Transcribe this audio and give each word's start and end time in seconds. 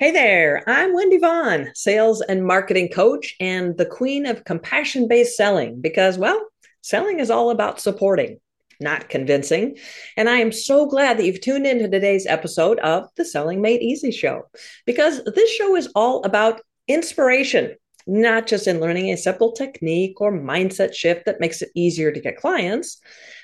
Hey 0.00 0.12
there, 0.12 0.62
I'm 0.66 0.94
Wendy 0.94 1.18
Vaughn, 1.18 1.72
sales 1.74 2.22
and 2.22 2.46
marketing 2.46 2.88
coach 2.88 3.36
and 3.38 3.76
the 3.76 3.84
queen 3.84 4.24
of 4.24 4.46
compassion 4.46 5.08
based 5.08 5.36
selling 5.36 5.78
because, 5.82 6.16
well, 6.16 6.42
selling 6.80 7.20
is 7.20 7.30
all 7.30 7.50
about 7.50 7.82
supporting, 7.82 8.40
not 8.80 9.10
convincing. 9.10 9.76
And 10.16 10.30
I 10.30 10.38
am 10.38 10.52
so 10.52 10.86
glad 10.86 11.18
that 11.18 11.26
you've 11.26 11.42
tuned 11.42 11.66
into 11.66 11.86
today's 11.86 12.24
episode 12.24 12.78
of 12.78 13.10
the 13.18 13.26
Selling 13.26 13.60
Made 13.60 13.82
Easy 13.82 14.10
show 14.10 14.48
because 14.86 15.22
this 15.24 15.50
show 15.50 15.76
is 15.76 15.92
all 15.94 16.24
about 16.24 16.62
inspiration, 16.88 17.76
not 18.06 18.46
just 18.46 18.66
in 18.66 18.80
learning 18.80 19.10
a 19.10 19.18
simple 19.18 19.52
technique 19.52 20.18
or 20.18 20.32
mindset 20.32 20.94
shift 20.94 21.26
that 21.26 21.40
makes 21.40 21.60
it 21.60 21.68
easier 21.74 22.10
to 22.10 22.20
get 22.20 22.38
clients, 22.38 23.02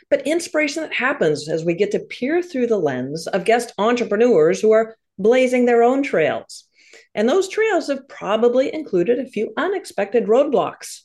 but 0.09 0.27
inspiration 0.27 0.85
that 0.85 0.95
happens 0.95 1.51
as 1.51 1.67
we 1.67 1.75
get 1.75 1.91
to 1.91 1.99
peer 1.99 2.43
through 2.43 2.69
the 2.69 2.79
lens 2.79 3.27
of 3.27 3.45
guest 3.45 3.75
entrepreneurs 3.77 4.59
who 4.59 4.71
are 4.71 4.97
blazing 5.19 5.65
their 5.65 5.83
own 5.83 6.03
trails. 6.03 6.65
And 7.15 7.29
those 7.29 7.49
trails 7.49 7.89
have 7.89 8.09
probably 8.09 8.73
included 8.73 9.19
a 9.19 9.27
few 9.27 9.53
unexpected 9.57 10.27
roadblocks, 10.27 11.01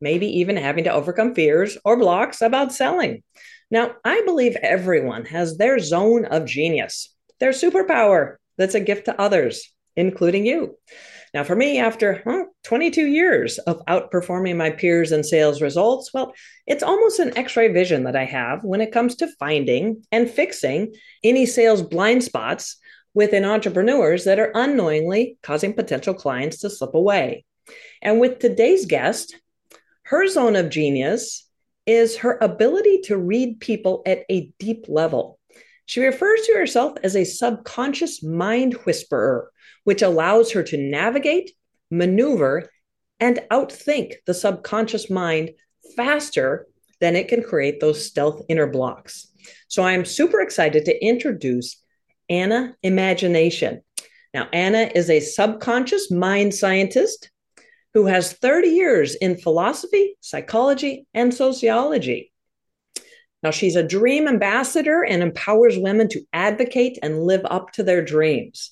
maybe 0.00 0.26
even 0.40 0.56
having 0.56 0.84
to 0.84 0.92
overcome 0.92 1.34
fears 1.34 1.78
or 1.84 1.96
blocks 1.96 2.42
about 2.42 2.72
selling. 2.72 3.22
Now, 3.70 3.92
I 4.04 4.22
believe 4.26 4.56
everyone 4.56 5.24
has 5.26 5.56
their 5.56 5.78
zone 5.78 6.24
of 6.26 6.44
genius, 6.44 7.14
their 7.40 7.52
superpower 7.52 8.36
that's 8.58 8.74
a 8.74 8.80
gift 8.80 9.06
to 9.06 9.20
others, 9.20 9.72
including 9.96 10.44
you. 10.44 10.76
Now, 11.32 11.44
for 11.44 11.56
me, 11.56 11.78
after 11.78 12.22
22 12.64 13.06
years 13.06 13.56
of 13.58 13.82
outperforming 13.86 14.56
my 14.56 14.70
peers 14.70 15.12
in 15.12 15.24
sales 15.24 15.62
results, 15.62 16.12
well, 16.12 16.34
it's 16.66 16.82
almost 16.82 17.20
an 17.20 17.36
x 17.38 17.56
ray 17.56 17.72
vision 17.72 18.04
that 18.04 18.16
I 18.16 18.26
have 18.26 18.62
when 18.64 18.82
it 18.82 18.92
comes 18.92 19.16
to 19.16 19.32
finding 19.38 20.04
and 20.12 20.30
fixing 20.30 20.94
any 21.24 21.46
sales 21.46 21.80
blind 21.80 22.22
spots 22.22 22.76
within 23.14 23.44
entrepreneurs 23.44 24.24
that 24.24 24.38
are 24.38 24.52
unknowingly 24.54 25.38
causing 25.42 25.74
potential 25.74 26.14
clients 26.14 26.58
to 26.60 26.70
slip 26.70 26.94
away. 26.94 27.44
And 28.00 28.20
with 28.20 28.38
today's 28.38 28.86
guest, 28.86 29.36
her 30.04 30.26
zone 30.26 30.56
of 30.56 30.70
genius 30.70 31.48
is 31.86 32.18
her 32.18 32.38
ability 32.40 33.02
to 33.02 33.16
read 33.16 33.60
people 33.60 34.02
at 34.06 34.24
a 34.30 34.52
deep 34.58 34.86
level. 34.88 35.38
She 35.86 36.00
refers 36.00 36.42
to 36.42 36.54
herself 36.54 36.96
as 37.02 37.16
a 37.16 37.24
subconscious 37.24 38.22
mind 38.22 38.74
whisperer, 38.84 39.50
which 39.84 40.02
allows 40.02 40.52
her 40.52 40.62
to 40.62 40.76
navigate, 40.76 41.52
maneuver, 41.90 42.70
and 43.20 43.42
outthink 43.50 44.14
the 44.26 44.34
subconscious 44.34 45.10
mind 45.10 45.50
faster 45.96 46.66
than 47.00 47.16
it 47.16 47.28
can 47.28 47.42
create 47.42 47.80
those 47.80 48.06
stealth 48.06 48.42
inner 48.48 48.66
blocks. 48.66 49.28
So 49.68 49.82
I'm 49.82 50.04
super 50.04 50.40
excited 50.40 50.84
to 50.84 51.04
introduce 51.04 51.81
Anna 52.32 52.74
Imagination. 52.82 53.82
Now, 54.32 54.48
Anna 54.54 54.90
is 54.94 55.10
a 55.10 55.20
subconscious 55.20 56.10
mind 56.10 56.54
scientist 56.54 57.30
who 57.92 58.06
has 58.06 58.32
30 58.32 58.68
years 58.68 59.14
in 59.14 59.36
philosophy, 59.36 60.16
psychology, 60.20 61.06
and 61.12 61.34
sociology. 61.34 62.32
Now, 63.42 63.50
she's 63.50 63.76
a 63.76 63.82
dream 63.82 64.26
ambassador 64.26 65.04
and 65.04 65.22
empowers 65.22 65.76
women 65.76 66.08
to 66.08 66.22
advocate 66.32 66.98
and 67.02 67.22
live 67.22 67.42
up 67.44 67.70
to 67.72 67.82
their 67.82 68.02
dreams. 68.02 68.70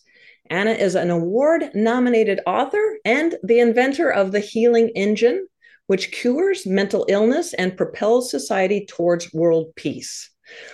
Anna 0.48 0.70
is 0.70 0.94
an 0.94 1.11
award 1.11 1.70
nominated 1.75 2.41
author 2.47 2.97
and 3.05 3.34
the 3.42 3.61
inventor 3.61 4.11
of 4.11 4.33
the 4.33 4.41
Healing 4.41 4.88
Engine, 4.97 5.47
which 5.86 6.12
cures 6.12 6.66
mental 6.66 7.05
illness 7.11 7.53
and 7.53 7.77
propels 7.77 8.31
society 8.31 8.86
towards 8.86 9.34
world 9.34 9.75
peace. 9.77 10.31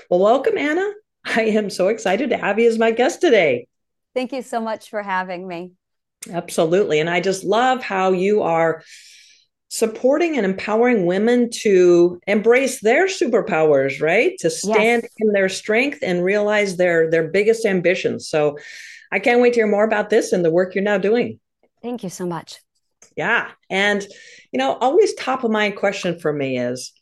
Well, 0.08 0.20
welcome, 0.20 0.56
Anna. 0.56 0.88
I 1.26 1.42
am 1.42 1.70
so 1.70 1.88
excited 1.88 2.30
to 2.30 2.36
have 2.36 2.58
you 2.58 2.68
as 2.68 2.78
my 2.78 2.92
guest 2.92 3.20
today. 3.20 3.66
Thank 4.14 4.32
you 4.32 4.42
so 4.42 4.60
much 4.60 4.88
for 4.88 5.02
having 5.02 5.46
me. 5.46 5.72
Absolutely. 6.30 7.00
And 7.00 7.10
I 7.10 7.20
just 7.20 7.44
love 7.44 7.82
how 7.82 8.12
you 8.12 8.42
are 8.42 8.82
supporting 9.68 10.36
and 10.36 10.46
empowering 10.46 11.06
women 11.06 11.50
to 11.50 12.20
embrace 12.26 12.80
their 12.80 13.06
superpowers, 13.06 14.00
right? 14.00 14.32
To 14.38 14.50
stand 14.50 15.02
yes. 15.02 15.12
in 15.18 15.32
their 15.32 15.48
strength 15.48 15.98
and 16.02 16.24
realize 16.24 16.76
their 16.76 17.10
their 17.10 17.28
biggest 17.28 17.66
ambitions. 17.66 18.28
So 18.28 18.58
I 19.12 19.18
can't 19.18 19.40
wait 19.40 19.54
to 19.54 19.60
hear 19.60 19.66
more 19.66 19.84
about 19.84 20.10
this 20.10 20.32
and 20.32 20.44
the 20.44 20.50
work 20.50 20.74
you're 20.74 20.84
now 20.84 20.98
doing. 20.98 21.40
Thank 21.82 22.02
you 22.02 22.10
so 22.10 22.26
much. 22.26 22.60
Yeah. 23.16 23.50
And 23.68 24.06
you 24.52 24.58
know, 24.58 24.74
always 24.74 25.14
top 25.14 25.44
of 25.44 25.50
mind 25.50 25.76
question 25.76 26.18
for 26.18 26.32
me 26.32 26.58
is 26.58 26.92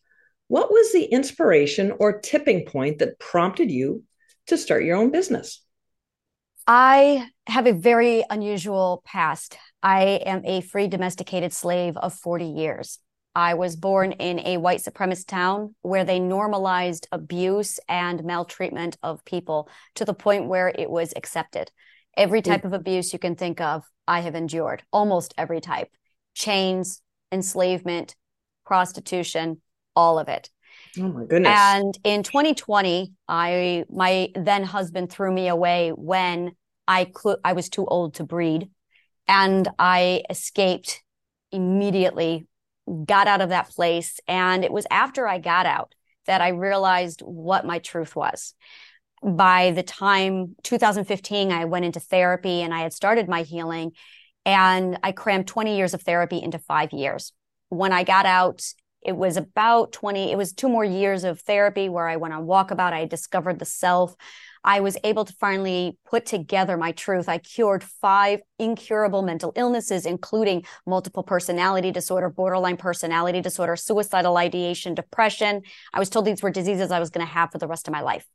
what 0.49 0.71
was 0.71 0.93
the 0.93 1.05
inspiration 1.05 1.93
or 1.99 2.21
tipping 2.21 2.67
point 2.67 2.99
that 2.99 3.19
prompted 3.19 3.71
you 3.71 4.03
to 4.47 4.59
start 4.59 4.85
your 4.85 4.97
own 4.97 5.11
business? 5.11 5.63
I 6.67 7.29
have 7.47 7.67
a 7.67 7.73
very 7.73 8.25
unusual 8.31 9.03
past. 9.05 9.59
I 9.83 10.21
am 10.25 10.43
a 10.45 10.63
free 10.63 10.89
domesticated 10.89 11.53
slave 11.53 11.97
of 11.97 12.15
40 12.15 12.47
years. 12.47 12.99
I 13.35 13.55
was 13.55 13.77
born 13.77 14.13
in 14.13 14.41
a 14.41 14.59
white 14.59 14.81
supremacist 14.81 15.27
town 15.27 15.75
where 15.83 16.05
they 16.05 16.21
normalized 16.21 17.09
abuse 17.11 17.81
and 17.89 18.25
maltreatment 18.25 18.97
of 19.03 19.25
people 19.25 19.69
to 19.97 20.05
the 20.05 20.15
point 20.15 20.47
where 20.47 20.69
it 20.69 20.89
was 20.89 21.13
accepted. 21.17 21.71
Every 22.17 22.41
mm. 22.41 22.45
type 22.45 22.65
of 22.65 22.73
abuse 22.73 23.13
you 23.13 23.19
can 23.19 23.35
think 23.35 23.61
of, 23.61 23.85
I 24.07 24.21
have 24.21 24.37
endured, 24.37 24.85
almost 24.93 25.35
every 25.37 25.61
type 25.61 25.89
chains, 26.35 27.01
enslavement, 27.33 28.15
prostitution, 28.65 29.61
all 29.97 30.19
of 30.19 30.29
it. 30.29 30.49
Oh 30.99 31.09
my 31.09 31.25
goodness. 31.25 31.59
And 31.59 31.99
in 32.05 32.23
2020, 32.23 33.13
I 33.29 33.85
my 33.91 34.31
then 34.35 34.65
husband 34.65 35.11
threw 35.11 35.33
me 35.33 35.49
away 35.49 35.91
when 35.91 36.53
I 36.87 37.11
cl- 37.17 37.39
I 37.45 37.53
was 37.53 37.69
too 37.69 37.87
old 37.87 38.15
to 38.15 38.25
breed 38.25 38.71
and 39.27 39.69
I 39.79 40.23
escaped 40.31 41.03
immediately, 41.51 42.47
got 43.07 43.27
out 43.27 43.41
of 43.41 43.49
that 43.49 43.71
place 43.71 44.21
and 44.29 44.65
it 44.65 44.73
was 44.73 44.87
after 44.91 45.27
I 45.27 45.39
got 45.39 45.67
out 45.67 45.95
that 46.27 46.41
I 46.41 46.49
realized 46.49 47.21
what 47.21 47.67
my 47.67 47.79
truth 47.79 48.15
was. 48.15 48.55
By 49.23 49.71
the 49.71 49.83
time 49.83 50.55
2015 50.63 51.51
I 51.51 51.65
went 51.65 51.85
into 51.85 52.01
therapy 52.01 52.61
and 52.63 52.75
I 52.75 52.81
had 52.81 52.93
started 52.93 53.29
my 53.29 53.43
healing 53.43 53.93
and 54.45 54.99
I 55.03 55.13
crammed 55.13 55.47
20 55.47 55.77
years 55.77 55.95
of 55.95 56.03
therapy 56.03 56.43
into 56.43 56.59
5 56.59 56.93
years. 56.93 57.33
When 57.71 57.93
I 57.93 58.05
got 58.05 58.27
out 58.27 58.63
it 59.05 59.17
was 59.17 59.37
about 59.37 59.93
20 59.93 60.33
it 60.33 60.37
was 60.37 60.53
two 60.53 60.69
more 60.69 60.85
years 60.85 61.25
of 61.25 61.41
therapy 61.41 61.89
where 61.89 62.09
i 62.09 62.17
went 62.17 62.35
on 62.35 62.47
walkabout 62.47 62.93
i 62.93 63.05
discovered 63.05 63.59
the 63.59 63.65
self. 63.65 64.15
I 64.67 64.81
was 64.81 64.97
able 65.05 65.27
to 65.27 65.33
finally 65.35 65.99
put 66.07 66.25
together 66.25 66.79
my 66.79 66.93
truth. 66.93 67.29
I 67.29 67.37
cured 67.37 67.85
five 67.85 68.41
incurable 68.59 69.23
mental 69.23 69.53
illnesses 69.57 70.07
including 70.07 70.65
multiple 70.87 71.23
personality 71.23 71.91
disorder 71.91 72.31
borderline 72.31 72.79
personality 72.79 73.43
disorder 73.43 73.77
suicidal 73.77 74.39
ideation 74.39 74.95
depression. 74.95 75.63
I 75.93 75.99
was 75.99 76.09
told 76.09 76.25
these 76.25 76.43
were 76.43 76.51
diseases 76.51 76.91
i 76.91 76.99
was 76.99 77.11
going 77.11 77.27
to 77.27 77.33
have 77.33 77.53
for 77.53 77.59
the 77.59 77.69
rest 77.69 77.89
of 77.89 77.93
my 77.93 78.01
life. 78.01 78.27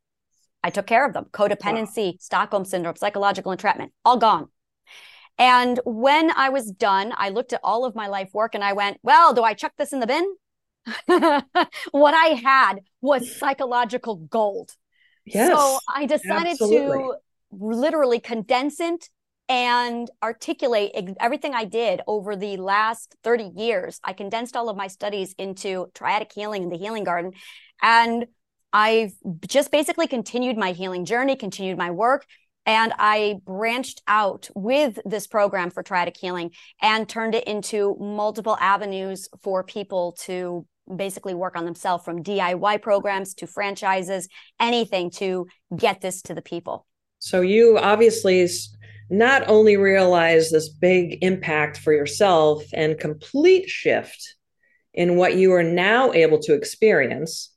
I 0.63 0.69
took 0.69 0.85
care 0.85 1.05
of 1.05 1.13
them. 1.13 1.25
Codependency 1.31 2.13
wow. 2.13 2.17
stockholm 2.19 2.65
syndrome 2.65 2.95
psychological 2.95 3.51
entrapment 3.51 3.91
all 4.05 4.17
gone. 4.17 4.49
And 5.39 5.79
when 5.85 6.31
I 6.31 6.49
was 6.49 6.69
done, 6.69 7.13
I 7.15 7.29
looked 7.29 7.53
at 7.53 7.61
all 7.63 7.85
of 7.85 7.95
my 7.95 8.07
life 8.07 8.29
work 8.33 8.55
and 8.55 8.63
I 8.63 8.73
went, 8.73 8.99
well, 9.01 9.33
do 9.33 9.41
I 9.41 9.53
chuck 9.53 9.71
this 9.77 9.93
in 9.93 10.01
the 10.01 10.07
bin? 10.07 10.35
what 11.91 12.13
I 12.13 12.39
had 12.43 12.75
was 13.01 13.35
psychological 13.37 14.15
gold. 14.15 14.71
Yes. 15.25 15.49
So 15.49 15.79
I 15.87 16.05
decided 16.05 16.53
absolutely. 16.53 16.97
to 16.97 17.15
literally 17.51 18.19
condense 18.19 18.79
it 18.79 19.09
and 19.47 20.09
articulate 20.21 20.91
everything 21.19 21.55
I 21.55 21.65
did 21.65 22.01
over 22.05 22.35
the 22.35 22.57
last 22.57 23.15
30 23.23 23.51
years. 23.55 23.99
I 24.03 24.13
condensed 24.13 24.55
all 24.55 24.69
of 24.69 24.77
my 24.77 24.87
studies 24.87 25.33
into 25.39 25.87
triadic 25.95 26.31
healing 26.31 26.63
and 26.63 26.71
the 26.71 26.77
healing 26.77 27.03
garden. 27.03 27.33
And 27.81 28.27
I've 28.71 29.13
just 29.47 29.71
basically 29.71 30.05
continued 30.05 30.55
my 30.55 30.71
healing 30.71 31.03
journey, 31.05 31.35
continued 31.35 31.79
my 31.79 31.89
work. 31.89 32.27
And 32.67 32.93
I 32.99 33.37
branched 33.45 34.03
out 34.07 34.47
with 34.53 34.99
this 35.03 35.25
program 35.25 35.71
for 35.71 35.81
triadic 35.81 36.17
healing 36.17 36.51
and 36.79 37.09
turned 37.09 37.33
it 37.33 37.45
into 37.45 37.97
multiple 37.99 38.55
avenues 38.59 39.27
for 39.41 39.63
people 39.63 40.15
to 40.25 40.67
basically 40.93 41.33
work 41.33 41.55
on 41.55 41.65
themselves 41.65 42.03
from 42.03 42.23
DIY 42.23 42.81
programs 42.81 43.33
to 43.35 43.47
franchises, 43.47 44.27
anything 44.59 45.11
to 45.11 45.47
get 45.75 46.01
this 46.01 46.21
to 46.23 46.33
the 46.33 46.41
people. 46.41 46.85
So 47.19 47.41
you 47.41 47.77
obviously 47.77 48.47
not 49.09 49.47
only 49.47 49.77
realize 49.77 50.49
this 50.49 50.69
big 50.69 51.23
impact 51.23 51.77
for 51.77 51.93
yourself 51.93 52.63
and 52.73 52.99
complete 52.99 53.69
shift 53.69 54.35
in 54.93 55.15
what 55.15 55.35
you 55.35 55.53
are 55.53 55.63
now 55.63 56.11
able 56.13 56.39
to 56.39 56.53
experience 56.53 57.53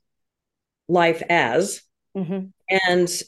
life 0.89 1.23
as 1.29 1.83
mm-hmm. 2.17 2.47
and 2.89 3.23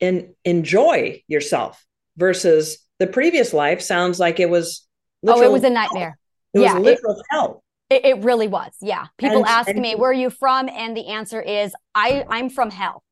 and 0.00 0.34
enjoy 0.44 1.22
yourself 1.26 1.84
versus 2.16 2.78
the 2.98 3.06
previous 3.06 3.52
life 3.52 3.80
sounds 3.80 4.18
like 4.18 4.40
it 4.40 4.50
was 4.50 4.86
oh 5.26 5.42
it 5.42 5.50
was 5.50 5.64
a 5.64 5.70
nightmare 5.70 6.18
it 6.52 6.60
yeah, 6.60 6.74
was 6.74 6.82
literal 6.82 7.18
it, 7.18 7.26
hell 7.30 7.62
it, 7.90 8.04
it 8.04 8.24
really 8.24 8.48
was. 8.48 8.72
Yeah. 8.80 9.06
People 9.18 9.38
and, 9.38 9.46
ask 9.46 9.68
and, 9.68 9.80
me, 9.80 9.94
where 9.94 10.10
are 10.10 10.14
you 10.14 10.30
from? 10.30 10.68
And 10.68 10.96
the 10.96 11.08
answer 11.08 11.40
is, 11.40 11.74
I, 11.94 12.24
I'm 12.28 12.50
from 12.50 12.70
hell. 12.70 13.02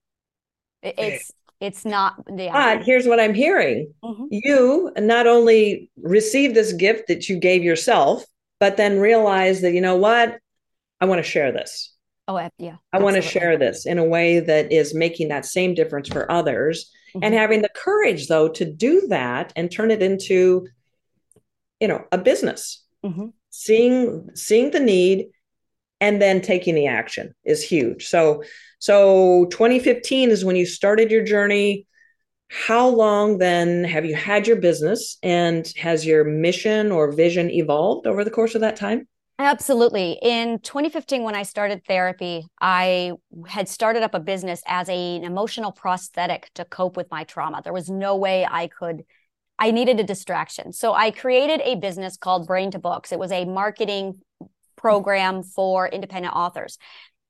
It, 0.82 0.94
it's 0.99 1.32
It's 1.61 1.85
not. 1.85 2.17
Yeah. 2.37 2.76
But 2.76 2.85
here's 2.85 3.06
what 3.06 3.21
I'm 3.21 3.32
hearing 3.32 3.93
mm-hmm. 4.03 4.25
you 4.31 4.93
not 4.99 5.26
only 5.26 5.91
received 6.03 6.55
this 6.55 6.73
gift 6.73 7.09
that 7.09 7.29
you 7.29 7.38
gave 7.38 7.62
yourself, 7.62 8.25
but 8.61 8.76
then 8.76 8.99
realize 8.99 9.62
that, 9.62 9.73
you 9.73 9.81
know 9.81 9.97
what? 9.97 10.38
I 11.00 11.06
want 11.06 11.21
to 11.25 11.31
share 11.31 11.53
this. 11.53 11.94
Oh, 12.26 12.49
yeah. 12.59 12.76
I 12.93 12.99
want 12.99 13.17
to 13.17 13.23
share 13.23 13.56
this 13.56 13.87
in 13.87 13.99
a 13.99 14.05
way 14.05 14.41
that 14.41 14.73
is 14.73 14.94
making 14.94 15.29
that 15.29 15.44
same 15.44 15.75
difference 15.75 16.09
for 16.09 16.31
others 16.31 16.91
mm-hmm. 17.15 17.25
and 17.25 17.35
having 17.35 17.62
the 17.62 17.71
courage, 17.75 18.29
though, 18.29 18.49
to 18.49 18.65
do 18.65 19.06
that 19.09 19.53
and 19.56 19.71
turn 19.71 19.91
it 19.91 20.03
into, 20.03 20.67
you 21.81 21.88
know, 21.88 22.05
a 22.12 22.19
business. 22.19 22.82
Mm-hmm. 23.05 23.26
Seeing 23.56 24.30
seeing 24.34 24.72
the 24.72 24.80
need 24.80 25.26
and 26.00 26.20
then 26.20 26.40
taking 26.40 26.74
the 26.74 26.88
action 26.88 27.34
is 27.44 27.62
huge. 27.62 28.06
So 28.06 28.42
so 28.80 29.46
2015 29.46 30.30
is 30.30 30.44
when 30.44 30.56
you 30.56 30.66
started 30.66 31.10
your 31.10 31.24
journey. 31.24 31.86
How 32.50 32.88
long 32.88 33.38
then 33.38 33.84
have 33.84 34.04
you 34.04 34.14
had 34.14 34.46
your 34.46 34.56
business 34.56 35.18
and 35.22 35.66
has 35.76 36.04
your 36.04 36.24
mission 36.24 36.92
or 36.92 37.12
vision 37.12 37.50
evolved 37.50 38.06
over 38.06 38.24
the 38.24 38.30
course 38.30 38.54
of 38.54 38.60
that 38.60 38.76
time? 38.76 39.08
Absolutely. 39.38 40.18
In 40.22 40.60
2015, 40.60 41.22
when 41.24 41.34
I 41.34 41.42
started 41.42 41.84
therapy, 41.84 42.46
I 42.60 43.12
had 43.46 43.68
started 43.68 44.02
up 44.02 44.14
a 44.14 44.20
business 44.20 44.62
as 44.66 44.88
a, 44.88 45.16
an 45.16 45.24
emotional 45.24 45.72
prosthetic 45.72 46.50
to 46.54 46.64
cope 46.64 46.96
with 46.96 47.10
my 47.10 47.24
trauma. 47.24 47.60
There 47.62 47.72
was 47.72 47.90
no 47.90 48.16
way 48.16 48.46
I 48.48 48.68
could, 48.68 49.04
I 49.58 49.70
needed 49.70 50.00
a 50.00 50.04
distraction. 50.04 50.72
So 50.72 50.94
I 50.94 51.10
created 51.10 51.60
a 51.64 51.76
business 51.76 52.16
called 52.16 52.46
Brain 52.46 52.70
to 52.72 52.78
Books. 52.78 53.12
It 53.12 53.18
was 53.18 53.32
a 53.32 53.44
marketing 53.44 54.20
program 54.76 55.42
for 55.42 55.88
independent 55.88 56.34
authors. 56.34 56.78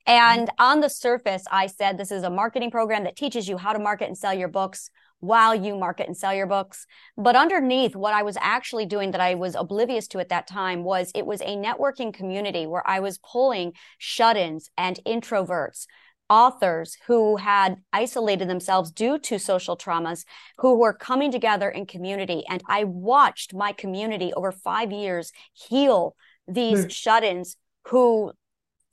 And 0.07 0.51
on 0.59 0.81
the 0.81 0.91
surface, 0.91 1.45
I 1.51 1.67
said 1.67 1.97
this 1.97 2.11
is 2.11 2.25
a 2.25 2.31
marketing 2.31 2.71
program 2.71 3.05
that 3.05 3.17
teaches 3.17 3.49
you 3.49 3.57
how 3.57 3.73
to 3.73 3.79
market 3.79 4.07
and 4.07 4.19
sell 4.19 4.35
your 4.35 4.49
books 4.49 4.91
while 5.21 5.55
you 5.55 5.75
market 5.77 6.07
and 6.07 6.17
sell 6.17 6.35
your 6.35 6.47
books. 6.47 6.87
But 7.17 7.37
underneath, 7.37 7.97
what 7.97 8.13
I 8.13 8.23
was 8.23 8.37
actually 8.41 8.85
doing 8.85 9.13
that 9.13 9.21
I 9.21 9.35
was 9.35 9.55
oblivious 9.55 10.07
to 10.09 10.19
at 10.19 10.29
that 10.29 10.47
time 10.47 10.85
was 10.85 11.11
it 11.15 11.25
was 11.25 11.41
a 11.41 11.57
networking 11.57 12.13
community 12.13 12.67
where 12.67 12.87
I 12.87 13.01
was 13.01 13.19
pulling 13.19 13.73
shut 13.97 14.37
ins 14.37 14.69
and 14.77 15.01
introverts. 15.07 15.87
Authors 16.31 16.97
who 17.07 17.37
had 17.37 17.77
isolated 17.93 18.49
themselves 18.49 18.91
due 18.91 19.19
to 19.19 19.39
social 19.39 19.77
traumas, 19.77 20.25
who 20.59 20.79
were 20.79 20.93
coming 20.93 21.31
together 21.31 21.69
in 21.69 21.87
community. 21.87 22.45
And 22.49 22.63
I 22.69 22.85
watched 22.85 23.55
my 23.55 23.73
community 23.73 24.33
over 24.33 24.51
five 24.51 24.91
years 24.91 25.33
heal 25.53 26.17
these 26.49 26.87
mm. 26.87 26.91
shut 26.91 27.25
ins 27.25 27.57
who, 27.89 28.33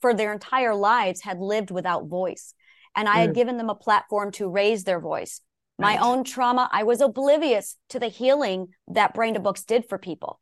for 0.00 0.12
their 0.12 0.32
entire 0.32 0.74
lives, 0.74 1.22
had 1.22 1.38
lived 1.38 1.70
without 1.70 2.06
voice. 2.06 2.54
And 2.94 3.08
I 3.08 3.16
mm. 3.16 3.20
had 3.20 3.30
hmm. 3.30 3.34
given 3.34 3.56
them 3.56 3.70
a 3.70 3.74
platform 3.74 4.30
to 4.32 4.48
raise 4.48 4.84
their 4.84 5.00
voice 5.00 5.40
my 5.78 5.96
own 5.96 6.22
trauma 6.22 6.68
i 6.72 6.82
was 6.82 7.00
oblivious 7.00 7.76
to 7.88 7.98
the 7.98 8.08
healing 8.08 8.68
that 8.88 9.14
brain 9.14 9.34
to 9.34 9.40
books 9.40 9.64
did 9.64 9.88
for 9.88 9.98
people 9.98 10.38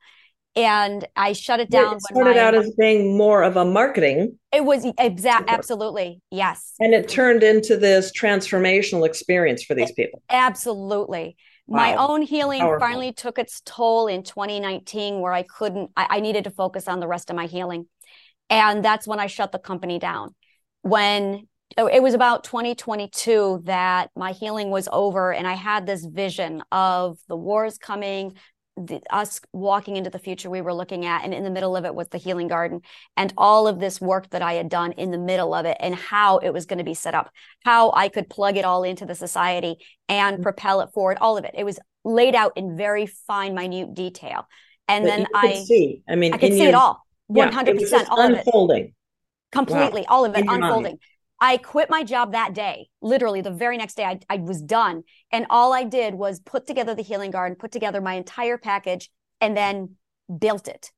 and 0.57 1.07
i 1.17 1.33
shut 1.33 1.61
it 1.61 1.71
down 1.71 1.95
it 1.95 2.03
started 2.03 2.37
my, 2.37 2.39
out 2.39 2.55
as 2.55 2.73
being 2.79 3.17
more 3.17 3.43
of 3.43 3.57
a 3.57 3.65
marketing 3.65 4.39
it 4.53 4.65
was 4.65 4.85
exact 4.99 5.49
absolutely 5.49 6.21
yes. 6.31 6.75
And 6.81 6.93
it 6.93 7.09
turned 7.09 7.43
into 7.43 7.77
this 7.77 8.11
transformational 8.13 9.07
experience 9.07 9.63
for 9.63 9.75
these 9.75 9.93
people. 9.93 10.23
absolutely. 10.29 11.37
Wow. 11.67 11.77
my 11.77 11.95
own 11.95 12.23
healing 12.23 12.61
Powerful. 12.61 12.85
finally 12.85 13.13
took 13.13 13.39
its 13.39 13.63
toll 13.65 14.09
in 14.09 14.25
2019 14.25 15.21
where 15.21 15.33
i 15.33 15.43
couldn't 15.43 15.91
I, 15.97 16.07
I 16.11 16.21
needed 16.21 16.45
to 16.45 16.51
focus 16.51 16.89
on 16.89 17.01
the 17.01 17.07
rest 17.07 17.31
of 17.31 17.37
my 17.37 17.47
healing. 17.47 17.87
And 18.49 18.85
that's 18.85 19.07
when 19.07 19.21
i 19.21 19.27
shut 19.27 19.53
the 19.53 19.59
company 19.59 19.99
down. 19.99 20.35
When 20.83 21.47
Oh, 21.77 21.87
it 21.87 22.03
was 22.03 22.15
about 22.15 22.43
2022 22.43 23.63
that 23.67 24.11
my 24.17 24.33
healing 24.33 24.71
was 24.71 24.89
over 24.91 25.33
and 25.33 25.47
i 25.47 25.55
had 25.55 25.87
this 25.87 26.05
vision 26.05 26.65
of 26.73 27.19
the 27.29 27.37
wars 27.37 27.79
coming 27.79 28.35
the, 28.77 29.01
us 29.11 29.41
walking 29.53 29.97
into 29.97 30.11
the 30.11 30.19
future 30.19 30.49
we 30.49 30.61
were 30.61 30.73
looking 30.73 31.05
at 31.05 31.25
and 31.25 31.35
in 31.35 31.45
the 31.45 31.51
middle 31.51 31.77
of 31.77 31.85
it 31.85 31.95
was 31.95 32.09
the 32.09 32.19
healing 32.19 32.49
garden 32.49 32.81
and 33.17 33.33
all 33.37 33.67
of 33.67 33.79
this 33.79 34.01
work 34.01 34.31
that 34.31 34.43
i 34.43 34.55
had 34.55 34.69
done 34.69 34.93
in 34.93 35.11
the 35.11 35.19
middle 35.19 35.55
of 35.55 35.67
it 35.67 35.77
and 35.81 35.95
how 35.95 36.39
it 36.39 36.51
was 36.51 36.67
going 36.67 36.79
to 36.79 36.85
be 36.85 36.95
set 36.95 37.15
up 37.15 37.31
how 37.65 37.93
i 37.93 38.09
could 38.09 38.29
plug 38.31 38.57
it 38.57 38.65
all 38.65 38.83
into 38.83 39.05
the 39.05 39.15
society 39.15 39.77
and 40.09 40.35
mm-hmm. 40.35 40.43
propel 40.43 40.81
it 40.81 40.91
forward 40.93 41.19
all 41.21 41.37
of 41.37 41.45
it 41.45 41.55
it 41.55 41.65
was 41.65 41.79
laid 42.05 42.35
out 42.35 42.53
in 42.57 42.77
very 42.77 43.07
fine 43.07 43.55
minute 43.55 43.93
detail 43.95 44.47
and 44.89 45.05
but 45.05 45.09
then 45.09 45.27
i 45.35 45.55
see 45.55 46.03
i 46.09 46.15
mean 46.15 46.33
i 46.33 46.39
could 46.39 46.53
see 46.53 46.61
your, 46.61 46.69
it 46.69 46.75
all 46.75 47.05
100% 47.31 47.91
yeah, 47.91 48.05
all 48.09 48.21
unfolding. 48.21 48.85
it 48.85 48.95
completely 49.53 50.03
wow. 50.03 50.07
all 50.09 50.25
of 50.25 50.35
it 50.37 50.45
unfolding 50.49 50.99
I 51.41 51.57
quit 51.57 51.89
my 51.89 52.05
job 52.05 52.33
that 52.33 52.55
day. 52.55 52.89
Literally, 53.01 53.41
the 53.41 53.51
very 53.51 53.77
next 53.77 53.97
day, 53.97 54.05
I, 54.05 54.21
I 54.29 54.37
was 54.37 54.61
done. 54.61 55.05
And 55.33 55.47
all 55.49 55.73
I 55.73 55.85
did 55.85 56.15
was 56.15 56.41
put 56.41 56.67
together 56.67 56.95
the 56.95 57.03
healing 57.03 57.31
garden, 57.31 57.57
put 57.57 57.73
together 57.73 58.01
my 58.01 58.15
entire 58.15 58.59
package, 58.59 59.11
and 59.41 59.57
then 59.57 59.97
built 60.39 60.69
it. 60.69 60.91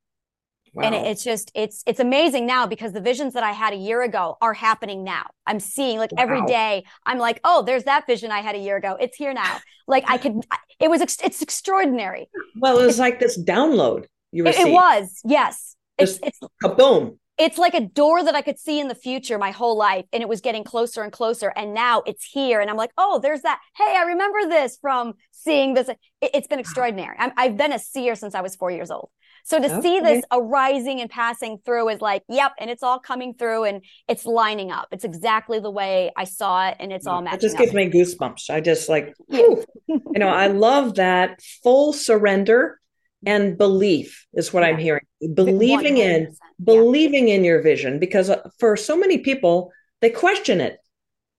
Wow. 0.74 0.84
And 0.84 0.94
it, 0.94 1.06
it's 1.06 1.22
just 1.22 1.52
it's 1.54 1.82
it's 1.86 2.00
amazing 2.00 2.46
now 2.46 2.66
because 2.66 2.92
the 2.92 3.00
visions 3.00 3.34
that 3.34 3.42
I 3.42 3.52
had 3.52 3.74
a 3.74 3.76
year 3.76 4.02
ago 4.02 4.38
are 4.40 4.54
happening 4.54 5.04
now. 5.04 5.26
I'm 5.46 5.60
seeing 5.60 5.98
like 5.98 6.12
wow. 6.12 6.22
every 6.22 6.46
day. 6.46 6.84
I'm 7.04 7.18
like, 7.18 7.40
oh, 7.44 7.62
there's 7.62 7.84
that 7.84 8.06
vision 8.06 8.30
I 8.30 8.40
had 8.40 8.54
a 8.54 8.58
year 8.58 8.76
ago. 8.76 8.96
It's 8.98 9.16
here 9.16 9.34
now. 9.34 9.58
Like 9.86 10.04
I 10.08 10.16
could. 10.16 10.40
It 10.80 10.88
was. 10.88 11.02
It's 11.02 11.42
extraordinary. 11.42 12.30
Well, 12.56 12.78
it 12.78 12.86
was 12.86 12.98
like 12.98 13.20
this 13.20 13.40
download 13.40 14.06
you 14.32 14.44
received. 14.44 14.68
It, 14.68 14.70
it 14.70 14.72
was. 14.72 15.20
Yes. 15.24 15.76
It's, 15.98 16.18
it's 16.22 16.38
a 16.64 16.70
boom 16.70 17.18
it's 17.38 17.58
like 17.58 17.74
a 17.74 17.80
door 17.80 18.22
that 18.22 18.34
I 18.34 18.42
could 18.42 18.58
see 18.58 18.78
in 18.78 18.88
the 18.88 18.94
future 18.94 19.38
my 19.38 19.50
whole 19.50 19.76
life. 19.76 20.04
And 20.12 20.22
it 20.22 20.28
was 20.28 20.40
getting 20.40 20.64
closer 20.64 21.02
and 21.02 21.10
closer. 21.10 21.52
And 21.56 21.72
now 21.72 22.02
it's 22.06 22.24
here. 22.24 22.60
And 22.60 22.68
I'm 22.68 22.76
like, 22.76 22.92
oh, 22.98 23.20
there's 23.20 23.42
that. 23.42 23.60
Hey, 23.76 23.96
I 23.96 24.02
remember 24.02 24.48
this 24.48 24.78
from 24.80 25.14
seeing 25.30 25.74
this. 25.74 25.88
It, 26.20 26.34
has 26.34 26.46
been 26.46 26.58
extraordinary. 26.58 27.16
i 27.18 27.44
have 27.44 27.56
been 27.56 27.72
a 27.72 27.78
seer 27.78 28.14
since 28.14 28.34
I 28.34 28.42
was 28.42 28.54
four 28.54 28.70
years 28.70 28.90
old. 28.90 29.08
So 29.44 29.58
to 29.58 29.66
okay. 29.66 29.80
see 29.80 30.00
this 30.00 30.24
arising 30.30 31.00
and 31.00 31.10
passing 31.10 31.58
through 31.64 31.88
is 31.88 32.00
like, 32.00 32.22
yep. 32.28 32.52
And 32.60 32.70
it's 32.70 32.82
all 32.82 33.00
coming 33.00 33.34
through 33.34 33.64
and 33.64 33.84
it's 34.06 34.24
lining 34.24 34.70
up. 34.70 34.88
It's 34.92 35.04
exactly 35.04 35.58
the 35.58 35.70
way 35.70 36.12
I 36.16 36.24
saw 36.24 36.68
it. 36.68 36.76
And 36.78 36.92
it's 36.92 37.06
all 37.06 37.22
matching. 37.22 37.38
It 37.38 37.42
just 37.42 37.58
gives 37.58 37.70
up. 37.70 37.76
me 37.76 37.90
goosebumps. 37.90 38.50
I 38.50 38.60
just 38.60 38.88
like, 38.88 39.14
you 39.28 39.64
know, 39.88 40.28
I 40.28 40.48
love 40.48 40.96
that 40.96 41.40
full 41.62 41.92
surrender 41.92 42.78
and 43.26 43.56
belief 43.56 44.26
is 44.34 44.52
what 44.52 44.62
yeah. 44.62 44.70
I'm 44.70 44.78
hearing. 44.78 45.06
Believing 45.34 45.96
100%. 45.96 45.98
in 45.98 46.36
believing 46.62 47.28
yeah. 47.28 47.34
in 47.34 47.44
your 47.44 47.62
vision 47.62 47.98
because 47.98 48.30
uh, 48.30 48.48
for 48.58 48.76
so 48.76 48.96
many 48.96 49.18
people 49.18 49.72
they 50.00 50.10
question 50.10 50.60
it. 50.60 50.78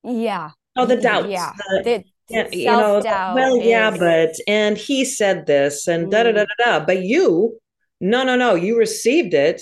Yeah. 0.04 0.52
Oh, 0.76 0.86
the 0.86 0.98
doubts. 0.98 1.28
Yeah. 1.30 1.52
The, 1.84 2.04
the, 2.30 2.58
you 2.58 2.66
know, 2.66 3.02
well, 3.04 3.60
is... 3.60 3.66
yeah, 3.66 3.96
but 3.96 4.36
and 4.48 4.78
he 4.78 5.06
said 5.06 5.46
this 5.46 5.88
and 5.88 6.10
da 6.10 6.24
da 6.24 6.32
da 6.32 6.46
da 6.46 6.80
da. 6.80 6.86
But 6.86 7.04
you, 7.04 7.60
no, 8.00 8.24
no, 8.24 8.36
no, 8.36 8.56
you 8.56 8.78
received 8.78 9.34
it 9.34 9.62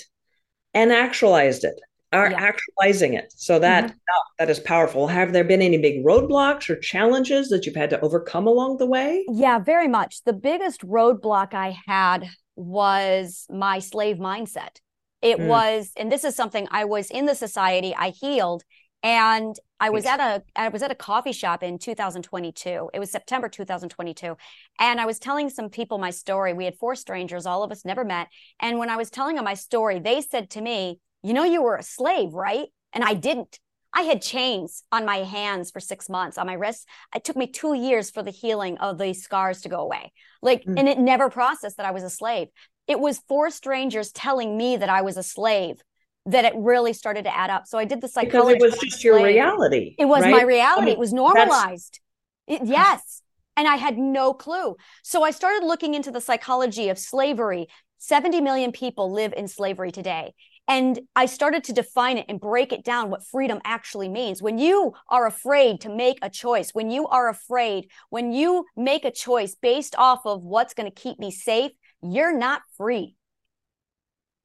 and 0.74 0.92
actualized 0.92 1.64
it 1.64 1.80
are 2.12 2.32
yeah. 2.32 2.42
actualizing 2.42 3.14
it. 3.14 3.34
So 3.36 3.60
that 3.60 3.86
mm-hmm. 3.86 3.98
that 4.40 4.50
is 4.50 4.60
powerful. 4.60 5.08
Have 5.08 5.34
there 5.34 5.44
been 5.44 5.62
any 5.62 5.78
big 5.78 6.04
roadblocks 6.04 6.70
or 6.70 6.76
challenges 6.76 7.50
that 7.50 7.66
you've 7.66 7.76
had 7.76 7.90
to 7.92 8.00
overcome 8.02 8.48
along 8.48 8.78
the 8.78 8.86
way? 8.86 9.26
Yeah, 9.30 9.60
very 9.60 9.88
much. 9.88 10.24
The 10.24 10.34
biggest 10.34 10.82
roadblock 10.82 11.54
I 11.54 11.78
had 11.88 12.28
was 12.56 13.46
my 13.50 13.80
slave 13.80 14.18
mindset. 14.18 14.78
It 15.22 15.38
mm. 15.38 15.48
was, 15.48 15.92
and 15.98 16.12
this 16.12 16.24
is 16.24 16.36
something 16.36 16.68
I 16.72 16.86
was 16.86 17.10
in 17.12 17.26
the 17.26 17.36
society, 17.36 17.96
I 17.96 18.10
healed, 18.10 18.64
and 19.04 19.56
I 19.80 19.90
was 19.90 20.06
at 20.06 20.20
a 20.20 20.44
I 20.56 20.68
was 20.68 20.84
at 20.84 20.92
a 20.92 20.96
coffee 20.96 21.32
shop 21.32 21.64
in 21.64 21.80
2022. 21.80 22.90
It 22.94 23.00
was 23.00 23.10
September 23.10 23.48
2022, 23.50 24.36
and 24.80 25.02
I 25.02 25.06
was 25.06 25.18
telling 25.18 25.50
some 25.50 25.70
people 25.70 25.98
my 25.98 26.12
story. 26.12 26.54
We 26.54 26.66
had 26.66 26.76
four 26.76 26.96
strangers, 26.96 27.46
all 27.46 27.64
of 27.64 27.72
us 27.72 27.86
never 27.86 28.04
met, 28.04 28.28
and 28.60 28.78
when 28.78 28.90
I 28.90 28.98
was 28.98 29.10
telling 29.10 29.38
them 29.38 29.46
my 29.46 29.54
story, 29.54 30.00
they 30.00 30.22
said 30.22 30.50
to 30.52 30.62
me, 30.62 31.00
you 31.24 31.34
know, 31.34 31.44
you 31.44 31.62
were 31.62 31.76
a 31.76 31.84
slave, 31.84 32.34
right? 32.34 32.68
And 32.94 33.04
I 33.04 33.14
didn't. 33.14 33.60
I 33.94 34.04
had 34.04 34.22
chains 34.22 34.84
on 34.92 35.06
my 35.06 35.18
hands 35.18 35.70
for 35.70 35.82
six 35.82 36.08
months, 36.08 36.38
on 36.38 36.48
my 36.48 36.54
wrists. 36.54 36.86
It 37.14 37.26
took 37.26 37.36
me 37.36 37.48
two 37.48 37.74
years 37.74 38.10
for 38.10 38.24
the 38.24 38.32
healing 38.32 38.78
of 38.78 38.98
the 38.98 39.14
scars 39.14 39.62
to 39.62 39.70
go 39.70 39.82
away. 39.82 40.14
Like, 40.42 40.64
mm. 40.64 40.80
and 40.80 40.88
it 40.88 40.98
never 40.98 41.30
processed 41.30 41.78
that 41.78 41.86
I 41.86 41.92
was 41.92 42.04
a 42.04 42.10
slave. 42.10 42.48
It 42.88 43.00
was 43.00 43.20
four 43.28 43.50
strangers 43.50 44.12
telling 44.12 44.58
me 44.58 44.78
that 44.78 44.90
I 44.90 45.02
was 45.02 45.18
a 45.18 45.24
slave 45.24 45.82
that 46.26 46.46
it 46.46 46.54
really 46.56 46.94
started 46.94 47.26
to 47.26 47.36
add 47.36 47.50
up. 47.50 47.68
So 47.68 47.78
I 47.78 47.86
did 47.86 48.02
the 48.02 48.08
psychology. 48.08 48.58
Because 48.58 48.74
it 48.74 48.80
was 48.80 48.80
just 48.80 49.04
your 49.04 49.24
reality. 49.24 49.96
It 49.98 50.06
was 50.06 50.24
right? 50.24 50.32
my 50.32 50.44
reality. 50.44 50.82
I 50.82 50.86
mean, 50.86 50.94
it 50.94 51.00
was 51.00 51.14
normalized. 51.14 52.00
It, 52.48 52.62
yes. 52.64 53.22
And 53.58 53.68
I 53.68 53.76
had 53.76 53.98
no 53.98 54.34
clue. 54.34 54.76
So 55.04 55.24
I 55.24 55.32
started 55.32 55.66
looking 55.66 55.96
into 55.96 56.12
the 56.12 56.22
psychology 56.22 56.90
of 56.90 56.98
slavery. 56.98 57.68
70 57.98 58.42
million 58.42 58.72
people 58.72 59.12
live 59.12 59.34
in 59.36 59.48
slavery 59.48 59.92
today. 59.92 60.34
And 60.68 61.02
I 61.16 61.26
started 61.26 61.64
to 61.66 61.74
define 61.74 62.18
it 62.18 62.26
and 62.30 62.40
break 62.40 62.72
it 62.72 62.84
down 62.84 63.10
what 63.10 63.26
freedom 63.26 63.60
actually 63.66 64.08
means. 64.08 64.42
When 64.42 64.58
you 64.58 64.94
are 65.10 65.28
afraid 65.28 65.82
to 65.82 65.90
make 65.90 66.20
a 66.22 66.30
choice, 66.30 66.72
when 66.72 66.90
you 66.90 67.08
are 67.08 67.28
afraid, 67.30 67.90
when 68.10 68.32
you 68.32 68.66
make 68.78 69.04
a 69.04 69.12
choice 69.12 69.56
based 69.56 69.96
off 69.98 70.26
of 70.26 70.44
what's 70.46 70.74
going 70.74 70.90
to 70.90 70.96
keep 70.96 71.20
me 71.20 71.32
safe, 71.32 71.72
you're 72.02 72.36
not 72.38 72.62
free. 72.78 73.16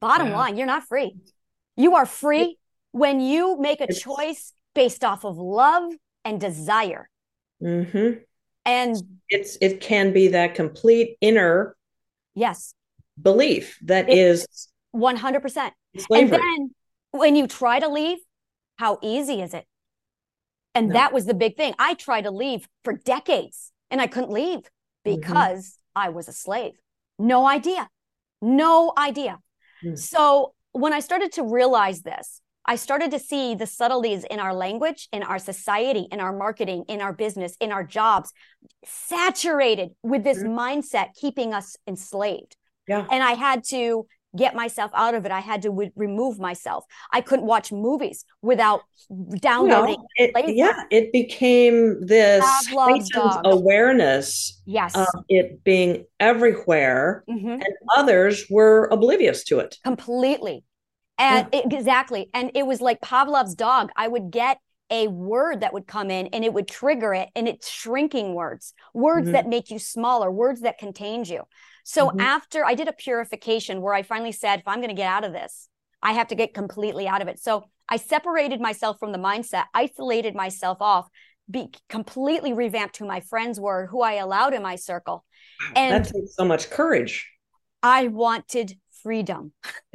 Bottom 0.01 0.29
yeah. 0.29 0.37
line, 0.37 0.57
you're 0.57 0.67
not 0.67 0.85
free. 0.85 1.17
You 1.77 1.95
are 1.95 2.07
free 2.07 2.59
when 2.93 3.21
you 3.21 3.59
make 3.61 3.81
a 3.81 3.93
choice 3.93 4.53
based 4.75 5.05
off 5.05 5.25
of 5.25 5.37
love 5.37 5.93
and 6.25 6.41
desire. 6.41 7.09
Mm-hmm. 7.63 8.21
And 8.65 8.97
it's 9.29 9.57
it 9.61 9.81
can 9.81 10.13
be 10.13 10.29
that 10.29 10.55
complete 10.55 11.17
inner 11.21 11.77
yes 12.35 12.75
belief 13.21 13.79
that 13.83 14.09
It- 14.09 14.19
is 14.19 14.69
100% 14.95 15.71
and 16.11 16.31
then 16.33 16.71
when 17.13 17.37
you 17.37 17.47
try 17.47 17.79
to 17.81 17.89
leave 17.89 18.19
how 18.77 18.99
easy 19.03 19.41
is 19.41 19.55
it 19.55 19.65
and 20.75 20.89
No. 20.89 20.95
that 20.95 21.13
was 21.13 21.25
the 21.27 21.35
big 21.35 21.57
thing 21.57 21.75
i 21.79 21.95
tried 21.95 22.23
to 22.23 22.31
leave 22.31 22.67
for 22.85 22.93
decades 22.93 23.73
and 23.91 24.01
i 24.01 24.07
couldn't 24.07 24.31
leave 24.31 24.61
Mm-hmm. 25.07 25.21
because 25.21 25.79
i 25.95 26.09
was 26.09 26.27
a 26.29 26.33
slave 26.33 26.73
no 27.19 27.47
idea 27.47 27.89
no 28.43 28.93
idea 28.99 29.39
Mm. 29.85 29.97
so 29.99 30.55
when 30.73 30.93
i 30.93 31.01
started 31.01 31.31
to 31.33 31.43
realize 31.43 32.01
this 32.03 32.41
i 32.65 32.75
started 32.77 33.11
to 33.13 33.19
see 33.19 33.55
the 33.55 33.67
subtleties 33.67 34.25
in 34.25 34.41
our 34.41 34.55
language 34.55 35.09
in 35.13 35.23
our 35.23 35.39
society 35.39 36.05
in 36.11 36.19
our 36.19 36.35
marketing 36.37 36.85
in 36.89 37.01
our 37.03 37.13
business 37.13 37.57
in 37.61 37.71
our 37.73 37.85
jobs 37.85 38.33
saturated 38.85 39.91
with 40.03 40.25
this 40.25 40.39
Mhm. 40.39 40.55
mindset 40.63 41.09
keeping 41.15 41.53
us 41.55 41.77
enslaved 41.87 42.57
yeah. 42.89 43.07
and 43.11 43.23
I 43.23 43.33
had 43.35 43.63
to 43.75 44.07
get 44.35 44.55
myself 44.55 44.91
out 44.95 45.15
of 45.15 45.25
it. 45.25 45.33
I 45.33 45.41
had 45.41 45.63
to 45.63 45.69
w- 45.69 45.91
remove 45.97 46.39
myself. 46.39 46.85
I 47.13 47.21
couldn't 47.21 47.47
watch 47.47 47.73
movies 47.73 48.25
without 48.43 48.81
downloading. 49.41 49.97
Well, 49.97 50.45
it, 50.47 50.57
yeah, 50.57 50.83
it 50.91 51.13
became 51.13 52.05
this 52.05 52.45
Pavlov's 52.67 53.09
heightened 53.11 53.11
dog. 53.11 53.41
awareness 53.45 54.61
yes. 54.67 54.95
of 54.97 55.07
it 55.29 55.63
being 55.65 56.05
everywhere, 56.21 57.25
Mhm. 57.29 57.55
and 57.55 57.75
others 57.97 58.45
were 58.51 58.89
oblivious 58.91 59.45
to 59.45 59.59
it. 59.61 59.79
Completely. 59.85 60.65
And 61.19 61.49
it- 61.53 61.73
exactly. 61.73 62.29
And 62.35 62.51
it 62.55 62.67
was 62.67 62.81
like 62.81 63.01
Pavlov's 63.01 63.55
dog. 63.55 63.91
I 63.97 64.07
would 64.09 64.31
get 64.31 64.59
a 64.91 65.09
word 65.09 65.61
that 65.61 65.73
would 65.73 65.87
come 65.87 66.11
in 66.11 66.29
and 66.29 66.45
it 66.45 66.53
would 66.53 66.69
trigger 66.69 67.13
it 67.15 67.29
and 67.35 67.49
it's 67.49 67.69
shrinking 67.69 68.35
words, 68.35 68.73
words 68.95 69.29
Mhm. 69.29 69.33
that 69.33 69.49
make 69.49 69.71
you 69.71 69.79
smaller, 69.79 70.31
words 70.31 70.61
that 70.61 70.79
contained 70.79 71.27
you. 71.29 71.43
So 71.89 72.11
Mhm. 72.11 72.19
after 72.19 72.65
I 72.65 72.75
did 72.75 72.89
a 72.89 72.93
purification 72.93 73.81
where 73.81 73.95
I 73.95 74.03
finally 74.03 74.33
said, 74.33 74.59
if 74.59 74.67
I'm 74.67 74.81
going 74.81 74.89
to 74.89 74.95
get 74.95 75.07
out 75.09 75.23
of 75.23 75.33
this, 75.33 75.69
I 76.03 76.15
have 76.15 76.27
to 76.29 76.35
get 76.35 76.53
completely 76.53 77.07
out 77.07 77.23
of 77.23 77.29
it. 77.29 77.39
So 77.39 77.65
I 77.89 77.97
separated 77.97 78.61
myself 78.61 78.99
from 78.99 79.13
the 79.13 79.19
mindset, 79.19 79.67
isolated 79.73 80.35
myself 80.35 80.79
off, 80.81 81.09
be 81.49 81.71
completely 81.89 82.53
revamped 82.53 82.97
who 82.97 83.07
my 83.07 83.21
friends 83.21 83.61
were, 83.61 83.87
who 83.87 84.03
I 84.03 84.15
allowed 84.15 84.53
in 84.53 84.63
my 84.63 84.75
circle. 84.75 85.25
And 85.77 85.95
that 85.95 86.09
takes 86.13 86.35
so 86.35 86.45
much 86.45 86.71
courage. 86.71 87.31
I 87.85 88.09
wanted 88.09 88.77
freedom. 89.07 89.53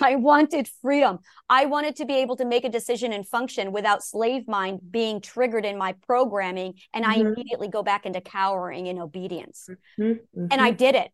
I 0.00 0.16
wanted 0.16 0.68
freedom. 0.80 1.20
I 1.48 1.66
wanted 1.66 1.94
to 1.96 2.04
be 2.04 2.14
able 2.16 2.36
to 2.36 2.44
make 2.44 2.64
a 2.64 2.68
decision 2.68 3.12
and 3.12 3.26
function 3.26 3.70
without 3.70 4.02
slave 4.02 4.48
mind 4.48 4.80
being 4.90 5.20
triggered 5.20 5.64
in 5.64 5.78
my 5.78 5.94
programming. 6.06 6.74
And 6.92 7.04
I 7.04 7.16
Mhm. 7.16 7.34
immediately 7.36 7.68
go 7.68 7.84
back 7.84 8.04
into 8.04 8.20
cowering 8.20 8.88
in 8.88 8.98
obedience. 8.98 9.70
Mhm, 9.98 10.20
And 10.50 10.60
I 10.60 10.70
mhm. 10.70 10.76
did 10.76 10.94
it. 10.94 11.10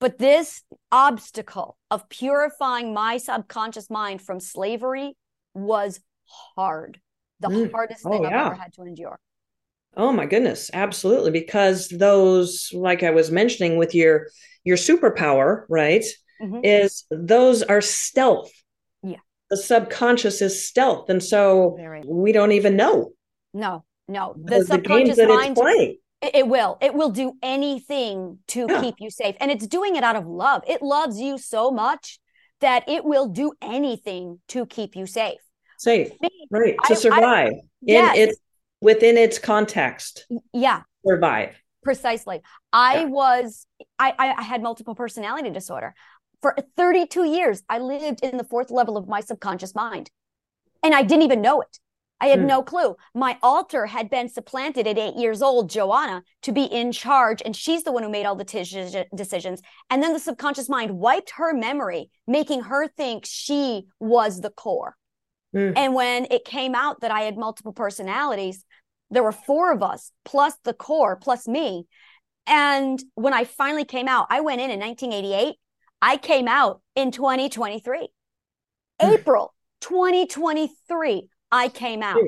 But 0.00 0.18
this 0.18 0.62
obstacle 0.92 1.76
of 1.90 2.08
purifying 2.08 2.94
my 2.94 3.18
subconscious 3.18 3.90
mind 3.90 4.22
from 4.22 4.40
slavery 4.40 5.16
was 5.54 6.00
hard. 6.56 7.00
The 7.40 7.50
Mm. 7.50 7.70
hardest 7.72 8.06
Oh, 8.06 8.10
thing 8.10 8.24
I've 8.26 8.36
yeah. 8.36 8.38
ever 8.38 8.54
had 8.54 8.72
to 8.74 8.82
endure. 8.82 9.18
Oh 9.96 10.12
my 10.12 10.26
goodness, 10.26 10.70
absolutely. 10.72 11.30
Because 11.30 11.88
those, 11.88 12.70
like 12.72 13.02
I 13.02 13.10
was 13.10 13.30
mentioning 13.30 13.76
with 13.76 13.94
your 13.94 14.28
your 14.64 14.76
superpower, 14.76 15.64
right, 15.68 16.04
Mhm. 16.40 16.60
is 16.64 17.04
those 17.10 17.62
are 17.62 17.80
stealth. 17.80 18.50
Yeah. 19.02 19.18
The 19.50 19.56
subconscious 19.56 20.40
is 20.42 20.66
stealth. 20.66 21.08
And 21.10 21.22
so 21.22 21.74
Very. 21.76 22.02
we 22.06 22.32
don't 22.32 22.52
even 22.52 22.76
know 22.76 23.10
No, 23.52 23.84
no. 24.08 24.34
the, 24.36 24.64
subconscious 24.64 25.18
mind 25.18 25.56
playing. 25.56 25.98
It, 26.22 26.46
will. 26.48 26.76
It 26.82 26.94
will 26.94 27.10
do 27.10 27.32
anything 27.42 28.38
to 28.48 28.66
Yeah. 28.68 28.80
keep 28.82 28.96
you 28.98 29.10
safe. 29.10 29.36
And 29.40 29.50
it's 29.50 29.66
doing 29.66 29.96
it 29.96 30.04
out 30.04 30.16
of 30.16 30.26
love. 30.26 30.62
It 30.68 30.82
loves 30.82 31.18
you 31.20 31.38
so 31.38 31.70
much 31.70 32.20
that 32.60 32.86
it 32.88 33.04
will 33.04 33.26
do 33.28 33.52
anything 33.62 34.40
to 34.48 34.66
keep 34.66 34.94
you 34.96 35.06
safe. 35.06 35.40
Safe, 35.78 36.10
right, 36.50 36.76
I- 36.84 36.88
to 36.88 36.94
I- 36.94 36.96
survive. 36.96 37.52
Yes. 37.80 38.16
In 38.16 38.28
its 38.28 38.38
within 38.82 39.16
its 39.16 39.38
context. 39.38 40.26
Yeah, 40.52 40.82
Survive. 41.06 41.56
precisely. 41.82 42.40
I 42.72 43.00
Yeah. 43.00 43.04
was, 43.06 43.66
I, 43.98 44.12
I 44.18 44.34
I 44.38 44.42
had 44.42 44.62
multiple 44.62 44.94
personality 44.94 45.48
disorder. 45.50 45.94
For 46.42 46.56
32 46.76 47.24
years, 47.24 47.62
I 47.68 47.78
lived 47.78 48.20
in 48.22 48.36
the 48.36 48.44
fourth 48.44 48.70
level 48.70 48.96
of 48.96 49.08
my 49.08 49.20
subconscious 49.20 49.74
mind. 49.74 50.10
And 50.82 50.94
I 50.94 51.02
didn't 51.02 51.24
even 51.24 51.42
know 51.42 51.60
it. 51.60 51.78
I 52.22 52.28
had 52.28 52.40
Hmm. 52.40 52.46
no 52.46 52.62
clue. 52.62 52.96
My 53.14 53.38
alter 53.42 53.86
had 53.86 54.10
been 54.10 54.28
supplanted 54.28 54.86
at 54.86 54.98
eight 54.98 55.16
years 55.16 55.40
old, 55.42 55.70
Joanna, 55.70 56.22
to 56.42 56.52
be 56.52 56.64
in 56.64 56.92
charge. 56.92 57.40
And 57.42 57.56
she's 57.56 57.82
the 57.82 57.92
one 57.92 58.02
who 58.02 58.10
made 58.10 58.26
all 58.26 58.34
the 58.36 58.44
tis- 58.44 58.96
decisions. 59.14 59.62
And 59.88 60.02
then 60.02 60.12
the 60.12 60.18
subconscious 60.18 60.68
mind 60.68 60.98
wiped 60.98 61.30
her 61.36 61.54
memory, 61.54 62.10
making 62.26 62.62
her 62.62 62.88
think 62.88 63.24
she 63.26 63.86
was 63.98 64.40
the 64.40 64.50
core. 64.50 64.96
Mm. 65.54 65.72
And 65.76 65.94
when 65.94 66.26
it 66.30 66.44
came 66.44 66.74
out 66.74 67.00
that 67.00 67.10
I 67.10 67.22
had 67.22 67.36
multiple 67.38 67.72
personalities, 67.72 68.64
there 69.10 69.22
were 69.22 69.32
four 69.32 69.72
of 69.72 69.82
us, 69.82 70.12
plus 70.24 70.54
the 70.64 70.74
core, 70.74 71.16
plus 71.16 71.48
me. 71.48 71.86
And 72.46 73.02
when 73.14 73.32
I 73.32 73.44
finally 73.44 73.84
came 73.84 74.08
out, 74.08 74.26
I 74.30 74.40
went 74.40 74.60
in 74.60 74.70
in 74.70 74.78
1988. 74.78 75.56
I 76.02 76.16
came 76.16 76.48
out 76.48 76.80
in 76.94 77.10
2023. 77.10 78.08
Hmm. 79.00 79.10
April 79.12 79.54
2023, 79.80 81.28
I 81.50 81.68
came 81.68 82.02
out. 82.02 82.18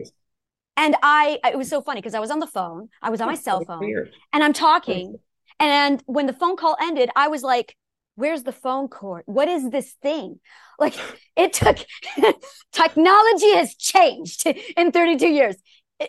And 0.77 0.97
I, 1.03 1.39
it 1.45 1.59
was 1.59 1.69
so 1.69 1.83
funny 1.83 2.01
because 2.01 2.15
I 2.15 2.21
was 2.21 2.31
on 2.31 2.39
the 2.39 2.47
phone, 2.47 2.89
I 3.03 3.11
was 3.11 3.21
on 3.21 3.29
my 3.29 3.35
cell 3.35 3.63
phone, 3.65 4.09
and 4.33 4.43
I'm 4.43 4.55
talking. 4.55 5.17
And 5.61 6.03
when 6.07 6.27
the 6.27 6.33
phone 6.33 6.57
call 6.57 6.77
ended, 6.81 7.11
I 7.15 7.29
was 7.29 7.43
like, 7.43 7.77
where's 8.15 8.43
the 8.43 8.53
phone 8.53 8.89
cord? 8.89 9.23
What 9.27 9.49
is 9.49 9.71
this 9.71 9.93
thing? 10.03 10.41
Like 10.79 10.95
it 11.37 11.53
took 11.53 11.77
technology 12.73 13.55
has 13.55 13.75
changed 13.77 14.47
in 14.77 14.93
32 14.93 15.29
years. 15.29 15.57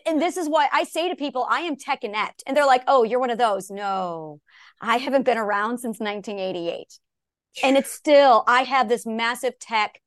And 0.08 0.20
this 0.20 0.38
is 0.38 0.50
why 0.50 0.67
I 0.72 0.86
say 0.86 1.10
to 1.10 1.15
people, 1.15 1.46
I 1.48 1.62
am 1.62 1.75
tech 1.75 2.03
inept. 2.03 2.43
And 2.48 2.58
they're 2.58 2.65
like, 2.65 2.84
oh, 2.88 3.03
you're 3.03 3.20
one 3.20 3.29
of 3.29 3.38
those. 3.38 3.70
No, 3.70 4.39
I 4.82 4.98
haven't 4.98 5.24
been 5.24 5.38
around 5.38 5.79
since 5.79 6.00
1988. 6.00 7.00
And 7.62 7.78
it's 7.78 7.92
still, 7.92 8.44
I 8.48 8.64
have 8.64 8.90
this 8.90 9.06
massive 9.06 9.60
tech. 9.60 10.00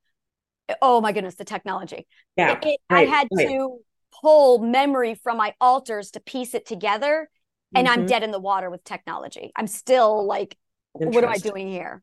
Oh 0.83 1.01
my 1.01 1.13
goodness, 1.13 1.37
the 1.37 1.45
technology. 1.45 2.07
Yeah. 2.37 2.53
It- 2.57 2.65
it- 2.67 2.81
right, 2.91 3.07
I 3.09 3.11
had 3.11 3.29
right. 3.33 3.49
to 3.49 3.79
pull 4.21 4.59
memory 4.59 5.15
from 5.15 5.37
my 5.37 5.55
alters 5.61 6.11
to 6.13 6.21
piece 6.21 6.55
it 6.55 6.67
together. 6.67 7.29
And 7.75 7.89
I'm 7.89 8.05
Mhm. 8.05 8.09
dead 8.09 8.23
in 8.23 8.31
the 8.31 8.41
water 8.41 8.71
with 8.71 8.83
technology. 8.85 9.53
I'm 9.55 9.67
still 9.67 10.25
like, 10.25 10.57
what 10.93 11.23
am 11.23 11.31
I 11.31 11.39
doing 11.39 11.69
here? 11.69 12.03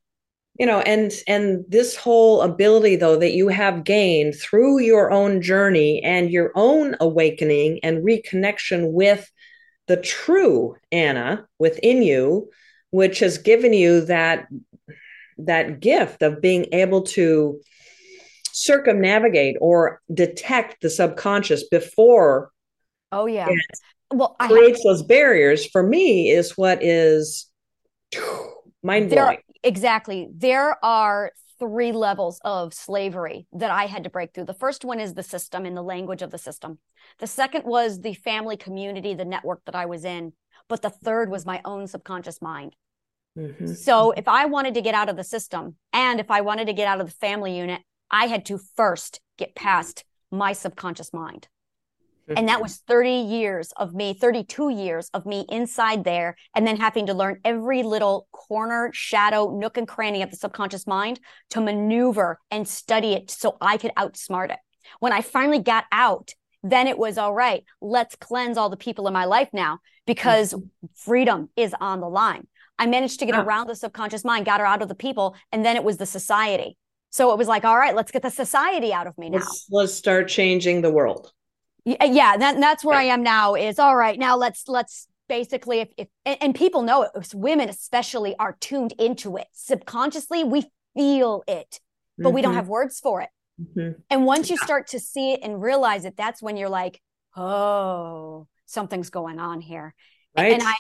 you 0.60 0.68
know 0.68 0.82
and 0.82 1.12
and 1.28 1.66
this 1.68 1.96
whole 1.96 2.42
ability 2.44 2.96
though 2.96 3.18
that 3.18 3.32
you 3.34 3.48
have 3.48 3.84
gained 3.84 4.36
through 4.36 4.78
your 4.80 5.12
own 5.12 5.42
journey 5.42 6.00
and 6.04 6.30
your 6.30 6.52
own 6.54 6.96
awakening 7.00 7.80
and 7.82 8.06
reconnection 8.06 8.92
with 8.92 9.32
the 9.88 9.98
true 9.98 10.76
anna 10.92 11.48
within 11.58 12.04
you 12.04 12.52
which 12.92 13.18
has 13.18 13.40
given 13.40 13.74
you 13.74 14.02
that 14.02 14.46
that 15.38 15.80
gift 15.80 16.22
of 16.22 16.42
being 16.42 16.68
able 16.72 17.04
to 17.04 17.60
circumnavigate 18.52 19.58
or 19.60 20.02
detect 20.13 20.82
the 20.82 20.90
subconscious 20.90 21.68
before 21.70 22.52
Oh 23.13 23.28
yeah. 23.28 23.48
Well, 24.12 24.36
I 24.40 24.48
creates 24.48 24.84
those 24.84 25.04
barriers 25.04 25.68
for 25.68 25.84
me 25.84 26.30
is 26.32 26.58
what 26.58 26.84
is 26.84 27.48
mind 28.84 29.12
blowing 29.12 29.38
exactly. 29.63 30.28
There 30.36 30.84
are 30.84 31.32
three 31.60 31.92
levels 31.92 32.42
of 32.44 32.74
slavery 32.74 33.46
that 33.54 33.70
I 33.70 33.86
had 33.86 34.04
to 34.04 34.10
break 34.10 34.34
through. 34.34 34.46
The 34.46 34.54
first 34.54 34.84
one 34.84 35.00
is 35.00 35.13
the 35.13 35.24
system 35.24 35.66
and 35.66 35.78
the 35.78 35.84
language 35.84 36.24
of 36.24 36.32
the 36.32 36.38
system. 36.40 36.80
The 37.20 37.28
second 37.28 37.66
was 37.66 38.02
the 38.02 38.16
family 38.16 38.58
community, 38.58 39.13
the 39.13 39.25
network 39.25 39.62
that 39.66 39.75
I 39.75 39.86
was 39.86 40.04
in. 40.04 40.34
But 40.68 40.82
the 40.82 40.90
third 40.90 41.30
was 41.30 41.46
my 41.46 41.62
own 41.63 41.88
subconscious 41.88 42.42
mind. 42.42 42.75
Mhm. 43.38 43.75
So 43.75 44.12
if 44.12 44.28
I 44.28 44.46
wanted 44.46 44.74
to 44.75 44.82
get 44.82 44.94
out 44.94 45.10
of 45.10 45.16
the 45.16 45.24
system 45.24 45.75
and 45.92 46.20
if 46.20 46.30
I 46.30 46.42
wanted 46.42 46.66
to 46.68 46.74
get 46.74 46.88
out 46.88 47.02
of 47.02 47.08
the 47.08 47.13
family 47.13 47.58
unit, 47.58 47.82
I 48.12 48.28
had 48.28 48.46
to 48.46 48.60
first 48.75 49.22
get 49.38 49.56
past 49.56 50.06
my 50.32 50.54
subconscious 50.54 51.13
mind. 51.13 51.48
And 52.36 52.48
that 52.50 52.62
was 52.62 52.78
30 52.88 53.12
years 53.12 53.72
of 53.74 53.94
me, 53.94 54.13
32 54.13 54.70
years 54.70 55.10
of 55.13 55.25
me 55.25 55.46
inside 55.50 56.04
there, 56.04 56.36
and 56.56 56.66
then 56.66 56.78
having 56.78 57.06
to 57.08 57.13
learn 57.13 57.40
every 57.44 57.84
little 57.84 58.28
corner, 58.32 58.90
shadow, 58.94 59.52
nook, 59.52 59.78
and 59.78 59.88
cranny 59.88 60.24
of 60.24 60.32
the 60.32 60.38
subconscious 60.38 60.88
mind 60.88 61.20
to 61.52 61.62
maneuver 61.62 62.40
and 62.50 62.68
study 62.68 63.13
it 63.13 63.30
so 63.30 63.58
I 63.62 63.78
could 63.78 63.92
outsmart 63.98 64.52
it. 64.52 64.60
When 65.00 65.13
I 65.13 65.22
finally 65.22 65.60
got 65.60 65.86
out, 65.92 66.34
then 66.63 66.88
it 66.88 66.98
was 66.98 67.18
all 67.18 67.34
right, 67.34 67.63
let's 67.82 68.16
cleanse 68.16 68.58
all 68.58 68.70
the 68.70 68.78
people 68.78 69.08
in 69.08 69.13
my 69.13 69.25
life 69.25 69.50
now 69.54 69.80
because 70.08 70.56
freedom 70.96 71.50
is 71.56 71.75
on 71.80 72.00
the 72.00 72.10
line. 72.10 72.48
I 72.80 72.86
managed 72.88 73.20
to 73.20 73.25
get 73.25 73.36
around 73.36 73.68
the 73.68 73.75
subconscious 73.75 74.25
mind, 74.25 74.46
got 74.46 74.60
her 74.60 74.65
out 74.65 74.82
of 74.82 74.89
the 74.89 74.96
people, 74.96 75.36
and 75.51 75.63
then 75.63 75.75
it 75.75 75.84
was 75.84 75.98
the 75.98 76.06
society. 76.06 76.77
So 77.12 77.32
it 77.32 77.38
was 77.38 77.48
like, 77.48 77.63
all 77.63 77.77
right, 77.77 77.96
let's 77.96 78.12
get 78.12 78.24
the 78.24 78.32
society 78.32 78.92
out 78.92 79.06
of 79.06 79.18
me 79.18 79.30
now. 79.30 79.38
let's 79.38 79.68
let's 79.70 79.94
start 79.94 80.27
changing 80.27 80.82
the 80.82 80.92
world 80.92 81.32
uh, 81.86 82.06
yeah 82.06 82.38
that, 82.38 82.60
that's 82.60 82.84
where 82.84 82.98
i 82.98 83.03
am 83.03 83.24
now 83.24 83.56
is 83.56 83.77
all 83.77 83.96
right 83.96 84.18
now 84.18 84.38
let's 84.38 84.68
let's 84.68 85.08
basically 85.27 85.82
if, 85.82 85.89
if 85.98 86.08
and, 86.25 86.56
people 86.56 86.82
know 86.82 87.03
it 87.03 87.12
women 87.34 87.70
especially 87.70 88.36
are 88.38 88.56
tuned 88.60 88.94
into 88.94 89.36
it 89.38 89.48
subconsciously 89.51 90.44
we 90.44 90.65
feel 90.96 91.44
it 91.48 91.80
but 92.18 92.27
mm-hmm. 92.27 92.36
we 92.36 92.42
don't 92.42 92.51
mm-hmm. 92.51 92.60
have 92.60 92.68
words 92.68 93.00
for 93.00 93.22
it 93.22 93.30
mm-hmm. 93.62 94.00
and 94.10 94.25
once 94.25 94.50
you 94.50 94.58
start 94.58 94.88
to 94.88 95.00
see 95.00 95.34
it 95.34 95.42
and 95.44 95.62
realize 95.62 96.06
it 96.06 96.15
that's 96.15 96.42
when 96.42 96.56
you're 96.56 96.70
like 96.70 97.01
oh 97.36 98.48
something's 98.65 99.10
going 99.10 99.39
on 99.39 99.60
here 99.60 99.94
right. 100.38 100.53
and 100.53 100.63
i 100.63 100.75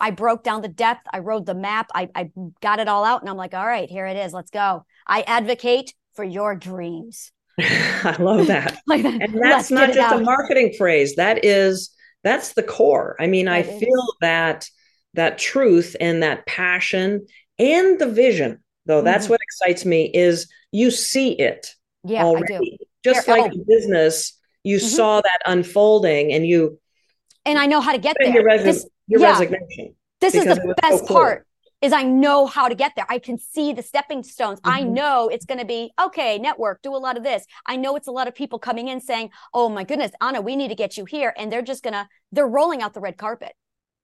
i 0.00 0.10
broke 0.10 0.42
down 0.42 0.62
the 0.62 0.68
depth 0.68 1.02
i 1.12 1.18
wrote 1.18 1.46
the 1.46 1.54
map 1.54 1.90
I, 1.94 2.08
I 2.14 2.30
got 2.60 2.78
it 2.78 2.88
all 2.88 3.04
out 3.04 3.20
and 3.20 3.30
i'm 3.30 3.36
like 3.36 3.54
all 3.54 3.66
right 3.66 3.88
here 3.88 4.06
it 4.06 4.16
is 4.16 4.32
let's 4.32 4.50
go 4.50 4.84
i 5.06 5.22
advocate 5.22 5.94
for 6.14 6.24
your 6.24 6.54
dreams 6.54 7.32
i 7.58 8.16
love 8.18 8.46
that 8.48 8.78
like, 8.86 9.04
and 9.04 9.40
that's 9.40 9.70
not 9.70 9.92
just 9.92 10.14
a 10.14 10.20
marketing 10.20 10.74
phrase 10.76 11.16
that 11.16 11.44
is 11.44 11.90
that's 12.22 12.52
the 12.54 12.62
core 12.62 13.16
i 13.20 13.26
mean 13.26 13.46
that 13.46 13.54
i 13.54 13.58
is. 13.60 13.80
feel 13.80 14.06
that 14.20 14.68
that 15.14 15.38
truth 15.38 15.96
and 16.00 16.22
that 16.22 16.46
passion 16.46 17.26
and 17.58 17.98
the 17.98 18.08
vision 18.08 18.62
though 18.86 19.02
that's 19.02 19.24
mm-hmm. 19.24 19.32
what 19.32 19.40
excites 19.42 19.84
me 19.84 20.10
is 20.12 20.48
you 20.72 20.90
see 20.90 21.32
it 21.32 21.74
yeah 22.04 22.24
already. 22.24 22.54
I 22.54 22.58
do. 22.58 22.76
just 23.04 23.28
like 23.28 23.52
oh. 23.52 23.64
business 23.66 24.38
you 24.62 24.78
mm-hmm. 24.78 24.86
saw 24.86 25.20
that 25.20 25.38
unfolding 25.46 26.32
and 26.32 26.46
you 26.46 26.78
and 27.46 27.58
i 27.58 27.66
know 27.66 27.80
how 27.80 27.92
to 27.92 27.98
get 27.98 28.16
there 28.20 28.58
this, 28.58 28.86
your 29.06 29.20
yeah. 29.20 29.30
resignation 29.30 29.94
this 30.20 30.34
is 30.34 30.44
the 30.44 30.74
best 30.82 31.00
so 31.00 31.06
cool. 31.06 31.16
part 31.16 31.46
is 31.82 31.92
i 31.92 32.02
know 32.02 32.46
how 32.46 32.68
to 32.68 32.74
get 32.74 32.92
there 32.96 33.06
i 33.08 33.18
can 33.18 33.38
see 33.38 33.72
the 33.72 33.82
stepping 33.82 34.22
stones 34.22 34.60
mm-hmm. 34.60 34.76
i 34.76 34.82
know 34.82 35.28
it's 35.28 35.44
going 35.44 35.60
to 35.60 35.66
be 35.66 35.92
okay 36.00 36.38
network 36.38 36.80
do 36.82 36.94
a 36.94 36.98
lot 36.98 37.16
of 37.16 37.22
this 37.22 37.44
i 37.66 37.76
know 37.76 37.96
it's 37.96 38.08
a 38.08 38.12
lot 38.12 38.28
of 38.28 38.34
people 38.34 38.58
coming 38.58 38.88
in 38.88 39.00
saying 39.00 39.30
oh 39.54 39.68
my 39.68 39.84
goodness 39.84 40.12
anna 40.20 40.40
we 40.40 40.56
need 40.56 40.68
to 40.68 40.74
get 40.74 40.96
you 40.96 41.04
here 41.04 41.34
and 41.36 41.52
they're 41.52 41.62
just 41.62 41.82
going 41.82 41.94
to 41.94 42.06
they're 42.32 42.48
rolling 42.48 42.82
out 42.82 42.94
the 42.94 43.00
red 43.00 43.16
carpet 43.16 43.52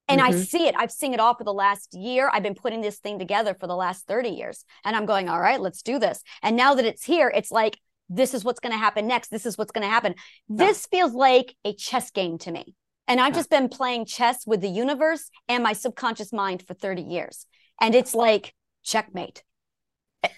and 0.08 0.20
mm-hmm. 0.20 0.36
I 0.36 0.42
see 0.42 0.66
it. 0.66 0.74
I've 0.76 0.90
seen 0.90 1.14
it 1.14 1.20
all 1.20 1.34
for 1.34 1.44
the 1.44 1.52
last 1.52 1.94
year. 1.94 2.30
I've 2.32 2.42
been 2.42 2.54
putting 2.54 2.80
this 2.80 2.98
thing 2.98 3.18
together 3.18 3.54
for 3.54 3.66
the 3.66 3.76
last 3.76 4.06
30 4.06 4.30
years. 4.30 4.64
And 4.84 4.96
I'm 4.96 5.06
going, 5.06 5.28
all 5.28 5.40
right, 5.40 5.60
let's 5.60 5.82
do 5.82 5.98
this. 5.98 6.22
And 6.42 6.56
now 6.56 6.74
that 6.74 6.84
it's 6.84 7.04
here, 7.04 7.32
it's 7.34 7.50
like, 7.50 7.78
this 8.08 8.34
is 8.34 8.44
what's 8.44 8.60
going 8.60 8.72
to 8.72 8.78
happen 8.78 9.06
next. 9.06 9.28
This 9.28 9.46
is 9.46 9.56
what's 9.56 9.70
going 9.70 9.84
to 9.86 9.88
happen. 9.88 10.14
This 10.48 10.86
feels 10.86 11.14
like 11.14 11.54
a 11.64 11.72
chess 11.74 12.10
game 12.10 12.36
to 12.38 12.50
me. 12.50 12.74
And 13.08 13.20
I've 13.20 13.34
just 13.34 13.50
been 13.50 13.68
playing 13.68 14.06
chess 14.06 14.46
with 14.46 14.60
the 14.60 14.68
universe 14.68 15.28
and 15.48 15.62
my 15.62 15.72
subconscious 15.72 16.32
mind 16.32 16.64
for 16.66 16.74
30 16.74 17.02
years. 17.02 17.46
And 17.80 17.94
it's 17.94 18.14
like 18.14 18.54
checkmate. 18.84 19.42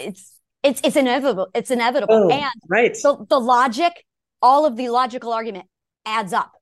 It's 0.00 0.40
it's 0.62 0.80
it's 0.82 0.96
inevitable. 0.96 1.48
It's 1.54 1.70
inevitable. 1.70 2.14
Oh, 2.14 2.30
and 2.30 2.50
right. 2.68 2.94
the, 2.94 3.26
the 3.28 3.38
logic, 3.38 3.92
all 4.40 4.64
of 4.64 4.76
the 4.76 4.88
logical 4.88 5.32
argument 5.32 5.66
adds 6.06 6.32
up. 6.32 6.52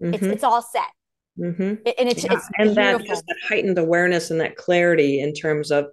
Mm-hmm. 0.00 0.14
It's 0.14 0.22
it's 0.24 0.44
all 0.44 0.62
set. 0.62 0.84
Mm-hmm. 1.38 1.62
And 1.98 2.08
it's, 2.08 2.24
yeah. 2.24 2.34
it's 2.34 2.48
and 2.58 2.76
that 2.76 3.04
just 3.04 3.24
that 3.26 3.36
heightened 3.48 3.78
awareness 3.78 4.30
and 4.30 4.40
that 4.40 4.56
clarity 4.56 5.20
in 5.20 5.32
terms 5.32 5.70
of 5.70 5.86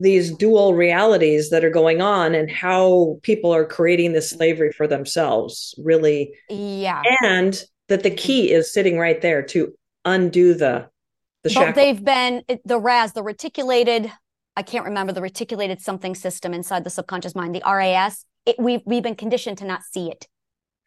these 0.00 0.34
dual 0.36 0.74
realities 0.74 1.50
that 1.50 1.64
are 1.64 1.70
going 1.70 2.00
on 2.00 2.34
and 2.34 2.50
how 2.50 3.18
people 3.22 3.54
are 3.54 3.64
creating 3.64 4.12
this 4.12 4.30
slavery 4.30 4.72
for 4.72 4.86
themselves 4.86 5.74
really 5.78 6.32
yeah 6.48 7.02
and 7.22 7.64
that 7.92 8.02
the 8.02 8.10
key 8.10 8.50
is 8.50 8.72
sitting 8.72 8.98
right 8.98 9.20
there 9.20 9.42
to 9.42 9.72
undo 10.04 10.54
the 10.54 10.88
the 11.42 11.52
but 11.54 11.74
they've 11.74 12.04
been 12.04 12.42
the 12.64 12.78
ras 12.78 13.12
the 13.12 13.22
reticulated 13.22 14.10
i 14.56 14.62
can't 14.62 14.84
remember 14.84 15.12
the 15.12 15.22
reticulated 15.22 15.80
something 15.80 16.14
system 16.14 16.52
inside 16.52 16.84
the 16.84 16.90
subconscious 16.90 17.34
mind 17.34 17.54
the 17.54 17.62
ras 17.64 18.24
it, 18.46 18.56
we've 18.58 18.82
we've 18.84 19.02
been 19.02 19.14
conditioned 19.14 19.58
to 19.58 19.64
not 19.64 19.82
see 19.84 20.10
it 20.10 20.26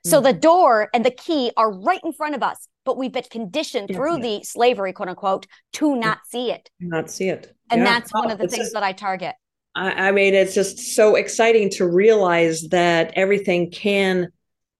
so 0.05 0.19
hmm. 0.19 0.25
the 0.25 0.33
door 0.33 0.89
and 0.93 1.03
the 1.03 1.11
key 1.11 1.51
are 1.57 1.71
right 1.71 1.99
in 2.03 2.13
front 2.13 2.35
of 2.35 2.43
us, 2.43 2.67
but 2.85 2.95
we've 2.95 3.11
been 3.11 3.23
conditioned 3.29 3.89
through 3.91 4.19
the 4.19 4.43
slavery, 4.43 4.93
quote 4.93 5.09
unquote, 5.09 5.47
to 5.73 5.95
not 5.95 6.19
see 6.27 6.51
it. 6.51 6.69
Not 6.79 7.09
see 7.09 7.29
it. 7.29 7.53
And 7.71 7.81
yeah. 7.81 7.85
that's 7.85 8.13
one 8.13 8.29
of 8.29 8.37
the 8.37 8.43
it's 8.45 8.53
things 8.53 8.67
just, 8.67 8.73
that 8.75 8.83
I 8.83 8.93
target. 8.93 9.33
I, 9.73 10.09
I 10.09 10.11
mean, 10.11 10.35
it's 10.35 10.53
just 10.53 10.77
so 10.95 11.15
exciting 11.15 11.71
to 11.71 11.87
realize 11.87 12.67
that 12.69 13.13
everything 13.15 13.71
can 13.71 14.29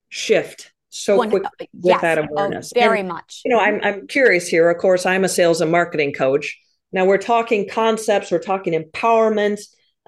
shift 0.09 0.71
so 0.95 1.17
One, 1.17 1.29
quickly 1.29 1.49
with 1.73 1.85
yes, 1.91 2.01
that 2.01 2.17
oh, 2.17 2.23
awareness. 2.23 2.71
Oh, 2.75 2.79
very 2.79 3.01
and, 3.01 3.09
much. 3.09 3.41
You 3.43 3.51
know, 3.51 3.59
I'm 3.59 3.79
I'm 3.83 4.07
curious 4.07 4.47
here. 4.47 4.69
Of 4.69 4.77
course, 4.77 5.05
I'm 5.05 5.25
a 5.25 5.29
sales 5.29 5.61
and 5.61 5.71
marketing 5.71 6.13
coach. 6.13 6.57
Now 6.91 7.05
we're 7.05 7.17
talking 7.17 7.67
concepts, 7.67 8.31
we're 8.31 8.39
talking 8.39 8.73
empowerment. 8.73 9.59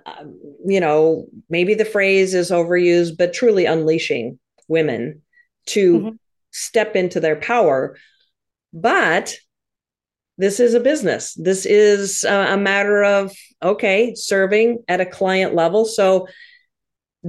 Um, 0.05 0.39
you 0.65 0.79
know, 0.79 1.25
maybe 1.49 1.73
the 1.73 1.83
phrase 1.83 2.33
is 2.33 2.51
overused, 2.51 3.17
but 3.17 3.33
truly 3.33 3.65
unleashing 3.65 4.39
women 4.69 5.21
to 5.67 5.99
mm-hmm. 5.99 6.15
step 6.51 6.95
into 6.95 7.19
their 7.19 7.35
power. 7.35 7.97
But 8.71 9.35
this 10.37 10.61
is 10.61 10.73
a 10.73 10.79
business. 10.79 11.33
This 11.33 11.65
is 11.65 12.23
a 12.23 12.57
matter 12.57 13.03
of, 13.03 13.33
okay, 13.61 14.13
serving 14.15 14.83
at 14.87 15.01
a 15.01 15.05
client 15.05 15.53
level. 15.53 15.83
So, 15.83 16.27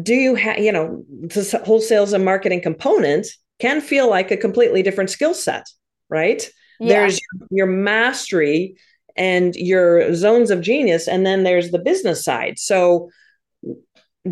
do 0.01 0.15
you 0.15 0.37
have, 0.37 0.59
you 0.59 0.71
know, 0.71 1.05
the 1.09 1.63
whole 1.65 1.81
sales 1.81 2.13
and 2.13 2.25
marketing 2.25 2.61
component 2.61 3.27
can 3.59 3.81
feel 3.81 4.09
like 4.09 4.31
a 4.31 4.37
completely 4.37 4.83
different 4.83 5.11
skill 5.11 5.35
set, 5.35 5.67
right? 6.09 6.49
Yeah. 6.81 6.89
There's 6.89 7.21
your 7.51 7.67
mastery 7.67 8.77
and 9.17 9.55
your 9.57 10.15
zones 10.15 10.51
of 10.51 10.61
genius, 10.61 11.09
and 11.09 11.27
then 11.27 11.43
there's 11.43 11.71
the 11.71 11.79
business 11.79 12.25
side. 12.25 12.59
So, 12.59 13.11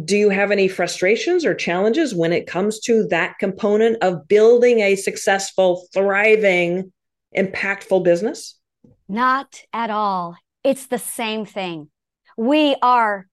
do 0.05 0.17
you 0.17 0.31
have 0.31 0.51
any 0.51 0.69
frustrations 0.69 1.45
or 1.45 1.55
challenges 1.55 2.15
when 2.15 2.33
it 2.33 2.47
comes 2.47 2.81
to 2.81 3.07
that 3.09 3.39
component 3.39 4.03
of 4.03 4.29
building 4.29 4.81
a 4.81 4.95
successful, 4.95 5.87
thriving, 5.93 6.93
impactful 7.37 8.05
business? 8.05 8.59
Not 9.09 9.63
at 9.73 9.91
all. 9.91 10.37
It's 10.63 10.87
the 10.87 10.99
same 10.99 11.47
thing. 11.47 11.91
We 12.37 12.77
are 12.83 13.27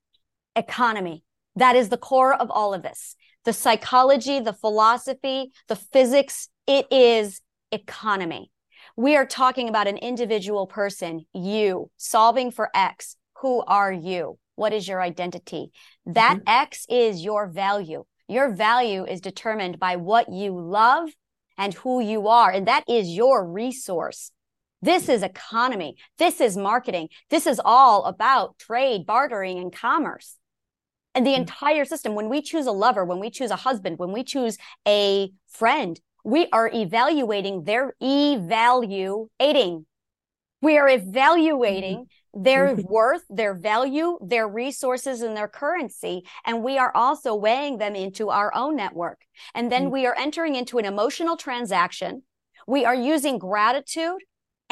economy. 0.56 1.24
That 1.56 1.76
is 1.76 1.90
the 1.90 1.98
core 1.98 2.34
of 2.34 2.50
all 2.50 2.74
of 2.74 2.82
this. 2.82 3.16
The 3.46 3.54
psychology, 3.54 4.40
the 4.40 4.54
philosophy, 4.54 5.52
the 5.68 5.76
physics, 5.76 6.50
it 6.66 6.88
is 6.92 7.42
economy. 7.72 8.52
We 8.96 9.16
are 9.16 9.26
talking 9.26 9.70
about 9.70 9.88
an 9.88 9.98
individual 9.98 10.68
person, 10.68 11.26
you, 11.34 11.90
solving 11.98 12.52
for 12.52 12.70
X. 12.74 13.18
Who 13.42 13.64
are 13.68 13.92
you? 13.92 14.38
What 14.56 14.72
is 14.72 14.88
your 14.88 15.02
identity? 15.02 15.72
That 16.06 16.38
mm-hmm. 16.38 16.48
X 16.48 16.86
is 16.90 17.24
your 17.24 17.48
value. 17.48 18.06
Your 18.28 18.54
value 18.54 19.06
is 19.06 19.20
determined 19.20 19.80
by 19.80 19.96
what 19.96 20.32
you 20.32 20.58
love 20.58 21.10
and 21.58 21.74
who 21.74 22.02
you 22.02 22.28
are. 22.28 22.52
And 22.52 22.68
that 22.68 22.84
is 22.88 23.10
your 23.10 23.46
resource. 23.46 24.32
This 24.82 25.10
is 25.10 25.24
economy. 25.24 25.96
This 26.18 26.42
is 26.42 26.58
marketing. 26.58 27.10
This 27.30 27.48
is 27.48 27.60
all 27.64 28.04
about 28.06 28.58
trade, 28.60 29.06
bartering, 29.06 29.58
and 29.60 29.74
commerce. 29.74 30.38
And 31.16 31.26
the 31.26 31.32
mm-hmm. 31.32 31.42
entire 31.42 31.86
system, 31.86 32.16
when 32.16 32.30
we 32.30 32.42
choose 32.42 32.66
a 32.66 32.72
lover, 32.72 33.06
when 33.06 33.20
we 33.20 33.30
choose 33.30 33.52
a 33.52 33.56
husband, 33.56 34.00
when 34.00 34.12
we 34.12 34.24
choose 34.24 34.58
a 34.88 35.32
friend, 35.48 36.00
we 36.24 36.48
are 36.52 36.70
evaluating 36.74 37.64
their 37.64 37.96
evaluating. 38.02 39.86
We 40.62 40.78
are 40.78 40.90
evaluating 40.90 41.98
mm-hmm 41.98 42.04
their 42.34 42.76
mm-hmm. 42.76 42.92
worth, 42.92 43.24
their 43.30 43.54
value, 43.54 44.18
their 44.22 44.48
resources, 44.48 45.22
and 45.22 45.38
their 45.38 45.48
currency. 45.48 46.24
And 46.46 46.64
we 46.64 46.78
are 46.78 46.92
also 46.96 47.36
weighing 47.36 47.78
them 47.78 47.96
into 47.96 48.30
our 48.30 48.54
own 48.56 48.76
network. 48.76 49.20
And 49.54 49.72
then 49.72 49.84
mm-hmm. 49.84 49.92
we 49.92 50.06
are 50.08 50.16
entering 50.18 50.56
into 50.56 50.80
an 50.80 50.86
emotional 50.86 51.38
transaction. 51.38 52.24
We 52.68 52.86
are 52.86 52.96
using 52.96 53.38
gratitude 53.38 54.22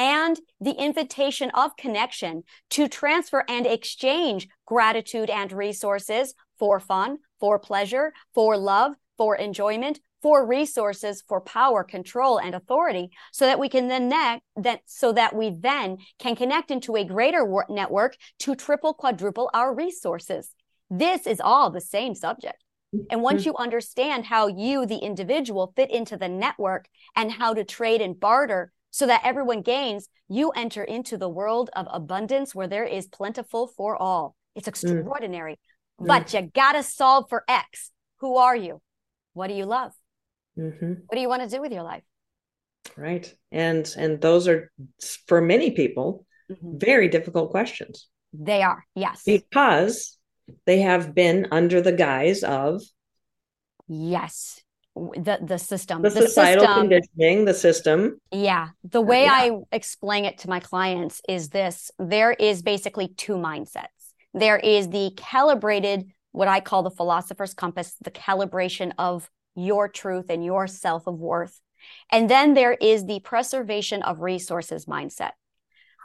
and 0.02 0.40
the 0.60 0.74
invitation 0.84 1.52
of 1.52 1.78
connection 1.78 2.42
to 2.72 2.88
transfer 2.88 3.46
and 3.48 3.68
exchange 3.68 4.48
gratitude 4.66 5.30
and 5.30 5.52
resources 5.52 6.34
for 6.58 6.80
fun, 6.80 7.20
for 7.40 7.60
pleasure, 7.60 8.12
for 8.34 8.58
love, 8.58 8.94
for 9.16 9.36
enjoyment, 9.36 10.00
for 10.24 10.44
resources 10.44 11.24
for 11.28 11.40
power 11.40 11.84
control 11.84 12.40
and 12.40 12.56
authority 12.56 13.12
so 13.32 13.46
that 13.46 13.60
we 13.60 13.70
can 13.70 13.88
then 13.90 14.10
net 14.10 14.42
that 14.56 14.82
so 14.86 15.12
that 15.12 15.36
we 15.36 15.52
then 15.52 15.98
can 16.18 16.36
connect 16.36 16.72
into 16.72 16.96
a 16.96 17.04
greater 17.04 17.46
network 17.70 18.16
to 18.40 18.56
triple 18.56 18.94
quadruple 18.94 19.50
our 19.54 19.74
resources 19.74 20.52
this 20.92 21.26
is 21.26 21.42
all 21.42 21.72
the 21.72 21.82
same 21.82 22.14
subject 22.14 22.64
and 23.10 23.24
once 23.24 23.42
mm-hmm. 23.42 23.50
you 23.50 23.56
understand 23.58 24.26
how 24.26 24.46
you 24.46 24.86
the 24.86 24.98
individual 24.98 25.74
fit 25.76 25.90
into 25.90 26.18
the 26.18 26.30
network 26.30 26.88
and 27.16 27.32
how 27.32 27.52
to 27.52 27.64
trade 27.64 28.00
and 28.00 28.20
barter 28.20 28.72
so 28.91 29.08
that 29.08 29.21
everyone 29.23 29.62
gains 29.62 30.08
you 30.27 30.51
enter 30.51 30.84
into 30.84 31.17
the 31.17 31.30
world 31.30 31.69
of 31.73 31.88
abundance 31.91 32.54
where 32.54 32.67
there 32.67 32.86
is 32.86 33.08
plentiful 33.08 33.67
for 33.67 33.95
all 33.95 34.36
it's 34.56 34.65
mm. 34.65 34.69
extraordinary 34.69 35.60
mm. 35.99 36.08
but 36.08 36.34
you 36.34 36.41
gotta 36.54 36.84
solve 36.84 37.25
for 37.30 37.43
x 37.47 37.91
who 38.17 38.38
are 38.38 38.56
you 38.56 38.82
what 39.34 39.47
do 39.47 39.54
you 39.54 39.65
love 39.65 39.93
Mm-hmm. 40.58 40.93
What 41.08 41.15
do 41.15 41.19
you 41.19 41.30
want 41.30 41.43
to 41.43 41.49
do 41.49 41.62
with 41.62 41.71
your 41.71 41.84
life? 41.84 42.04
Right. 42.97 43.34
And 43.51 43.91
and 43.97 44.19
those 44.19 44.47
are 44.47 44.71
for 45.27 45.41
many 45.41 45.71
people 45.71 46.25
mm-hmm. 46.51 46.77
very 46.77 47.08
difficult 47.08 47.51
questions. 47.51 48.08
They 48.34 48.63
are. 48.63 48.86
Yes. 48.95 49.23
Because 49.25 50.17
they 50.65 50.80
have 50.82 51.13
been 51.13 51.47
under 51.51 51.82
the 51.82 51.91
guise 51.91 52.43
of 52.43 52.82
yes 53.88 54.61
the 54.95 55.39
the 55.41 55.58
system 55.58 56.01
the, 56.01 56.10
the 56.10 56.21
societal 56.27 56.65
system, 56.65 56.89
conditioning 56.89 57.45
the 57.45 57.54
system. 57.54 58.19
Yeah 58.32 58.69
the 58.84 59.01
way 59.01 59.23
yeah. 59.23 59.34
i 59.34 59.51
explain 59.71 60.25
it 60.25 60.39
to 60.39 60.49
my 60.49 60.60
clients 60.60 61.21
is 61.30 61.49
this 61.49 61.91
there 61.97 62.32
is 62.32 62.62
basically 62.62 63.08
two 63.08 63.36
mindsets. 63.36 63.86
There 64.34 64.58
is 64.58 64.89
the 64.89 65.12
calibrated 65.15 66.12
what 66.32 66.47
i 66.47 66.60
call 66.60 66.84
the 66.84 66.91
philosopher's 66.91 67.54
compass 67.54 67.95
the 68.01 68.12
calibration 68.12 68.91
of 68.97 69.30
your 69.56 69.88
truth 69.89 70.27
and 70.30 70.43
your 70.43 70.67
self 70.67 71.08
of 71.08 71.19
worth 71.19 71.60
and 72.12 72.30
then 72.30 72.54
there 72.54 72.73
is 72.73 73.06
the 73.06 73.19
preservation 73.21 74.01
of 74.04 74.21
resources 74.21 74.86
mindset. 74.86 75.32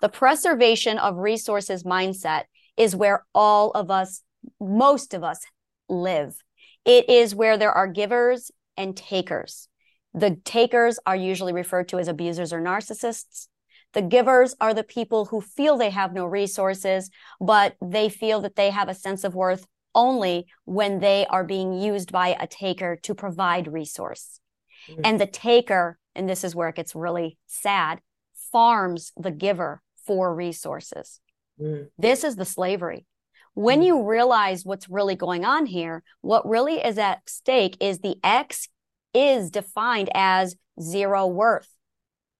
The 0.02 0.08
preservation 0.08 0.98
of 0.98 1.16
resources 1.16 1.82
mindset 1.84 2.44
is 2.76 2.94
where 2.94 3.24
all 3.34 3.70
of 3.70 3.90
us 3.90 4.22
most 4.60 5.14
of 5.14 5.24
us 5.24 5.40
live. 5.88 6.36
It 6.84 7.08
is 7.08 7.34
where 7.34 7.56
there 7.56 7.72
are 7.72 7.88
givers 7.88 8.50
and 8.76 8.96
takers. 8.96 9.68
The 10.14 10.36
takers 10.44 10.98
are 11.06 11.16
usually 11.16 11.52
referred 11.52 11.88
to 11.88 11.98
as 11.98 12.08
abusers 12.08 12.52
or 12.52 12.60
narcissists. 12.60 13.48
The 13.92 14.02
givers 14.02 14.54
are 14.60 14.74
the 14.74 14.84
people 14.84 15.26
who 15.26 15.40
feel 15.40 15.76
they 15.76 15.90
have 15.90 16.12
no 16.12 16.26
resources, 16.26 17.10
but 17.40 17.76
they 17.80 18.08
feel 18.08 18.40
that 18.42 18.56
they 18.56 18.70
have 18.70 18.88
a 18.88 18.94
sense 18.94 19.24
of 19.24 19.34
worth 19.34 19.66
only 19.94 20.46
when 20.64 21.00
they 21.00 21.26
are 21.30 21.44
being 21.44 21.72
used 21.72 22.12
by 22.12 22.36
a 22.38 22.46
taker 22.46 22.96
to 23.02 23.14
provide 23.14 23.72
resource. 23.72 24.40
Mm-hmm. 24.88 25.00
And 25.04 25.20
the 25.20 25.26
taker, 25.26 25.98
and 26.14 26.28
this 26.28 26.44
is 26.44 26.54
where 26.54 26.68
it 26.68 26.76
gets 26.76 26.94
really 26.94 27.38
sad, 27.46 28.00
farms 28.52 29.12
the 29.16 29.30
giver 29.30 29.82
for 30.06 30.34
resources. 30.34 31.20
Mm-hmm. 31.60 31.84
This 31.98 32.24
is 32.24 32.36
the 32.36 32.44
slavery. 32.44 33.06
When 33.56 33.80
mm. 33.80 33.86
you 33.86 34.02
realize 34.02 34.66
what's 34.66 34.90
really 34.90 35.16
going 35.16 35.46
on 35.46 35.64
here, 35.64 36.02
what 36.20 36.46
really 36.46 36.74
is 36.74 36.98
at 36.98 37.28
stake 37.28 37.78
is 37.80 38.00
the 38.00 38.16
X 38.22 38.68
is 39.14 39.50
defined 39.50 40.10
as 40.14 40.56
zero 40.78 41.26
worth. 41.26 41.70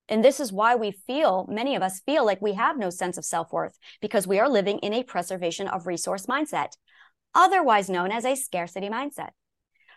And 0.07 0.23
this 0.23 0.39
is 0.39 0.53
why 0.53 0.75
we 0.75 0.91
feel, 0.91 1.47
many 1.49 1.75
of 1.75 1.81
us 1.81 2.01
feel 2.01 2.23
like 2.23 2.39
we 2.39 2.53
have 2.53 2.77
no 2.77 2.91
sense 2.91 3.17
of 3.17 3.25
self 3.25 3.51
worth 3.51 3.79
because 3.99 4.27
we 4.27 4.37
are 4.37 4.47
living 4.47 4.77
in 4.77 4.93
a 4.93 5.01
preservation 5.01 5.67
of 5.67 5.87
resource 5.87 6.27
mindset, 6.27 6.73
otherwise 7.33 7.89
known 7.89 8.11
as 8.11 8.23
a 8.23 8.35
scarcity 8.35 8.87
mindset. 8.87 9.31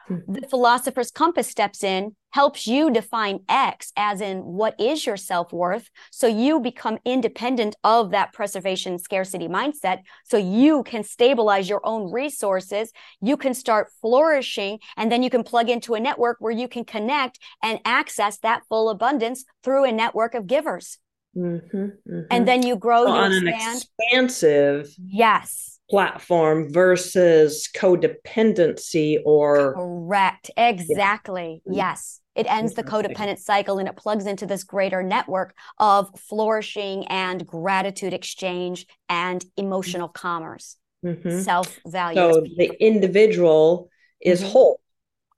Mm-hmm. 0.08 0.32
The 0.32 0.48
philosopher's 0.48 1.10
compass 1.10 1.48
steps 1.48 1.84
in, 1.84 2.16
helps 2.30 2.66
you 2.66 2.90
define 2.90 3.40
X 3.48 3.92
as 3.96 4.20
in 4.20 4.38
what 4.38 4.78
is 4.80 5.04
your 5.04 5.16
self 5.16 5.52
worth. 5.52 5.90
So 6.10 6.26
you 6.26 6.60
become 6.60 6.98
independent 7.04 7.76
of 7.84 8.10
that 8.12 8.32
preservation 8.32 8.98
scarcity 8.98 9.48
mindset. 9.48 10.00
So 10.24 10.36
you 10.36 10.82
can 10.84 11.02
stabilize 11.02 11.68
your 11.68 11.80
own 11.84 12.12
resources. 12.12 12.92
You 13.20 13.36
can 13.36 13.54
start 13.54 13.88
flourishing 14.00 14.78
and 14.96 15.10
then 15.10 15.22
you 15.22 15.30
can 15.30 15.42
plug 15.42 15.68
into 15.68 15.94
a 15.94 16.00
network 16.00 16.36
where 16.40 16.52
you 16.52 16.68
can 16.68 16.84
connect 16.84 17.38
and 17.62 17.80
access 17.84 18.38
that 18.38 18.62
full 18.68 18.90
abundance 18.90 19.44
through 19.62 19.84
a 19.84 19.92
network 19.92 20.34
of 20.34 20.46
givers. 20.46 20.98
Mm-hmm, 21.36 21.76
mm-hmm. 21.76 22.20
And 22.30 22.46
then 22.46 22.64
you 22.64 22.76
grow 22.76 23.04
well, 23.04 23.14
you 23.14 23.36
on 23.36 23.48
expand. 23.48 23.84
an 24.10 24.22
expansive. 24.24 24.94
Yes 24.98 25.79
platform 25.90 26.72
versus 26.72 27.68
codependency 27.76 29.18
or 29.24 29.74
correct. 29.74 30.50
Exactly. 30.56 31.62
Yeah. 31.66 31.90
yes. 31.90 32.20
It 32.36 32.46
ends 32.48 32.74
the 32.74 32.84
codependent 32.84 33.38
cycle 33.38 33.78
and 33.78 33.88
it 33.88 33.96
plugs 33.96 34.24
into 34.24 34.46
this 34.46 34.62
greater 34.62 35.02
network 35.02 35.54
of 35.78 36.08
flourishing 36.28 37.06
and 37.08 37.44
gratitude 37.44 38.14
exchange 38.14 38.86
and 39.08 39.44
emotional 39.56 40.08
commerce. 40.08 40.76
Mm-hmm. 41.02 41.40
self-value 41.40 42.14
so 42.14 42.42
the 42.58 42.70
individual 42.78 43.88
is 44.20 44.40
mm-hmm. 44.42 44.50
whole. 44.50 44.80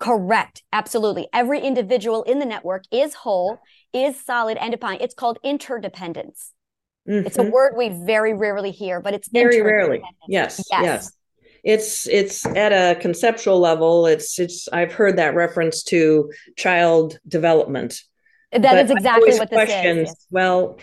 Correct. 0.00 0.64
Absolutely. 0.72 1.28
Every 1.32 1.60
individual 1.60 2.24
in 2.24 2.40
the 2.40 2.44
network 2.44 2.82
is 2.90 3.14
whole 3.14 3.60
is 3.92 4.20
solid 4.20 4.58
and 4.58 4.72
defined. 4.72 5.00
It's 5.00 5.14
called 5.14 5.38
interdependence 5.44 6.52
Mm-hmm. 7.08 7.26
It's 7.26 7.38
a 7.38 7.42
mm-hmm. 7.42 7.50
word 7.50 7.74
we 7.76 7.88
very 7.88 8.32
rarely 8.34 8.70
hear, 8.70 9.00
but 9.00 9.14
it's 9.14 9.28
very 9.28 9.60
rarely. 9.60 10.02
Yes, 10.28 10.64
yes, 10.70 10.82
yes. 10.82 11.12
It's 11.64 12.08
it's 12.08 12.46
at 12.46 12.72
a 12.72 13.00
conceptual 13.00 13.58
level. 13.60 14.06
It's 14.06 14.38
it's. 14.38 14.68
I've 14.72 14.92
heard 14.92 15.16
that 15.18 15.34
reference 15.34 15.82
to 15.84 16.32
child 16.56 17.18
development. 17.26 18.00
That 18.52 18.62
but 18.62 18.84
is 18.84 18.90
exactly 18.90 19.38
what 19.38 19.50
this 19.50 19.68
is. 19.68 20.08
Yes. 20.08 20.26
Well, 20.30 20.78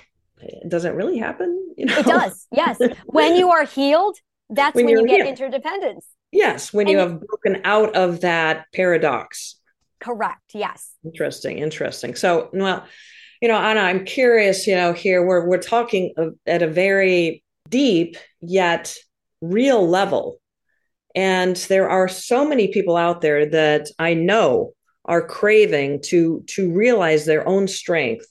does 0.68 0.86
it 0.86 0.94
really 0.94 1.18
happen? 1.18 1.74
You 1.78 1.86
know? 1.86 1.98
It 1.98 2.06
does. 2.06 2.48
Yes. 2.52 2.78
when 3.06 3.36
you 3.36 3.52
are 3.52 3.66
healed, 3.66 4.18
that's 4.50 4.76
when, 4.76 4.86
when 4.86 5.00
you 5.00 5.08
get 5.08 5.26
healed. 5.26 5.40
interdependence. 5.40 6.06
Yes, 6.32 6.72
when 6.74 6.88
and 6.88 6.92
you 6.92 6.98
have 7.00 7.22
broken 7.22 7.62
out 7.64 7.96
of 7.96 8.22
that 8.22 8.66
paradox. 8.74 9.56
Correct. 10.00 10.52
Yes. 10.54 10.92
Interesting. 11.04 11.58
Interesting. 11.60 12.16
So, 12.16 12.50
well, 12.54 12.86
you 13.42 13.48
know, 13.48 13.58
Anna, 13.58 13.82
I'm 13.82 14.06
curious, 14.06 14.68
you 14.68 14.76
know, 14.76 14.94
here 14.94 15.26
we're 15.26 15.48
we're 15.48 15.62
talking 15.62 16.14
at 16.46 16.62
a 16.62 16.68
very 16.68 17.44
deep 17.70 18.18
yet 18.42 18.94
real 19.42 19.88
level. 19.88 20.40
And 21.16 21.56
there 21.56 21.90
are 21.90 22.08
so 22.08 22.48
many 22.48 22.68
people 22.68 22.98
out 22.98 23.22
there 23.22 23.46
that 23.46 23.88
I 23.98 24.14
know 24.14 24.74
are 25.06 25.26
craving 25.26 26.02
to 26.04 26.44
to 26.48 26.72
realize 26.72 27.26
their 27.26 27.48
own 27.48 27.68
strength 27.68 28.26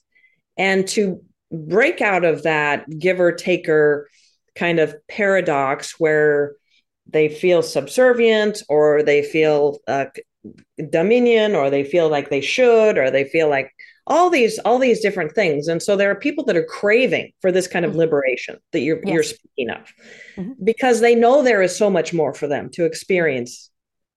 and 0.56 0.86
to 0.88 1.22
break 1.50 2.00
out 2.00 2.24
of 2.24 2.42
that 2.42 2.84
giver 2.98 3.32
taker 3.32 4.08
kind 4.54 4.78
of 4.78 4.94
paradox 5.08 5.98
where 5.98 6.54
they 7.06 7.28
feel 7.28 7.62
subservient 7.62 8.62
or 8.68 9.02
they 9.02 9.22
feel 9.22 9.78
uh, 9.88 10.06
dominion 10.90 11.54
or 11.54 11.70
they 11.70 11.84
feel 11.84 12.10
like 12.10 12.28
they 12.28 12.40
should 12.40 12.98
or 12.98 13.10
they 13.10 13.24
feel 13.24 13.48
like 13.48 13.72
all 14.08 14.30
these 14.30 14.58
all 14.60 14.78
these 14.78 15.00
different 15.00 15.34
things 15.34 15.68
and 15.68 15.82
so 15.82 15.94
there 15.94 16.10
are 16.10 16.14
people 16.14 16.44
that 16.44 16.56
are 16.56 16.64
craving 16.64 17.30
for 17.40 17.52
this 17.52 17.68
kind 17.68 17.84
of 17.84 17.92
mm-hmm. 17.92 18.00
liberation 18.00 18.58
that 18.72 18.80
you're 18.80 19.00
yes. 19.04 19.14
you're 19.14 19.22
speaking 19.22 19.70
of 19.70 19.92
mm-hmm. 20.36 20.52
because 20.64 21.00
they 21.00 21.14
know 21.14 21.42
there 21.42 21.62
is 21.62 21.76
so 21.76 21.90
much 21.90 22.12
more 22.12 22.34
for 22.34 22.46
them 22.48 22.70
to 22.70 22.84
experience 22.84 23.70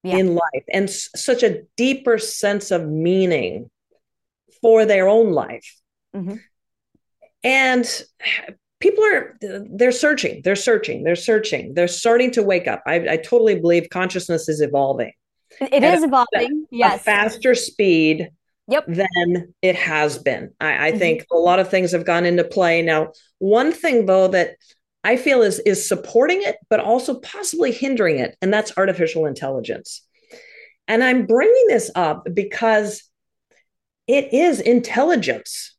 yeah. 0.04 0.18
in 0.18 0.34
life 0.34 0.64
and 0.74 0.90
s- 0.90 1.10
such 1.16 1.44
a 1.44 1.64
deeper 1.78 2.18
sense 2.18 2.72
of 2.72 2.88
meaning 2.88 3.70
for 4.62 4.86
their 4.86 5.08
own 5.08 5.34
life 5.34 5.76
mm-hmm. 6.16 6.36
and 7.44 8.04
people 8.80 9.04
are 9.04 9.38
they're 9.42 9.92
searching 9.92 10.42
they're 10.44 10.56
searching 10.56 11.04
they're 11.04 11.16
searching 11.16 11.74
they're 11.74 11.88
starting 11.88 12.32
to 12.32 12.42
wake 12.42 12.68
up 12.68 12.82
i, 12.88 12.96
I 12.96 13.18
totally 13.18 13.60
believe 13.60 13.90
consciousness 13.90 14.48
is 14.48 14.62
evolving 14.62 15.12
it 15.60 15.84
is 15.84 16.04
evolving 16.04 16.66
a, 16.72 16.76
yes 16.76 17.02
a 17.02 17.04
faster 17.04 17.56
speed 17.56 18.30
yep. 18.72 18.86
than 18.88 19.54
it 19.62 19.76
has 19.76 20.18
been. 20.18 20.52
I, 20.60 20.88
I 20.88 20.90
mm-hmm. 20.90 21.00
think 21.00 21.26
a 21.32 21.38
lot 21.38 21.60
of 21.60 21.70
things 21.70 21.92
have 21.92 22.06
gone 22.06 22.26
into 22.26 22.44
play. 22.44 22.82
Now, 22.82 23.12
one 23.40 23.72
thing 23.72 24.06
though 24.06 24.28
that 24.30 24.56
I 25.04 25.18
feel 25.18 25.42
is 25.42 25.60
is 25.60 25.88
supporting 25.88 26.42
it, 26.44 26.58
but 26.70 26.80
also 26.80 27.20
possibly 27.20 27.72
hindering 27.72 28.20
it, 28.20 28.38
and 28.42 28.54
that's 28.54 28.78
artificial 28.78 29.26
intelligence. 29.26 30.06
And 30.88 31.04
I'm 31.04 31.26
bringing 31.26 31.68
this 31.68 31.90
up 31.96 32.28
because 32.34 33.04
it 34.08 34.34
is 34.34 34.60
intelligence, 34.60 35.76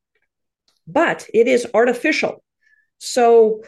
but 0.87 1.26
it 1.33 1.46
is 1.48 1.66
artificial. 1.74 2.42
So, 2.98 3.62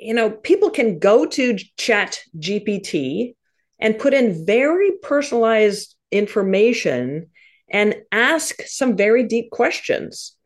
you 0.00 0.14
know, 0.14 0.30
people 0.30 0.70
can 0.70 0.98
go 0.98 1.26
to 1.26 1.58
Chat 1.76 2.20
GPT 2.38 3.34
and 3.78 3.98
put 3.98 4.14
in 4.14 4.46
very 4.46 4.92
personalized 5.02 5.96
information 6.10 7.30
and 7.70 7.94
ask 8.12 8.62
some 8.66 8.96
very 8.96 9.24
deep 9.24 9.50
questions 9.50 10.36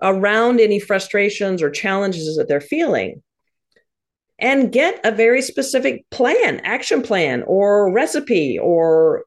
around 0.00 0.60
any 0.60 0.78
frustrations 0.78 1.62
or 1.62 1.70
challenges 1.70 2.36
that 2.36 2.48
they're 2.48 2.60
feeling 2.60 3.22
and 4.38 4.72
get 4.72 5.00
a 5.04 5.12
very 5.12 5.40
specific 5.40 6.04
plan, 6.10 6.60
action 6.64 7.02
plan, 7.02 7.44
or 7.46 7.92
recipe 7.92 8.58
or 8.58 9.24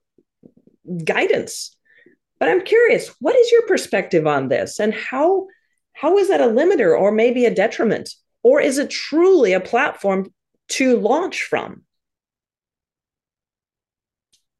guidance. 1.03 1.75
But 2.37 2.49
I'm 2.49 2.63
curious, 2.63 3.07
what 3.19 3.35
is 3.35 3.51
your 3.51 3.65
perspective 3.65 4.27
on 4.27 4.49
this 4.49 4.79
and 4.79 4.93
how 4.93 5.47
how 5.93 6.17
is 6.17 6.27
that 6.27 6.41
a 6.41 6.45
limiter 6.45 6.97
or 6.97 7.13
maybe 7.13 7.45
a 7.45 7.55
detriment? 7.55 8.09
Or 8.43 8.59
is 8.59 8.77
it 8.77 8.89
truly 8.89 9.53
a 9.53 9.61
platform 9.61 10.33
to 10.69 10.99
launch 10.99 11.43
from? 11.43 11.83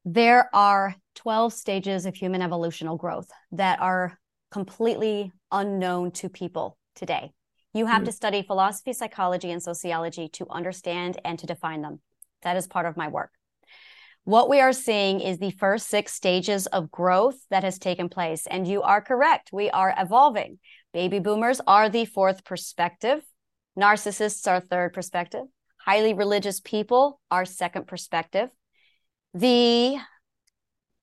There 0.06 0.48
are 0.54 0.94
12 1.16 1.52
stages 1.52 2.06
of 2.06 2.14
human 2.14 2.42
evolutional 2.42 2.96
growth 2.96 3.28
that 3.52 3.80
are 3.80 4.18
completely 4.50 5.32
unknown 5.50 6.12
to 6.12 6.28
people 6.28 6.78
today. 6.94 7.32
You 7.74 7.86
have 7.86 8.02
mm 8.02 8.06
to 8.06 8.12
study 8.12 8.42
philosophy, 8.42 8.92
psychology, 8.92 9.50
and 9.50 9.62
sociology 9.62 10.28
to 10.34 10.46
understand 10.48 11.20
and 11.24 11.38
to 11.38 11.46
define 11.46 11.82
them. 11.82 12.00
That 12.42 12.56
is 12.56 12.66
part 12.66 12.86
of 12.86 12.96
my 12.96 13.08
work. 13.08 13.30
What 14.24 14.48
we 14.48 14.60
are 14.60 14.72
seeing 14.72 15.20
is 15.20 15.38
the 15.38 15.50
first 15.50 15.88
six 15.88 16.12
stages 16.12 16.66
of 16.66 16.90
growth 16.90 17.36
that 17.50 17.64
has 17.64 17.78
taken 17.78 18.08
place. 18.08 18.46
And 18.46 18.66
you 18.66 18.82
are 18.82 19.00
correct. 19.00 19.50
We 19.52 19.70
are 19.70 19.94
evolving. 19.96 20.58
Baby 20.92 21.18
boomers 21.18 21.60
are 21.66 21.88
the 21.88 22.06
fourth 22.06 22.44
perspective. 22.44 23.22
Narcissists 23.78 24.50
are 24.50 24.60
third 24.60 24.94
perspective. 24.94 25.44
Highly 25.76 26.14
religious 26.14 26.60
people 26.60 27.20
are 27.30 27.44
second 27.44 27.86
perspective. 27.86 28.48
The 29.34 29.98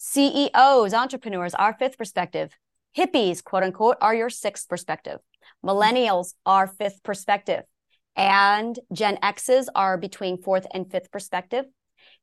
CEOs, 0.05 0.93
entrepreneurs, 0.93 1.53
our 1.53 1.73
fifth 1.73 1.97
perspective. 1.97 2.57
Hippies, 2.97 3.41
quote 3.41 3.63
unquote, 3.63 3.95
are 4.01 4.13
your 4.13 4.29
sixth 4.29 4.67
perspective. 4.67 5.19
Millennials 5.65 6.33
are 6.45 6.67
fifth 6.67 7.01
perspective. 7.03 7.63
And 8.17 8.77
Gen 8.91 9.17
X's 9.23 9.69
are 9.73 9.97
between 9.97 10.41
fourth 10.41 10.67
and 10.73 10.91
fifth 10.91 11.09
perspective. 11.09 11.65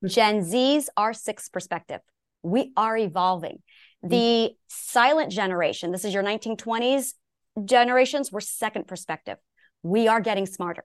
Hmm. 0.03 0.09
Gen 0.09 0.43
Z's 0.43 0.91
are 0.95 1.15
sixth 1.15 1.51
perspective. 1.53 2.01
We 2.43 2.71
are 2.77 2.99
evolving. 2.99 3.63
Hmm. 4.03 4.09
The 4.09 4.51
silent 4.69 5.33
generation, 5.33 5.91
this 5.91 6.05
is 6.05 6.13
your 6.13 6.23
1920s 6.23 7.15
generations, 7.65 8.31
were 8.31 8.43
second 8.43 8.89
perspective. 8.89 9.39
We 9.83 10.07
are 10.07 10.21
getting 10.21 10.45
smarter. 10.45 10.85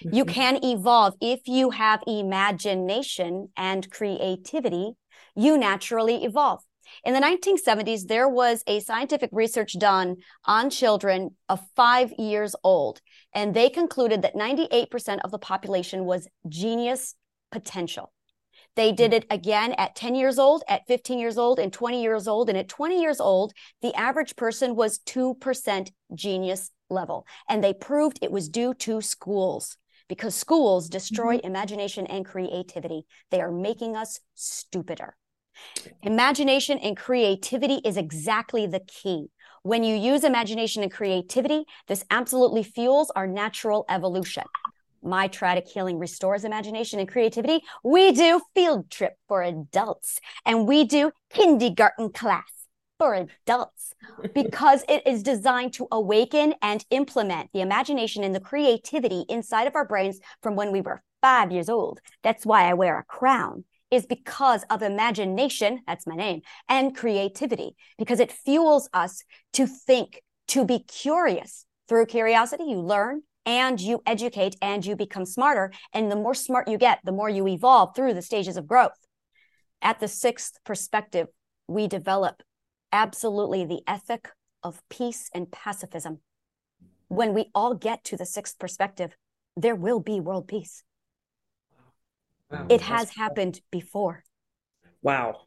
You 0.00 0.24
mm-hmm. 0.24 0.34
can 0.34 0.64
evolve 0.64 1.14
if 1.20 1.40
you 1.46 1.70
have 1.70 2.02
imagination 2.06 3.48
and 3.56 3.90
creativity, 3.90 4.92
you 5.34 5.58
naturally 5.58 6.24
evolve. 6.24 6.60
In 7.04 7.14
the 7.14 7.20
1970s, 7.20 8.06
there 8.06 8.28
was 8.28 8.62
a 8.66 8.80
scientific 8.80 9.30
research 9.32 9.78
done 9.78 10.16
on 10.44 10.70
children 10.70 11.36
of 11.48 11.60
five 11.76 12.12
years 12.18 12.54
old, 12.64 13.00
and 13.34 13.54
they 13.54 13.68
concluded 13.68 14.22
that 14.22 14.34
98% 14.34 15.20
of 15.22 15.30
the 15.30 15.38
population 15.38 16.04
was 16.04 16.28
genius 16.48 17.14
potential. 17.52 18.12
They 18.74 18.92
did 18.92 19.12
it 19.12 19.26
again 19.28 19.72
at 19.72 19.96
10 19.96 20.14
years 20.14 20.38
old, 20.38 20.62
at 20.68 20.86
15 20.86 21.18
years 21.18 21.36
old, 21.36 21.58
and 21.58 21.72
20 21.72 22.00
years 22.00 22.28
old. 22.28 22.48
And 22.48 22.56
at 22.56 22.68
20 22.68 23.00
years 23.00 23.20
old, 23.20 23.52
the 23.82 23.92
average 23.94 24.36
person 24.36 24.76
was 24.76 25.00
2% 25.00 25.90
genius 26.14 26.70
level. 26.88 27.26
And 27.48 27.62
they 27.62 27.74
proved 27.74 28.20
it 28.22 28.30
was 28.30 28.48
due 28.48 28.74
to 28.74 29.00
schools 29.00 29.76
because 30.08 30.34
schools 30.34 30.88
destroy 30.88 31.36
mm-hmm. 31.36 31.46
imagination 31.46 32.06
and 32.06 32.24
creativity. 32.24 33.02
They 33.30 33.40
are 33.40 33.52
making 33.52 33.96
us 33.96 34.20
stupider. 34.34 35.16
Imagination 36.02 36.78
and 36.78 36.96
creativity 36.96 37.80
is 37.84 37.96
exactly 37.96 38.66
the 38.66 38.80
key. 38.80 39.26
When 39.62 39.82
you 39.82 39.94
use 39.96 40.24
imagination 40.24 40.82
and 40.82 40.92
creativity, 40.92 41.64
this 41.88 42.04
absolutely 42.10 42.62
fuels 42.62 43.10
our 43.16 43.26
natural 43.26 43.84
evolution. 43.88 44.44
My 45.02 45.28
Healing 45.28 45.98
restores 45.98 46.44
imagination 46.44 46.98
and 46.98 47.08
creativity. 47.08 47.60
We 47.84 48.12
do 48.12 48.40
field 48.54 48.90
trip 48.90 49.14
for 49.28 49.42
adults 49.42 50.20
and 50.44 50.66
we 50.66 50.84
do 50.84 51.12
kindergarten 51.30 52.10
class 52.10 52.57
for 52.98 53.14
adults 53.14 53.94
because 54.34 54.84
it 54.88 55.06
is 55.06 55.22
designed 55.22 55.72
to 55.74 55.86
awaken 55.92 56.54
and 56.62 56.84
implement 56.90 57.50
the 57.52 57.60
imagination 57.60 58.24
and 58.24 58.34
the 58.34 58.40
creativity 58.40 59.24
inside 59.28 59.66
of 59.66 59.74
our 59.74 59.86
brains 59.86 60.18
from 60.42 60.56
when 60.56 60.72
we 60.72 60.80
were 60.80 61.02
five 61.20 61.52
years 61.52 61.68
old. 61.68 62.00
That's 62.22 62.44
why 62.44 62.68
I 62.68 62.74
wear 62.74 62.98
a 62.98 63.04
crown 63.04 63.64
is 63.90 64.06
because 64.06 64.64
of 64.70 64.82
imagination. 64.82 65.80
That's 65.86 66.06
my 66.06 66.16
name 66.16 66.42
and 66.68 66.94
creativity 66.94 67.76
because 67.96 68.20
it 68.20 68.32
fuels 68.32 68.88
us 68.92 69.22
to 69.54 69.66
think, 69.66 70.22
to 70.48 70.64
be 70.64 70.80
curious. 70.80 71.64
Through 71.88 72.06
curiosity, 72.06 72.64
you 72.64 72.80
learn, 72.80 73.22
and 73.46 73.80
you 73.80 74.02
educate 74.04 74.56
and 74.60 74.84
you 74.84 74.94
become 74.94 75.24
smarter. 75.24 75.72
And 75.94 76.10
the 76.10 76.16
more 76.16 76.34
smart 76.34 76.68
you 76.68 76.76
get, 76.76 76.98
the 77.02 77.12
more 77.12 77.30
you 77.30 77.48
evolve 77.48 77.96
through 77.96 78.12
the 78.12 78.20
stages 78.20 78.58
of 78.58 78.66
growth. 78.66 78.92
At 79.80 80.00
the 80.00 80.08
sixth 80.08 80.58
perspective, 80.64 81.28
we 81.66 81.86
develop 81.86 82.42
absolutely 82.92 83.64
the 83.64 83.82
ethic 83.86 84.30
of 84.62 84.82
peace 84.88 85.30
and 85.34 85.50
pacifism. 85.50 86.20
When 87.08 87.34
we 87.34 87.50
all 87.54 87.74
get 87.74 88.04
to 88.04 88.16
the 88.16 88.26
sixth 88.26 88.58
perspective, 88.58 89.16
there 89.56 89.74
will 89.74 90.00
be 90.00 90.20
world 90.20 90.48
peace. 90.48 90.82
Wow, 92.50 92.66
it 92.68 92.82
has 92.82 93.14
happened 93.14 93.60
before. 93.70 94.24
Wow. 95.02 95.42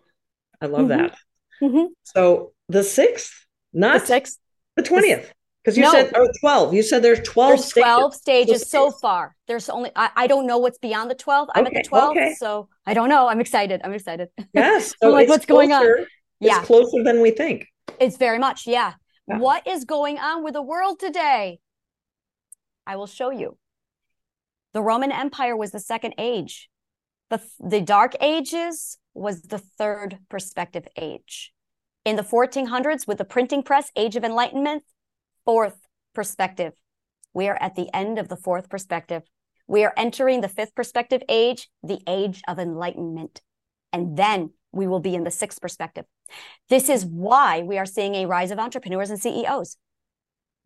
I 0.61 0.67
love 0.67 0.87
mm-hmm. 0.87 1.01
that. 1.01 1.17
Mm-hmm. 1.61 1.85
So 2.03 2.53
the 2.69 2.83
sixth, 2.83 3.45
not 3.73 4.01
the 4.01 4.07
sixth, 4.07 4.37
the 4.75 4.83
20th. 4.83 5.31
Because 5.63 5.77
you 5.77 5.83
no. 5.83 5.91
said 5.91 6.11
oh, 6.15 6.27
12. 6.39 6.73
You 6.73 6.81
said 6.81 7.03
there's 7.03 7.19
12 7.19 7.51
there's 7.51 7.71
12 7.71 8.15
stages, 8.15 8.69
so 8.69 8.89
far. 8.89 9.35
There's 9.47 9.69
only, 9.69 9.91
I, 9.95 10.09
I 10.15 10.27
don't 10.27 10.47
know 10.47 10.57
what's 10.57 10.79
beyond 10.79 11.11
the 11.11 11.15
12. 11.15 11.49
I'm 11.53 11.67
okay, 11.67 11.77
at 11.77 11.83
the 11.83 11.87
12. 11.87 12.11
Okay. 12.11 12.33
So 12.39 12.67
I 12.87 12.95
don't 12.95 13.09
know. 13.09 13.27
I'm 13.27 13.39
excited. 13.39 13.81
I'm 13.83 13.93
excited. 13.93 14.29
Yes. 14.53 14.95
So 15.01 15.11
like, 15.11 15.29
what's 15.29 15.45
closer, 15.45 15.67
going 15.67 15.71
on? 15.73 16.05
Yeah. 16.41 16.59
It's 16.59 16.67
closer 16.67 17.03
than 17.03 17.21
we 17.21 17.31
think. 17.31 17.67
It's 17.99 18.17
very 18.17 18.39
much. 18.39 18.67
Yeah. 18.67 18.93
yeah. 19.27 19.37
What 19.37 19.65
is 19.67 19.85
going 19.85 20.17
on 20.17 20.43
with 20.43 20.53
the 20.53 20.61
world 20.61 20.99
today? 20.99 21.59
I 22.85 22.95
will 22.95 23.07
show 23.07 23.29
you. 23.29 23.57
The 24.73 24.81
Roman 24.81 25.11
Empire 25.11 25.55
was 25.55 25.71
the 25.71 25.79
second 25.79 26.15
age. 26.17 26.69
The, 27.29 27.41
the 27.59 27.79
Dark 27.79 28.15
Ages 28.19 28.97
was 29.13 29.43
the 29.43 29.59
third 29.59 30.17
perspective 30.29 30.87
age. 30.97 31.53
In 32.03 32.15
the 32.15 32.23
1400s, 32.23 33.07
with 33.07 33.19
the 33.19 33.25
printing 33.25 33.61
press, 33.61 33.91
Age 33.95 34.15
of 34.15 34.23
Enlightenment, 34.23 34.83
fourth 35.45 35.77
perspective. 36.15 36.73
We 37.33 37.47
are 37.47 37.57
at 37.61 37.75
the 37.75 37.87
end 37.95 38.17
of 38.17 38.27
the 38.27 38.35
fourth 38.35 38.69
perspective. 38.69 39.23
We 39.67 39.83
are 39.85 39.93
entering 39.95 40.41
the 40.41 40.49
fifth 40.49 40.73
perspective 40.73 41.21
age, 41.29 41.69
the 41.83 42.01
age 42.07 42.41
of 42.47 42.59
enlightenment. 42.59 43.41
And 43.93 44.17
then 44.17 44.51
we 44.71 44.87
will 44.87 44.99
be 44.99 45.15
in 45.15 45.23
the 45.23 45.31
sixth 45.31 45.61
perspective. 45.61 46.05
This 46.69 46.89
is 46.89 47.05
why 47.05 47.61
we 47.61 47.77
are 47.77 47.85
seeing 47.85 48.15
a 48.15 48.25
rise 48.25 48.51
of 48.51 48.59
entrepreneurs 48.59 49.09
and 49.09 49.19
CEOs. 49.19 49.77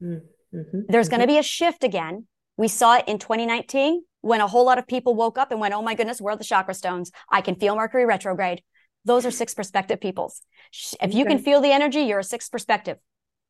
Mm-hmm. 0.02 0.80
There's 0.88 1.10
going 1.10 1.22
to 1.22 1.28
be 1.28 1.38
a 1.38 1.44
shift 1.44 1.84
again. 1.84 2.28
We 2.58 2.68
saw 2.68 2.98
it 2.98 3.06
in 3.08 3.20
2019 3.20 4.04
when 4.22 4.42
a 4.42 4.48
whole 4.48 4.66
lot 4.66 4.78
of 4.78 4.88
people 4.88 5.16
woke 5.16 5.38
up 5.38 5.52
and 5.52 5.60
went, 5.60 5.74
Oh 5.74 5.82
my 5.82 5.96
goodness, 5.96 6.22
where 6.22 6.34
are 6.34 6.38
the 6.38 6.44
chakra 6.44 6.74
stones? 6.74 7.12
I 7.30 7.42
can 7.42 7.56
feel 7.56 7.76
Mercury 7.76 8.06
retrograde. 8.06 8.62
Those 9.04 9.26
are 9.26 9.32
six 9.32 9.54
perspective 9.54 10.02
peoples. 10.02 10.42
If 11.02 11.14
you 11.14 11.26
can 11.26 11.38
feel 11.38 11.62
the 11.62 11.72
energy, 11.72 12.02
you're 12.02 12.20
a 12.20 12.24
sixth 12.24 12.52
perspective. 12.52 12.98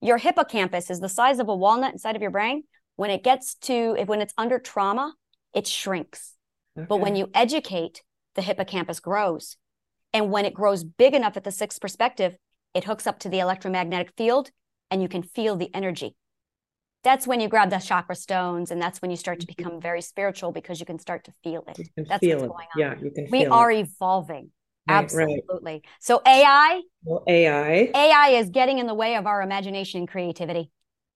Your 0.01 0.17
hippocampus 0.17 0.89
is 0.89 0.99
the 0.99 1.09
size 1.09 1.39
of 1.39 1.47
a 1.47 1.55
walnut 1.55 1.93
inside 1.93 2.15
of 2.15 2.21
your 2.21 2.31
brain. 2.31 2.63
When 2.97 3.09
it 3.09 3.23
gets 3.23 3.55
to, 3.55 3.93
when 4.05 4.21
it's 4.21 4.33
under 4.37 4.59
trauma, 4.59 5.13
it 5.53 5.65
shrinks. 5.65 6.33
Okay. 6.77 6.85
But 6.87 6.97
when 6.97 7.15
you 7.15 7.29
educate, 7.33 8.03
the 8.35 8.41
hippocampus 8.41 8.99
grows. 8.99 9.55
And 10.15 10.31
when 10.31 10.45
it 10.45 10.53
grows 10.53 10.85
big 10.85 11.13
enough 11.13 11.35
at 11.35 11.43
the 11.43 11.51
sixth 11.51 11.81
perspective, 11.81 12.37
it 12.73 12.85
hooks 12.85 13.05
up 13.05 13.19
to 13.19 13.29
the 13.29 13.39
electromagnetic 13.39 14.13
field 14.15 14.49
and 14.89 15.01
you 15.01 15.09
can 15.09 15.23
feel 15.23 15.57
the 15.57 15.69
energy. 15.73 16.15
That's 17.03 17.27
when 17.27 17.41
you 17.41 17.49
grab 17.49 17.69
the 17.69 17.79
chakra 17.79 18.15
stones, 18.15 18.71
and 18.71 18.81
that's 18.81 19.01
when 19.01 19.11
you 19.11 19.17
start 19.17 19.41
to 19.41 19.45
mm-hmm. 19.45 19.63
become 19.63 19.81
very 19.81 20.01
spiritual 20.01 20.53
because 20.53 20.79
you 20.79 20.85
can 20.85 20.99
start 20.99 21.25
to 21.25 21.33
feel 21.43 21.65
it. 21.67 21.89
That's 21.97 22.19
feel 22.19 22.39
what's 22.39 22.47
going 22.47 22.67
on. 22.75 22.79
Yeah, 22.79 22.95
you 22.99 23.11
can. 23.11 23.27
We 23.29 23.45
are 23.45 23.69
it. 23.71 23.81
evolving. 23.81 24.51
Right, 24.87 25.03
Absolutely. 25.03 25.71
Right. 25.73 25.85
So 25.99 26.21
AI, 26.25 26.81
well, 27.03 27.23
AI, 27.27 27.91
AI 27.93 28.29
is 28.29 28.49
getting 28.49 28.79
in 28.79 28.87
the 28.87 28.93
way 28.93 29.17
of 29.17 29.27
our 29.27 29.41
imagination 29.41 29.99
and 29.99 30.07
creativity. 30.07 30.71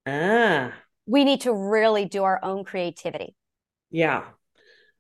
Ah. 0.06 0.74
We 1.08 1.24
need 1.24 1.42
to 1.42 1.54
really 1.54 2.06
do 2.06 2.24
our 2.24 2.40
own 2.44 2.66
creativity. 2.66 3.34
Yeah. 3.90 4.26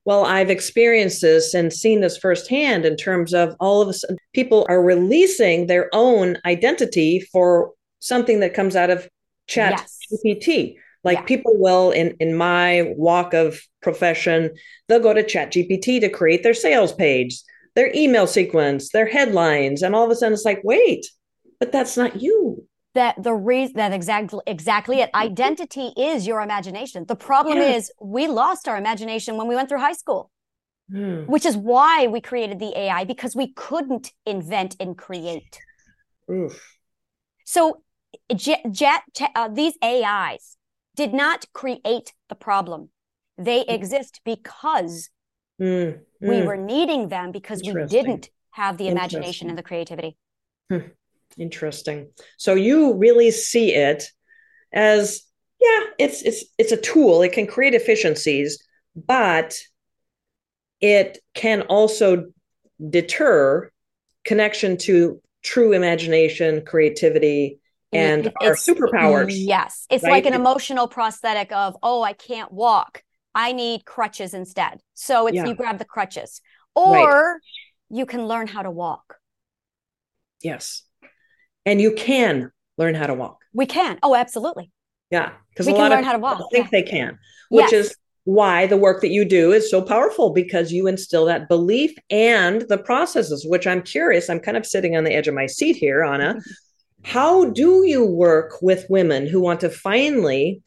Well, 0.09 0.25
I've 0.25 0.49
experienced 0.49 1.21
this 1.21 1.53
and 1.53 1.71
seen 1.71 2.01
this 2.01 2.17
firsthand 2.17 2.83
in 2.83 2.95
terms 2.97 3.31
of 3.31 3.55
all 3.59 3.79
of 3.79 3.89
a 3.89 3.93
sudden 3.93 4.17
people 4.33 4.65
are 4.67 4.81
releasing 4.81 5.67
their 5.67 5.87
own 5.93 6.35
identity 6.45 7.19
for 7.31 7.73
something 7.99 8.39
that 8.39 8.55
comes 8.55 8.75
out 8.75 8.89
of 8.89 9.07
chat 9.45 9.73
yes. 9.73 9.99
GPT. 10.25 10.77
Like 11.03 11.19
yeah. 11.19 11.25
people 11.25 11.53
will 11.57 11.91
in 11.91 12.15
in 12.19 12.33
my 12.33 12.91
walk 12.97 13.35
of 13.35 13.61
profession, 13.83 14.49
they'll 14.87 14.99
go 14.99 15.13
to 15.13 15.21
chat 15.21 15.51
GPT 15.51 16.01
to 16.01 16.09
create 16.09 16.41
their 16.41 16.55
sales 16.55 16.91
page 16.91 17.43
their 17.75 17.91
email 17.93 18.25
sequence, 18.25 18.89
their 18.89 19.05
headlines, 19.05 19.83
and 19.83 19.95
all 19.95 20.05
of 20.05 20.09
a 20.09 20.15
sudden 20.15 20.33
it's 20.33 20.43
like, 20.43 20.61
wait, 20.63 21.05
but 21.59 21.71
that's 21.71 21.97
not 21.97 22.19
you. 22.19 22.65
That 22.95 23.21
the 23.21 23.33
reason 23.33 23.75
that 23.75 23.93
exactly 23.93 24.39
exactly 24.47 25.01
it. 25.01 25.09
Identity 25.15 25.93
is 25.95 26.25
your 26.25 26.41
imagination. 26.41 27.05
The 27.07 27.15
problem 27.15 27.59
yeah. 27.59 27.75
is 27.75 27.91
we 28.01 28.27
lost 28.27 28.67
our 28.67 28.77
imagination 28.77 29.37
when 29.37 29.47
we 29.47 29.55
went 29.55 29.69
through 29.69 29.79
high 29.79 29.93
school. 29.93 30.31
Hmm. 30.91 31.25
Which 31.25 31.45
is 31.45 31.55
why 31.55 32.07
we 32.07 32.19
created 32.19 32.57
the 32.57 32.75
AI 32.77 33.03
because 33.03 33.35
we 33.35 33.53
couldn't 33.53 34.11
invent 34.25 34.75
and 34.79 34.97
create. 34.97 35.59
Oof. 36.31 36.77
So, 37.45 37.83
jet, 38.35 38.61
jet, 38.71 39.03
uh, 39.35 39.49
these 39.49 39.75
AIs 39.83 40.57
did 40.95 41.13
not 41.13 41.45
create 41.53 42.13
the 42.27 42.35
problem. 42.35 42.89
They 43.37 43.63
hmm. 43.63 43.69
exist 43.71 44.21
because 44.25 45.11
Mm, 45.59 45.99
we 46.21 46.35
mm. 46.35 46.45
were 46.45 46.57
needing 46.57 47.09
them 47.09 47.31
because 47.31 47.61
we 47.61 47.73
didn't 47.85 48.29
have 48.51 48.77
the 48.77 48.87
imagination 48.87 49.49
and 49.49 49.57
the 49.57 49.63
creativity. 49.63 50.17
Interesting. 51.37 52.09
So 52.37 52.55
you 52.55 52.95
really 52.95 53.31
see 53.31 53.73
it 53.73 54.05
as 54.73 55.21
yeah, 55.59 55.81
it's 55.97 56.21
it's 56.21 56.45
it's 56.57 56.71
a 56.71 56.77
tool. 56.77 57.21
It 57.21 57.33
can 57.33 57.47
create 57.47 57.73
efficiencies, 57.73 58.63
but 58.95 59.57
it 60.79 61.19
can 61.33 61.63
also 61.63 62.31
deter 62.89 63.71
connection 64.23 64.77
to 64.77 65.21
true 65.41 65.73
imagination, 65.73 66.63
creativity, 66.65 67.59
and 67.91 68.27
it's, 68.27 68.35
our 68.41 68.53
superpowers. 68.53 69.33
Yes. 69.33 69.85
It's 69.89 70.03
right? 70.03 70.11
like 70.11 70.25
an 70.25 70.33
emotional 70.33 70.87
prosthetic 70.87 71.51
of, 71.51 71.75
oh, 71.81 72.01
I 72.01 72.13
can't 72.13 72.51
walk. 72.51 73.03
I 73.33 73.51
need 73.51 73.85
crutches 73.85 74.33
instead. 74.33 74.79
So 74.93 75.27
it's 75.27 75.35
yeah. 75.35 75.45
you 75.45 75.55
grab 75.55 75.77
the 75.77 75.85
crutches, 75.85 76.41
or 76.75 77.33
right. 77.33 77.39
you 77.89 78.05
can 78.05 78.27
learn 78.27 78.47
how 78.47 78.61
to 78.61 78.71
walk. 78.71 79.17
Yes. 80.41 80.83
And 81.65 81.79
you 81.81 81.93
can 81.93 82.51
learn 82.77 82.95
how 82.95 83.07
to 83.07 83.13
walk. 83.13 83.39
We 83.53 83.65
can. 83.65 83.99
Oh, 84.03 84.15
absolutely. 84.15 84.71
Yeah. 85.11 85.31
Because 85.49 85.65
We 85.67 85.73
a 85.73 85.75
can 85.75 85.81
lot 85.83 85.91
learn 85.91 85.99
of 85.99 86.05
how 86.05 86.11
to 86.13 86.19
walk, 86.19 86.51
think 86.51 86.65
yeah. 86.65 86.69
they 86.71 86.83
can, 86.83 87.19
which 87.49 87.71
Yes. 87.71 87.87
is 87.87 87.95
why 88.25 88.67
the 88.67 88.77
work 88.77 89.01
that 89.01 89.09
you 89.09 89.25
do 89.25 89.51
is 89.51 89.69
so 89.71 89.81
powerful 89.81 90.29
because 90.29 90.71
you 90.71 90.87
instill 90.87 91.25
that 91.25 91.47
belief 91.49 91.91
and 92.09 92.61
the 92.69 92.77
processes, 92.77 93.45
which 93.47 93.65
I'm 93.65 93.81
curious. 93.81 94.29
I'm 94.29 94.39
kind 94.39 94.55
of 94.57 94.65
sitting 94.65 94.95
on 94.95 95.03
the 95.03 95.13
edge 95.13 95.27
of 95.27 95.33
my 95.33 95.47
seat 95.47 95.75
here, 95.75 96.03
Anna. 96.03 96.35
How 97.03 97.45
do 97.45 97.85
you 97.85 98.05
work 98.05 98.61
with 98.61 98.85
women 98.89 99.25
who 99.25 99.39
want 99.39 99.61
to 99.61 99.69
finally 99.69 100.61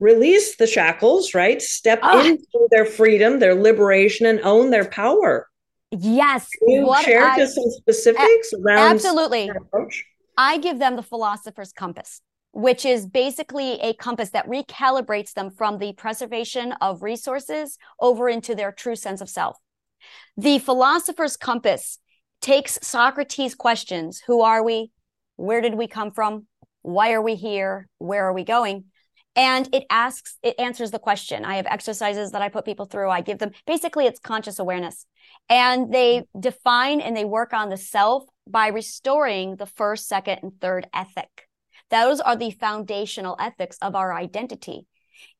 release 0.00 0.56
the 0.56 0.66
shackles, 0.66 1.34
right? 1.34 1.60
Step 1.62 2.00
Ah. 2.02 2.26
into 2.26 2.68
their 2.70 2.86
freedom, 2.86 3.38
their 3.38 3.54
liberation, 3.54 4.26
and 4.26 4.40
own 4.40 4.70
their 4.70 4.86
power? 4.86 5.48
Yes. 6.00 6.48
Can 6.58 6.68
you 6.68 6.86
What 6.86 7.04
share 7.04 7.24
I- 7.24 7.36
just 7.36 7.54
some 7.54 7.70
specifics 7.70 8.52
around 8.52 8.78
absolutely. 8.94 9.48
approach? 9.48 10.04
I 10.36 10.58
give 10.58 10.78
them 10.78 10.96
the 10.96 11.02
philosopher's 11.02 11.72
compass, 11.72 12.20
which 12.52 12.84
is 12.84 13.06
basically 13.06 13.74
a 13.80 13.94
compass 13.94 14.30
that 14.30 14.48
recalibrates 14.48 15.32
them 15.32 15.50
from 15.50 15.78
the 15.78 15.92
preservation 15.92 16.72
of 16.80 17.02
resources 17.02 17.78
over 18.00 18.28
into 18.28 18.54
their 18.54 18.72
true 18.72 18.96
sense 18.96 19.20
of 19.20 19.28
self. 19.28 19.56
The 20.36 20.58
philosopher's 20.58 21.36
compass 21.36 21.98
takes 22.40 22.78
Socrates' 22.82 23.54
questions 23.54 24.22
Who 24.26 24.42
are 24.42 24.62
we? 24.62 24.90
Where 25.36 25.60
did 25.60 25.74
we 25.74 25.86
come 25.86 26.10
from? 26.10 26.46
Why 26.82 27.12
are 27.12 27.22
we 27.22 27.34
here? 27.36 27.88
Where 27.98 28.26
are 28.26 28.32
we 28.34 28.44
going? 28.44 28.84
And 29.36 29.68
it 29.74 29.84
asks, 29.90 30.38
it 30.42 30.54
answers 30.58 30.92
the 30.92 30.98
question. 30.98 31.44
I 31.44 31.56
have 31.56 31.66
exercises 31.66 32.30
that 32.30 32.42
I 32.42 32.48
put 32.48 32.64
people 32.64 32.86
through. 32.86 33.10
I 33.10 33.20
give 33.20 33.38
them 33.38 33.50
basically 33.66 34.06
it's 34.06 34.20
conscious 34.20 34.58
awareness. 34.58 35.06
And 35.48 35.92
they 35.92 36.20
mm-hmm. 36.20 36.40
define 36.40 37.00
and 37.00 37.16
they 37.16 37.24
work 37.24 37.52
on 37.52 37.68
the 37.68 37.76
self 37.76 38.24
by 38.46 38.68
restoring 38.68 39.56
the 39.56 39.66
first, 39.66 40.06
second, 40.06 40.38
and 40.42 40.52
third 40.60 40.86
ethic. 40.94 41.48
Those 41.90 42.20
are 42.20 42.36
the 42.36 42.50
foundational 42.50 43.36
ethics 43.40 43.76
of 43.82 43.94
our 43.94 44.14
identity. 44.14 44.86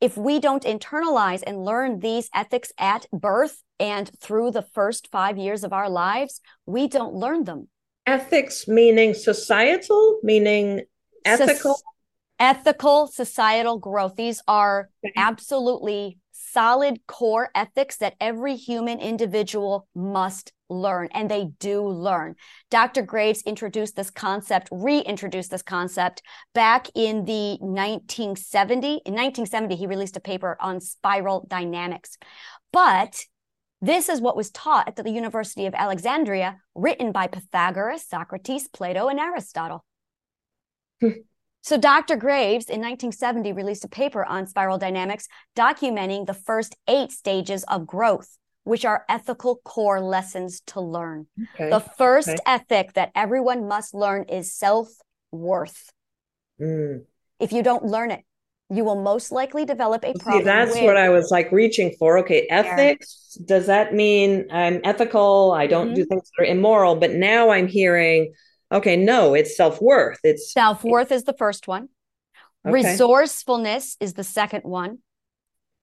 If 0.01 0.17
we 0.17 0.41
don't 0.41 0.63
internalize 0.63 1.43
and 1.47 1.65
learn 1.65 2.01
these 2.01 2.29
ethics 2.35 2.73
at 2.79 3.07
birth 3.13 3.63
and 3.79 4.11
through 4.21 4.53
the 4.53 4.63
first 4.63 5.09
five 5.11 5.39
years 5.39 5.65
of 5.65 5.73
our 5.73 5.89
lives, 5.89 6.41
we 6.67 6.89
don't 6.89 7.15
learn 7.15 7.45
them. 7.45 7.69
Ethics 8.07 8.69
meaning 8.69 9.15
societal, 9.15 10.21
meaning 10.23 10.83
ethical. 11.25 11.81
Ethical 12.39 13.07
societal 13.07 13.79
growth. 13.79 14.17
These 14.17 14.43
are 14.49 14.91
absolutely 15.17 16.19
solid 16.33 17.01
core 17.07 17.51
ethics 17.55 17.97
that 17.97 18.15
every 18.21 18.57
human 18.57 19.01
individual 19.01 19.89
must 19.95 20.53
learn, 20.69 21.09
and 21.13 21.31
they 21.31 21.47
do 21.59 21.87
learn. 21.87 22.35
Dr. 22.71 23.03
Graves 23.03 23.43
introduced 23.43 23.97
this 23.97 24.11
concept, 24.11 24.69
reintroduced 24.71 25.51
this 25.51 25.63
concept 25.63 26.23
back 26.55 26.89
in 26.95 27.25
the 27.25 27.57
1970. 27.61 28.87
In 29.05 29.15
1970, 29.15 29.77
he 29.77 29.87
released 29.87 30.17
a 30.17 30.21
paper 30.21 30.57
on 30.61 30.81
spiral 30.81 31.47
dynamics. 31.49 32.17
But 32.73 33.25
this 33.81 34.09
is 34.09 34.21
what 34.21 34.37
was 34.37 34.51
taught 34.51 34.89
at 34.89 34.97
the 34.97 35.11
University 35.11 35.67
of 35.67 35.75
Alexandria, 35.75 36.59
written 36.75 37.13
by 37.13 37.27
Pythagoras, 37.27 38.07
Socrates, 38.09 38.69
Plato, 38.69 39.09
and 39.09 39.21
Aristotle. 39.21 39.85
Hmm. 41.01 41.11
So 41.65 41.79
Dr. 41.79 42.17
Graves 42.17 42.67
in 42.67 42.83
1970 42.83 43.55
released 43.55 43.87
a 43.87 43.89
paper 43.89 44.23
on 44.23 44.47
spiral 44.47 44.77
dynamics 44.77 45.29
documenting 45.57 46.27
the 46.27 46.35
first 46.35 46.77
eight 46.87 47.11
stages 47.11 47.65
of 47.65 47.87
growth, 47.87 48.37
which 48.65 48.85
are 48.85 49.07
ethical 49.09 49.57
core 49.65 50.03
lessons 50.03 50.61
to 50.67 50.83
learn. 50.83 51.27
Okay. 51.55 51.71
The 51.71 51.81
first 51.81 52.29
Okay. 52.29 52.39
ethic 52.45 52.93
that 52.93 53.13
everyone 53.15 53.67
must 53.67 53.95
learn 53.95 54.25
is 54.25 54.53
self-worth. 54.53 55.91
Mm. 56.61 57.05
If 57.41 57.51
you 57.51 57.63
don't 57.63 57.87
learn 57.87 58.11
it, 58.11 58.21
you 58.69 58.85
will 58.85 59.01
most 59.01 59.33
likely 59.33 59.65
develop 59.65 60.05
a 60.05 60.13
See, 60.13 60.19
problem. 60.19 60.45
that's 60.45 60.75
with- 60.75 60.85
what 60.85 60.99
I 60.99 61.09
was 61.09 61.31
like 61.31 61.51
reaching 61.51 61.95
for. 61.99 62.19
Okay, 62.19 62.47
ethics. 62.51 63.39
Does 63.43 63.69
that 63.69 63.95
mean 63.95 64.49
I'm 64.51 64.83
ethical? 64.85 65.53
I 65.53 65.67
don't 65.67 65.87
Mm-hmm. 65.87 65.95
do 65.95 66.05
things 66.05 66.31
that 66.37 66.43
are 66.43 66.47
immoral. 66.47 66.97
But 66.97 67.13
now 67.13 67.49
I'm 67.49 67.69
hearing, 67.69 68.35
okay, 68.75 68.97
no, 68.97 69.35
it's 69.35 69.57
self 69.57 69.81
worth. 69.81 70.19
It's 70.25 70.53
Self-worth 70.53 71.13
is 71.13 71.25
the 71.25 71.35
first 71.35 71.67
one. 71.67 71.89
Okay. 72.67 72.73
Resourcefulness 72.73 73.97
is 74.01 74.15
the 74.15 74.25
second 74.25 74.65
one. 74.65 74.99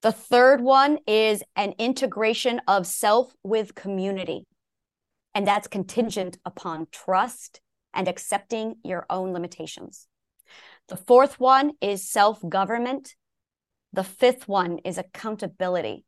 The 0.02 0.12
third 0.12 0.62
one 0.62 0.98
is 1.08 1.44
an 1.56 1.74
integration 1.78 2.60
of 2.68 2.88
self 2.88 3.34
with 3.44 3.76
community. 3.76 4.46
And 5.34 5.48
that's 5.48 5.68
contingent 5.68 6.38
upon 6.44 6.88
trust 6.92 7.62
and 7.94 8.08
accepting 8.08 8.76
your 8.84 9.06
own 9.10 9.32
limitations. 9.32 10.08
The 10.88 10.98
fourth 10.98 11.40
one 11.40 11.74
is 11.82 12.10
self 12.10 12.42
government. 12.48 13.16
The 13.94 14.04
fifth 14.04 14.48
one 14.48 14.80
is 14.80 14.98
accountability. 14.98 16.04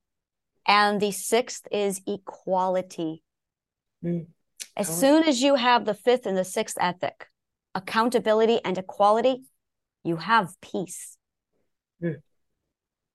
And 0.67 1.00
the 1.00 1.12
sixth 1.12 1.67
is 1.72 2.02
equality. 2.08 3.24
Mm. 4.04 4.28
As 4.76 4.88
soon 5.00 5.24
as 5.24 5.42
you 5.42 5.56
have 5.56 5.86
the 5.86 5.94
fifth 5.94 6.26
and 6.26 6.38
the 6.38 6.44
sixth 6.44 6.78
ethic, 6.80 7.28
accountability 7.76 8.60
and 8.66 8.78
equality, 8.78 9.44
you 10.04 10.18
have 10.18 10.50
peace. 10.62 11.18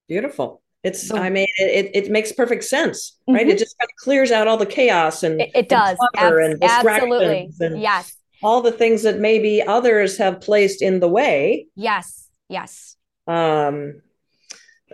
beautiful. 0.09 0.63
It's 0.83 1.07
So- 1.09 1.17
I 1.17 1.29
mean 1.29 1.49
it, 1.59 1.91
it 1.95 2.11
makes 2.11 2.33
perfect 2.33 2.65
sense, 2.65 3.19
right? 3.29 3.47
Mhm. 3.47 3.51
It 3.51 3.59
just 3.59 3.77
kind 3.79 3.91
of 3.91 3.97
clears 4.03 4.31
out 4.33 4.47
all 4.49 4.57
the 4.57 4.65
chaos 4.65 5.23
and, 5.23 5.41
It, 5.41 5.51
it 5.55 5.69
does. 5.69 5.99
and 6.17 6.33
Abs- 6.33 6.63
and 6.63 6.65
absolutely. 6.65 7.51
and 7.61 7.81
Yes. 7.83 8.17
all 8.43 8.63
the 8.63 8.73
things 8.73 9.03
that 9.03 9.19
maybe 9.19 9.63
others 9.63 10.17
have 10.19 10.41
placed 10.41 10.81
in 10.81 11.01
the 11.01 11.09
way. 11.09 11.67
Yes. 11.75 12.31
Yes. 12.49 12.97
Um, 13.27 14.01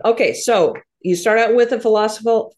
okay, 0.05 0.33
so 0.35 0.75
you 1.01 1.15
start 1.15 1.39
out 1.39 1.55
with 1.55 1.71
a 1.73 1.79
philosophical 1.81 2.57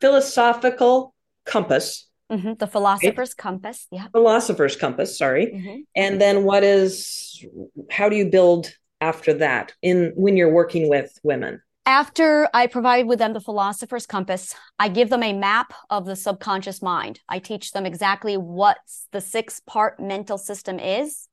philosophical 0.00 1.14
compass, 1.46 2.06
hmm 2.38 2.52
The 2.58 2.66
philosopher's 2.66 3.34
compass. 3.34 3.86
Yeah. 3.90 4.08
philosopher's 4.12 4.76
compass, 4.76 5.18
sorry. 5.18 5.46
Mhm. 5.46 5.84
And 5.94 6.20
then 6.20 6.44
what 6.44 6.62
is 6.62 7.44
how 7.90 8.08
do 8.08 8.16
you 8.16 8.26
build 8.26 8.74
after 9.00 9.34
that 9.34 9.72
in 9.82 10.12
when 10.16 10.36
you're 10.36 10.52
working 10.52 10.88
with 10.88 11.18
women? 11.22 11.62
After 11.86 12.48
I 12.54 12.66
provide 12.66 13.06
with 13.06 13.18
them 13.18 13.34
the 13.34 13.40
philosopher's 13.40 14.06
compass, 14.06 14.54
I 14.78 14.88
give 14.88 15.10
them 15.10 15.22
a 15.22 15.34
map 15.34 15.74
of 15.90 16.06
the 16.06 16.16
subconscious 16.16 16.80
mind. 16.80 17.20
I 17.28 17.38
teach 17.38 17.72
them 17.72 17.84
exactly 17.84 18.36
what 18.38 18.78
the 19.12 19.20
six 19.20 19.60
part 19.66 20.00
mental 20.00 20.38
system 20.38 20.78
is. 20.78 21.28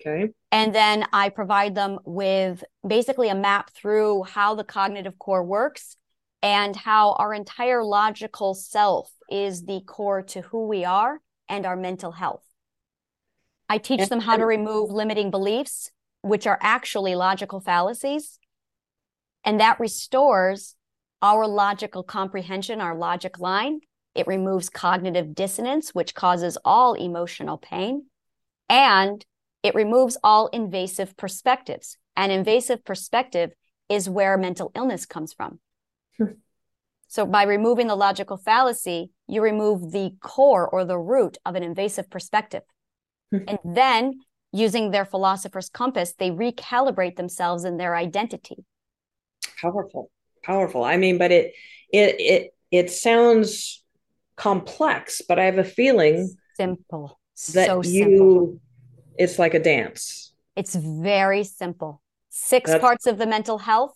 Okay. 0.00 0.32
And 0.50 0.74
then 0.74 1.06
I 1.12 1.28
provide 1.28 1.74
them 1.74 1.98
with 2.04 2.64
basically 2.86 3.28
a 3.28 3.34
map 3.34 3.70
through 3.70 4.24
how 4.24 4.54
the 4.54 4.64
cognitive 4.64 5.18
core 5.18 5.44
works 5.44 5.96
and 6.44 6.76
how 6.76 7.12
our 7.12 7.32
entire 7.32 7.82
logical 7.82 8.52
self 8.52 9.10
is 9.30 9.64
the 9.64 9.80
core 9.86 10.20
to 10.20 10.42
who 10.42 10.68
we 10.68 10.84
are 10.84 11.20
and 11.48 11.64
our 11.64 11.74
mental 11.74 12.12
health. 12.12 12.44
I 13.66 13.78
teach 13.78 14.10
them 14.10 14.20
how 14.20 14.36
to 14.36 14.44
remove 14.44 14.90
limiting 14.90 15.30
beliefs, 15.30 15.90
which 16.20 16.46
are 16.46 16.58
actually 16.60 17.14
logical 17.14 17.60
fallacies. 17.60 18.38
And 19.42 19.58
that 19.58 19.80
restores 19.80 20.76
our 21.22 21.46
logical 21.46 22.02
comprehension, 22.02 22.82
our 22.82 22.94
logic 22.94 23.38
line. 23.38 23.80
It 24.14 24.26
removes 24.26 24.68
cognitive 24.68 25.34
dissonance, 25.34 25.94
which 25.94 26.14
causes 26.14 26.58
all 26.62 26.92
emotional 26.92 27.56
pain. 27.56 28.04
And 28.68 29.24
it 29.62 29.74
removes 29.74 30.18
all 30.22 30.48
invasive 30.48 31.16
perspectives. 31.16 31.96
An 32.16 32.30
invasive 32.30 32.84
perspective 32.84 33.52
is 33.88 34.10
where 34.10 34.36
mental 34.36 34.72
illness 34.74 35.06
comes 35.06 35.32
from. 35.32 35.60
So, 37.14 37.24
by 37.24 37.44
removing 37.44 37.86
the 37.86 37.94
logical 37.94 38.36
fallacy, 38.36 39.12
you 39.28 39.40
remove 39.40 39.92
the 39.92 40.16
core 40.20 40.68
or 40.68 40.84
the 40.84 40.98
root 40.98 41.38
of 41.46 41.54
an 41.54 41.62
invasive 41.62 42.10
perspective. 42.10 42.62
Hmm. 43.30 43.44
And 43.46 43.58
then, 43.64 44.14
using 44.50 44.90
their 44.90 45.04
philosopher's 45.04 45.68
compass, 45.68 46.14
they 46.18 46.32
recalibrate 46.32 47.14
themselves 47.14 47.62
in 47.62 47.76
their 47.76 47.94
identity. 47.94 48.64
Powerful. 49.60 50.10
Powerful. 50.42 50.82
I 50.82 50.96
mean, 50.96 51.16
but 51.16 51.30
it 51.30 51.54
it 51.92 52.16
it 52.18 52.54
it 52.72 52.90
sounds 52.90 53.84
complex, 54.34 55.22
but 55.28 55.38
I 55.38 55.44
have 55.44 55.58
a 55.58 55.62
feeling 55.62 56.34
Simple. 56.56 57.20
that 57.52 57.66
so 57.68 57.82
you 57.84 58.02
simple. 58.02 58.60
it's 59.16 59.38
like 59.38 59.54
a 59.54 59.60
dance. 59.60 60.32
It's 60.56 60.74
very 60.74 61.44
simple. 61.44 62.02
Six 62.30 62.70
That's- 62.70 62.80
parts 62.80 63.06
of 63.06 63.18
the 63.18 63.26
mental 63.28 63.58
health, 63.58 63.94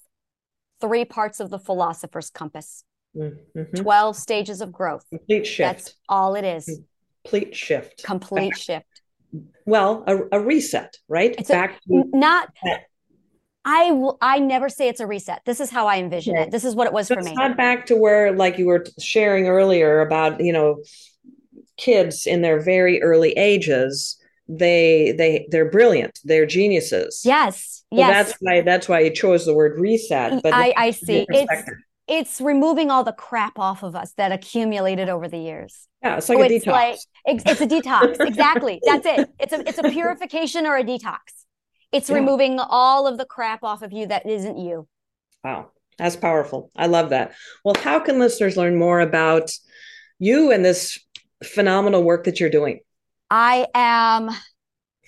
three 0.80 1.04
parts 1.04 1.40
of 1.40 1.50
the 1.50 1.58
philosopher's 1.58 2.30
compass, 2.30 2.84
Mhm. 3.16 3.74
12 3.76 4.16
stages 4.16 4.60
of 4.60 4.72
growth. 4.72 5.04
Complete 5.10 5.46
shift. 5.46 5.58
That's 5.76 5.94
all 6.08 6.34
it 6.34 6.44
is. 6.44 6.80
Complete 7.24 7.54
shift. 7.56 8.04
Complete 8.04 8.50
Back- 8.50 8.58
shift. 8.58 8.84
Well, 9.66 10.04
a, 10.06 10.38
a 10.38 10.40
reset, 10.40 10.96
right? 11.08 11.34
It's 11.38 11.50
a- 11.50 11.52
Back 11.52 11.80
to 11.82 12.04
Not, 12.12 12.48
Yeah. 12.64 12.78
I 13.64 13.90
will, 13.92 14.16
I 14.22 14.38
never 14.38 14.70
say 14.70 14.88
it's 14.88 15.00
a 15.00 15.06
reset. 15.06 15.42
This 15.44 15.60
is 15.60 15.68
how 15.68 15.86
I 15.86 15.98
envision 15.98 16.34
Okay. 16.36 16.44
it. 16.44 16.50
This 16.50 16.64
is 16.64 16.74
what 16.74 16.86
it 16.86 16.92
was 16.92 17.08
So 17.08 17.14
for 17.16 17.20
it's 17.20 17.28
me. 17.28 17.34
not 17.34 17.56
back 17.56 17.84
to 17.86 17.96
where, 17.96 18.32
like 18.32 18.56
you 18.56 18.66
were 18.66 18.86
sharing 18.98 19.46
earlier 19.48 20.00
about, 20.00 20.40
you 20.40 20.52
know, 20.54 20.82
kids 21.76 22.26
in 22.26 22.40
their 22.42 22.60
very 22.60 23.02
early 23.02 23.32
ages 23.32 24.16
they 24.50 25.12
they 25.18 25.46
they're 25.50 25.70
brilliant 25.70 26.18
they're 26.24 26.46
geniuses 26.46 27.20
yes 27.24 27.84
so 27.92 27.98
yes 27.98 28.28
that's 28.28 28.38
why 28.40 28.60
that's 28.62 28.88
why 28.88 28.98
you 29.00 29.10
chose 29.10 29.44
the 29.44 29.52
word 29.52 29.78
reset 29.78 30.42
but 30.42 30.54
i 30.54 30.72
i 30.74 30.90
see 30.90 31.26
it's 31.28 31.70
it's 32.08 32.40
removing 32.40 32.90
all 32.90 33.04
the 33.04 33.12
crap 33.12 33.58
off 33.58 33.82
of 33.82 33.94
us 33.94 34.12
that 34.14 34.32
accumulated 34.32 35.08
over 35.08 35.28
the 35.28 35.38
years. 35.38 35.88
Yeah 36.02 36.16
it's 36.16 36.28
like 36.28 36.38
so 36.38 36.42
a 36.42 36.46
it's 36.46 36.64
detox. 36.64 36.72
like, 36.72 36.98
it's, 37.26 37.44
it's 37.46 37.60
a 37.60 37.66
detox. 37.66 38.26
Exactly. 38.26 38.80
That's 38.84 39.06
it. 39.06 39.30
It's 39.38 39.52
a 39.52 39.68
it's 39.68 39.78
a 39.78 39.90
purification 39.90 40.66
or 40.66 40.76
a 40.76 40.84
detox. 40.84 41.18
It's 41.92 42.08
yeah. 42.08 42.16
removing 42.16 42.58
all 42.58 43.06
of 43.06 43.18
the 43.18 43.24
crap 43.24 43.62
off 43.62 43.82
of 43.82 43.92
you 43.92 44.06
that 44.06 44.26
isn't 44.26 44.58
you. 44.58 44.88
Wow. 45.44 45.70
That's 45.98 46.16
powerful. 46.16 46.70
I 46.76 46.86
love 46.86 47.10
that. 47.10 47.34
Well 47.64 47.76
how 47.78 48.00
can 48.00 48.18
listeners 48.18 48.56
learn 48.56 48.76
more 48.76 49.00
about 49.00 49.50
you 50.18 50.50
and 50.50 50.64
this 50.64 50.98
phenomenal 51.44 52.02
work 52.02 52.24
that 52.24 52.40
you're 52.40 52.50
doing? 52.50 52.80
I 53.30 53.66
am 53.74 54.30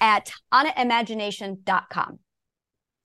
at 0.00 0.32
annaimagination.com. 0.52 2.18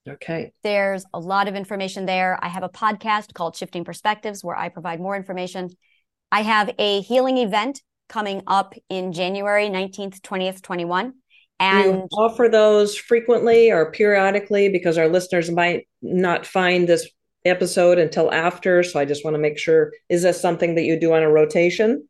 Okay. 0.07 0.53
There's 0.63 1.03
a 1.13 1.19
lot 1.19 1.47
of 1.47 1.55
information 1.55 2.05
there. 2.05 2.37
I 2.41 2.47
have 2.47 2.63
a 2.63 2.69
podcast 2.69 3.33
called 3.33 3.55
Shifting 3.55 3.83
Perspectives 3.83 4.43
where 4.43 4.55
I 4.55 4.69
provide 4.69 4.99
more 4.99 5.15
information. 5.15 5.69
I 6.31 6.43
have 6.43 6.71
a 6.77 7.01
healing 7.01 7.37
event 7.37 7.81
coming 8.07 8.43
up 8.45 8.75
in 8.89 9.13
January 9.13 9.69
19th, 9.69 10.21
20th, 10.21 10.61
21. 10.61 11.13
And 11.59 11.85
you 11.85 12.07
offer 12.11 12.49
those 12.49 12.95
frequently 12.97 13.71
or 13.71 13.91
periodically 13.91 14.69
because 14.69 14.97
our 14.97 15.07
listeners 15.07 15.49
might 15.49 15.87
not 16.01 16.45
find 16.45 16.87
this 16.87 17.09
episode 17.45 17.97
until 17.97 18.31
after. 18.31 18.83
So 18.83 18.99
I 18.99 19.05
just 19.05 19.23
want 19.23 19.35
to 19.35 19.39
make 19.39 19.57
sure 19.57 19.91
is 20.09 20.23
this 20.23 20.39
something 20.39 20.75
that 20.75 20.83
you 20.83 20.99
do 20.99 21.13
on 21.13 21.23
a 21.23 21.29
rotation? 21.29 22.07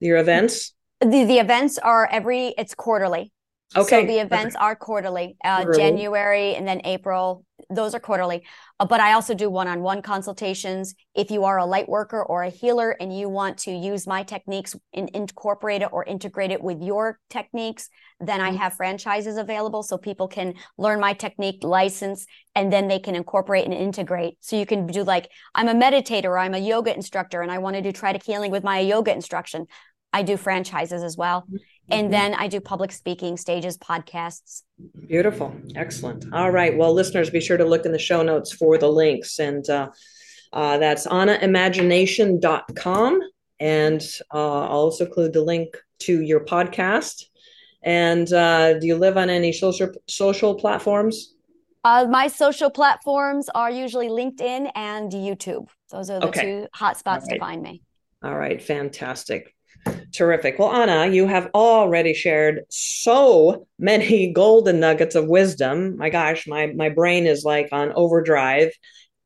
Your 0.00 0.18
events? 0.18 0.72
The 1.00 1.24
the 1.24 1.38
events 1.38 1.78
are 1.78 2.08
every 2.10 2.54
it's 2.56 2.74
quarterly. 2.74 3.32
Okay. 3.74 4.02
So 4.02 4.06
the 4.06 4.20
events 4.20 4.54
okay. 4.54 4.64
are 4.64 4.76
quarterly, 4.76 5.36
uh, 5.44 5.64
quarterly, 5.64 5.78
January 5.78 6.54
and 6.54 6.68
then 6.68 6.82
April. 6.84 7.44
Those 7.68 7.96
are 7.96 8.00
quarterly. 8.00 8.44
Uh, 8.78 8.86
but 8.86 9.00
I 9.00 9.14
also 9.14 9.34
do 9.34 9.50
one 9.50 9.66
on 9.66 9.82
one 9.82 10.02
consultations. 10.02 10.94
If 11.16 11.32
you 11.32 11.44
are 11.44 11.58
a 11.58 11.66
light 11.66 11.88
worker 11.88 12.22
or 12.22 12.44
a 12.44 12.48
healer 12.48 12.90
and 12.92 13.16
you 13.16 13.28
want 13.28 13.58
to 13.58 13.72
use 13.72 14.06
my 14.06 14.22
techniques 14.22 14.76
and 14.94 15.10
incorporate 15.10 15.82
it 15.82 15.88
or 15.90 16.04
integrate 16.04 16.52
it 16.52 16.62
with 16.62 16.80
your 16.80 17.18
techniques, 17.28 17.88
then 18.20 18.40
I 18.40 18.50
mm-hmm. 18.50 18.58
have 18.58 18.74
franchises 18.74 19.36
available 19.36 19.82
so 19.82 19.98
people 19.98 20.28
can 20.28 20.54
learn 20.78 21.00
my 21.00 21.12
technique, 21.12 21.64
license, 21.64 22.24
and 22.54 22.72
then 22.72 22.86
they 22.86 23.00
can 23.00 23.16
incorporate 23.16 23.64
and 23.64 23.74
integrate. 23.74 24.36
So 24.42 24.56
you 24.56 24.64
can 24.64 24.86
do 24.86 25.02
like, 25.02 25.28
I'm 25.56 25.68
a 25.68 25.74
meditator, 25.74 26.40
I'm 26.40 26.54
a 26.54 26.58
yoga 26.58 26.94
instructor, 26.94 27.42
and 27.42 27.50
I 27.50 27.58
want 27.58 27.74
to 27.74 27.82
do 27.82 27.90
trident 27.90 28.24
healing 28.24 28.52
with 28.52 28.62
my 28.62 28.78
yoga 28.78 29.12
instruction. 29.12 29.66
I 30.12 30.22
do 30.22 30.36
franchises 30.36 31.02
as 31.02 31.16
well. 31.16 31.46
Mm-hmm. 31.90 32.00
And 32.00 32.12
then 32.12 32.34
I 32.34 32.48
do 32.48 32.60
public 32.60 32.90
speaking 32.90 33.36
stages, 33.36 33.78
podcasts. 33.78 34.62
Beautiful. 35.06 35.54
Excellent. 35.76 36.24
All 36.32 36.50
right. 36.50 36.76
Well, 36.76 36.92
listeners, 36.92 37.30
be 37.30 37.40
sure 37.40 37.56
to 37.56 37.64
look 37.64 37.86
in 37.86 37.92
the 37.92 37.98
show 37.98 38.22
notes 38.22 38.52
for 38.52 38.76
the 38.76 38.88
links. 38.88 39.38
And 39.38 39.68
uh, 39.70 39.90
uh, 40.52 40.78
that's 40.78 41.06
annaimagination.com. 41.06 43.20
And 43.60 44.02
uh, 44.34 44.62
I'll 44.62 44.78
also 44.78 45.06
include 45.06 45.32
the 45.32 45.42
link 45.42 45.76
to 46.00 46.22
your 46.22 46.44
podcast. 46.44 47.26
And 47.82 48.32
uh, 48.32 48.80
do 48.80 48.86
you 48.86 48.96
live 48.96 49.16
on 49.16 49.30
any 49.30 49.52
social 49.52 49.92
social 50.08 50.56
platforms? 50.56 51.34
Uh, 51.84 52.04
my 52.10 52.26
social 52.26 52.68
platforms 52.68 53.48
are 53.54 53.70
usually 53.70 54.08
LinkedIn 54.08 54.72
and 54.74 55.12
YouTube. 55.12 55.68
Those 55.92 56.10
are 56.10 56.18
the 56.18 56.26
okay. 56.26 56.42
two 56.42 56.66
hotspots 56.74 57.22
right. 57.22 57.34
to 57.34 57.38
find 57.38 57.62
me. 57.62 57.80
All 58.24 58.36
right, 58.36 58.60
fantastic. 58.60 59.55
Terrific. 60.12 60.58
Well, 60.58 60.72
Anna, 60.72 61.12
you 61.12 61.26
have 61.26 61.50
already 61.54 62.14
shared 62.14 62.64
so 62.70 63.66
many 63.78 64.32
golden 64.32 64.80
nuggets 64.80 65.14
of 65.14 65.28
wisdom. 65.28 65.96
My 65.98 66.10
gosh, 66.10 66.46
my 66.46 66.68
my 66.68 66.88
brain 66.88 67.26
is 67.26 67.44
like 67.44 67.68
on 67.72 67.92
overdrive, 67.92 68.72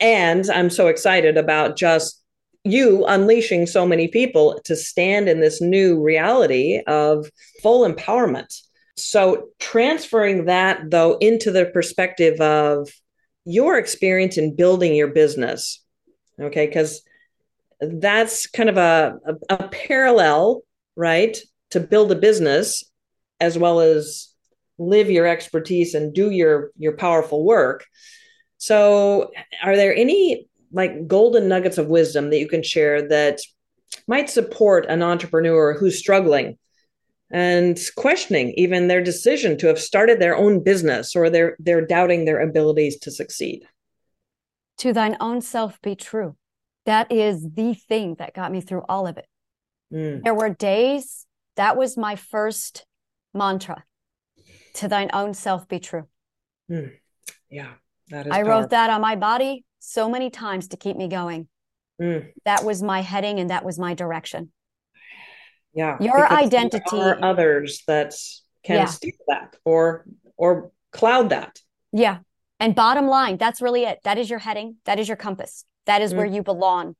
and 0.00 0.48
I'm 0.50 0.70
so 0.70 0.88
excited 0.88 1.36
about 1.36 1.76
just 1.76 2.20
you 2.64 3.06
unleashing 3.06 3.66
so 3.66 3.86
many 3.86 4.08
people 4.08 4.60
to 4.64 4.76
stand 4.76 5.28
in 5.28 5.40
this 5.40 5.60
new 5.60 6.02
reality 6.02 6.82
of 6.86 7.30
full 7.62 7.88
empowerment. 7.88 8.60
So, 8.96 9.48
transferring 9.60 10.46
that 10.46 10.90
though 10.90 11.16
into 11.18 11.50
the 11.50 11.66
perspective 11.66 12.40
of 12.40 12.90
your 13.44 13.78
experience 13.78 14.36
in 14.36 14.56
building 14.56 14.94
your 14.94 15.08
business, 15.08 15.82
okay? 16.40 16.66
Because 16.66 17.02
that's 17.80 18.46
kind 18.46 18.68
of 18.68 18.76
a, 18.76 19.18
a, 19.26 19.54
a 19.54 19.68
parallel, 19.68 20.62
right, 20.96 21.36
to 21.70 21.80
build 21.80 22.12
a 22.12 22.16
business 22.16 22.84
as 23.40 23.56
well 23.58 23.80
as 23.80 24.28
live 24.78 25.10
your 25.10 25.26
expertise 25.26 25.94
and 25.94 26.14
do 26.14 26.30
your 26.30 26.70
your 26.76 26.96
powerful 26.96 27.44
work. 27.44 27.86
So, 28.58 29.30
are 29.62 29.76
there 29.76 29.94
any 29.94 30.46
like 30.72 31.06
golden 31.06 31.48
nuggets 31.48 31.78
of 31.78 31.88
wisdom 31.88 32.30
that 32.30 32.38
you 32.38 32.48
can 32.48 32.62
share 32.62 33.08
that 33.08 33.40
might 34.06 34.30
support 34.30 34.86
an 34.86 35.02
entrepreneur 35.02 35.76
who's 35.76 35.98
struggling 35.98 36.58
and 37.32 37.78
questioning 37.96 38.52
even 38.56 38.88
their 38.88 39.02
decision 39.02 39.56
to 39.58 39.66
have 39.66 39.80
started 39.80 40.20
their 40.20 40.36
own 40.36 40.62
business 40.62 41.16
or 41.16 41.30
they're 41.30 41.56
they're 41.58 41.86
doubting 41.86 42.24
their 42.24 42.40
abilities 42.40 42.98
to 43.00 43.10
succeed? 43.10 43.62
To 44.78 44.92
thine 44.92 45.16
own 45.20 45.40
self 45.40 45.80
be 45.82 45.94
true 45.94 46.36
that 46.86 47.12
is 47.12 47.46
the 47.54 47.74
thing 47.74 48.16
that 48.18 48.34
got 48.34 48.52
me 48.52 48.60
through 48.60 48.82
all 48.88 49.06
of 49.06 49.16
it. 49.18 49.26
Mm. 49.92 50.22
There 50.22 50.34
were 50.34 50.50
days 50.50 51.26
that 51.56 51.76
was 51.76 51.96
my 51.96 52.16
first 52.16 52.86
mantra 53.34 53.84
to 54.74 54.88
thine 54.88 55.10
own 55.12 55.34
self 55.34 55.68
be 55.68 55.78
true. 55.78 56.06
Mm. 56.70 56.92
Yeah, 57.50 57.72
that 58.08 58.26
is. 58.26 58.32
I 58.32 58.36
powerful. 58.36 58.50
wrote 58.50 58.70
that 58.70 58.90
on 58.90 59.00
my 59.00 59.16
body 59.16 59.64
so 59.78 60.08
many 60.08 60.30
times 60.30 60.68
to 60.68 60.76
keep 60.76 60.96
me 60.96 61.08
going. 61.08 61.48
Mm. 62.00 62.32
That 62.44 62.64
was 62.64 62.82
my 62.82 63.02
heading 63.02 63.40
and 63.40 63.50
that 63.50 63.64
was 63.64 63.78
my 63.78 63.94
direction. 63.94 64.52
Yeah. 65.74 65.96
Your 66.00 66.30
identity. 66.30 66.84
There 66.92 67.18
are 67.18 67.24
others 67.24 67.82
that 67.86 68.14
can 68.64 68.76
yeah. 68.76 68.84
steal 68.86 69.12
that 69.28 69.56
or 69.64 70.06
or 70.36 70.72
cloud 70.92 71.30
that. 71.30 71.60
Yeah. 71.92 72.18
And 72.58 72.74
bottom 72.74 73.06
line, 73.06 73.36
that's 73.36 73.62
really 73.62 73.84
it. 73.84 74.00
That 74.04 74.18
is 74.18 74.28
your 74.28 74.38
heading. 74.38 74.76
That 74.84 74.98
is 74.98 75.08
your 75.08 75.16
compass. 75.16 75.64
That 75.90 76.02
is 76.02 76.14
mm. 76.14 76.18
where 76.18 76.26
you 76.26 76.44
belong. 76.44 76.94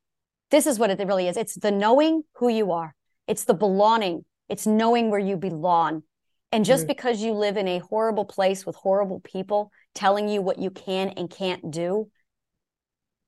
This 0.50 0.66
is 0.66 0.76
what 0.76 0.90
it 0.90 0.98
really 1.06 1.28
is. 1.28 1.36
It's 1.36 1.54
the 1.54 1.70
knowing 1.70 2.24
who 2.34 2.48
you 2.48 2.72
are. 2.72 2.96
It's 3.28 3.44
the 3.44 3.54
belonging. 3.54 4.24
It's 4.48 4.66
knowing 4.66 5.10
where 5.10 5.20
you 5.20 5.36
belong. 5.36 6.02
And 6.50 6.64
just 6.64 6.86
mm. 6.86 6.88
because 6.88 7.22
you 7.22 7.32
live 7.32 7.56
in 7.56 7.68
a 7.68 7.78
horrible 7.78 8.24
place 8.24 8.66
with 8.66 8.74
horrible 8.74 9.20
people 9.20 9.70
telling 9.94 10.28
you 10.28 10.42
what 10.42 10.58
you 10.58 10.70
can 10.70 11.10
and 11.10 11.30
can't 11.30 11.70
do, 11.70 12.10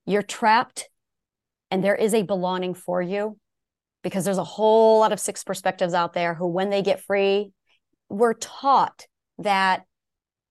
you're 0.05 0.21
trapped 0.21 0.89
and 1.71 1.81
there 1.81 1.95
is 1.95 2.13
a 2.13 2.23
belonging 2.23 2.73
for 2.73 3.01
you 3.01 3.37
because 4.03 4.25
there's 4.25 4.37
a 4.37 4.43
whole 4.43 4.99
lot 4.99 5.13
of 5.13 5.19
six 5.19 5.45
perspectives 5.45 5.93
out 5.93 6.11
there 6.11 6.33
who 6.33 6.45
when 6.45 6.71
they 6.71 6.81
get 6.81 6.99
free 6.99 7.53
we're 8.09 8.33
taught 8.33 9.07
that 9.37 9.83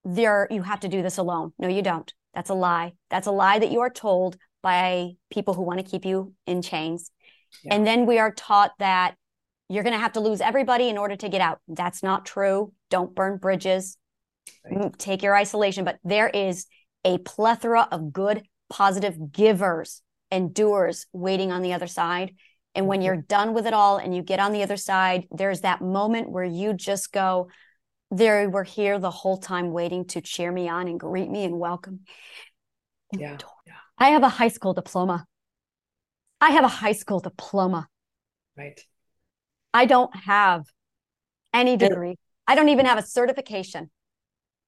there 0.06 0.48
you 0.50 0.62
have 0.62 0.80
to 0.80 0.88
do 0.88 1.02
this 1.02 1.18
alone 1.18 1.52
no 1.58 1.68
you 1.68 1.82
don't 1.82 2.14
that's 2.34 2.48
a 2.50 2.54
lie 2.54 2.92
that's 3.10 3.26
a 3.26 3.30
lie 3.30 3.58
that 3.58 3.70
you 3.70 3.80
are 3.80 3.90
told 3.90 4.38
by 4.62 5.12
people 5.30 5.54
who 5.54 5.62
want 5.62 5.78
to 5.78 5.90
keep 5.90 6.04
you 6.04 6.34
in 6.46 6.62
chains. 6.62 7.10
Yeah. 7.64 7.74
And 7.74 7.86
then 7.86 8.06
we 8.06 8.18
are 8.18 8.32
taught 8.32 8.72
that 8.78 9.16
you're 9.68 9.82
going 9.82 9.94
to 9.94 10.00
have 10.00 10.12
to 10.12 10.20
lose 10.20 10.40
everybody 10.40 10.88
in 10.88 10.98
order 10.98 11.16
to 11.16 11.28
get 11.28 11.40
out. 11.40 11.60
That's 11.68 12.02
not 12.02 12.24
true. 12.24 12.72
Don't 12.90 13.14
burn 13.14 13.38
bridges. 13.38 13.96
Right. 14.70 14.96
Take 14.98 15.22
your 15.22 15.36
isolation. 15.36 15.84
But 15.84 15.98
there 16.04 16.28
is 16.28 16.66
a 17.04 17.18
plethora 17.18 17.88
of 17.90 18.12
good, 18.12 18.42
positive 18.70 19.32
givers 19.32 20.02
and 20.30 20.54
doers 20.54 21.06
waiting 21.12 21.52
on 21.52 21.62
the 21.62 21.72
other 21.72 21.86
side. 21.86 22.34
And 22.74 22.86
when 22.86 23.02
you're 23.02 23.16
done 23.16 23.52
with 23.52 23.66
it 23.66 23.74
all 23.74 23.98
and 23.98 24.14
you 24.14 24.22
get 24.22 24.40
on 24.40 24.52
the 24.52 24.62
other 24.62 24.76
side, 24.78 25.26
there's 25.30 25.60
that 25.60 25.82
moment 25.82 26.30
where 26.30 26.44
you 26.44 26.72
just 26.72 27.12
go, 27.12 27.48
they 28.10 28.46
were 28.46 28.64
here 28.64 28.98
the 28.98 29.10
whole 29.10 29.38
time 29.38 29.72
waiting 29.72 30.06
to 30.06 30.20
cheer 30.20 30.52
me 30.52 30.68
on 30.68 30.88
and 30.88 30.98
greet 30.98 31.30
me 31.30 31.44
and 31.44 31.58
welcome. 31.58 32.00
Yeah. 33.16 33.36
I 33.98 34.10
have 34.10 34.22
a 34.22 34.28
high 34.28 34.48
school 34.48 34.74
diploma. 34.74 35.26
I 36.40 36.50
have 36.50 36.64
a 36.64 36.68
high 36.68 36.92
school 36.92 37.20
diploma. 37.20 37.88
Right. 38.56 38.80
I 39.72 39.86
don't 39.86 40.14
have 40.14 40.66
any 41.52 41.76
degree. 41.76 42.16
I 42.46 42.54
don't 42.54 42.68
even 42.68 42.86
have 42.86 42.98
a 42.98 43.02
certification. 43.02 43.90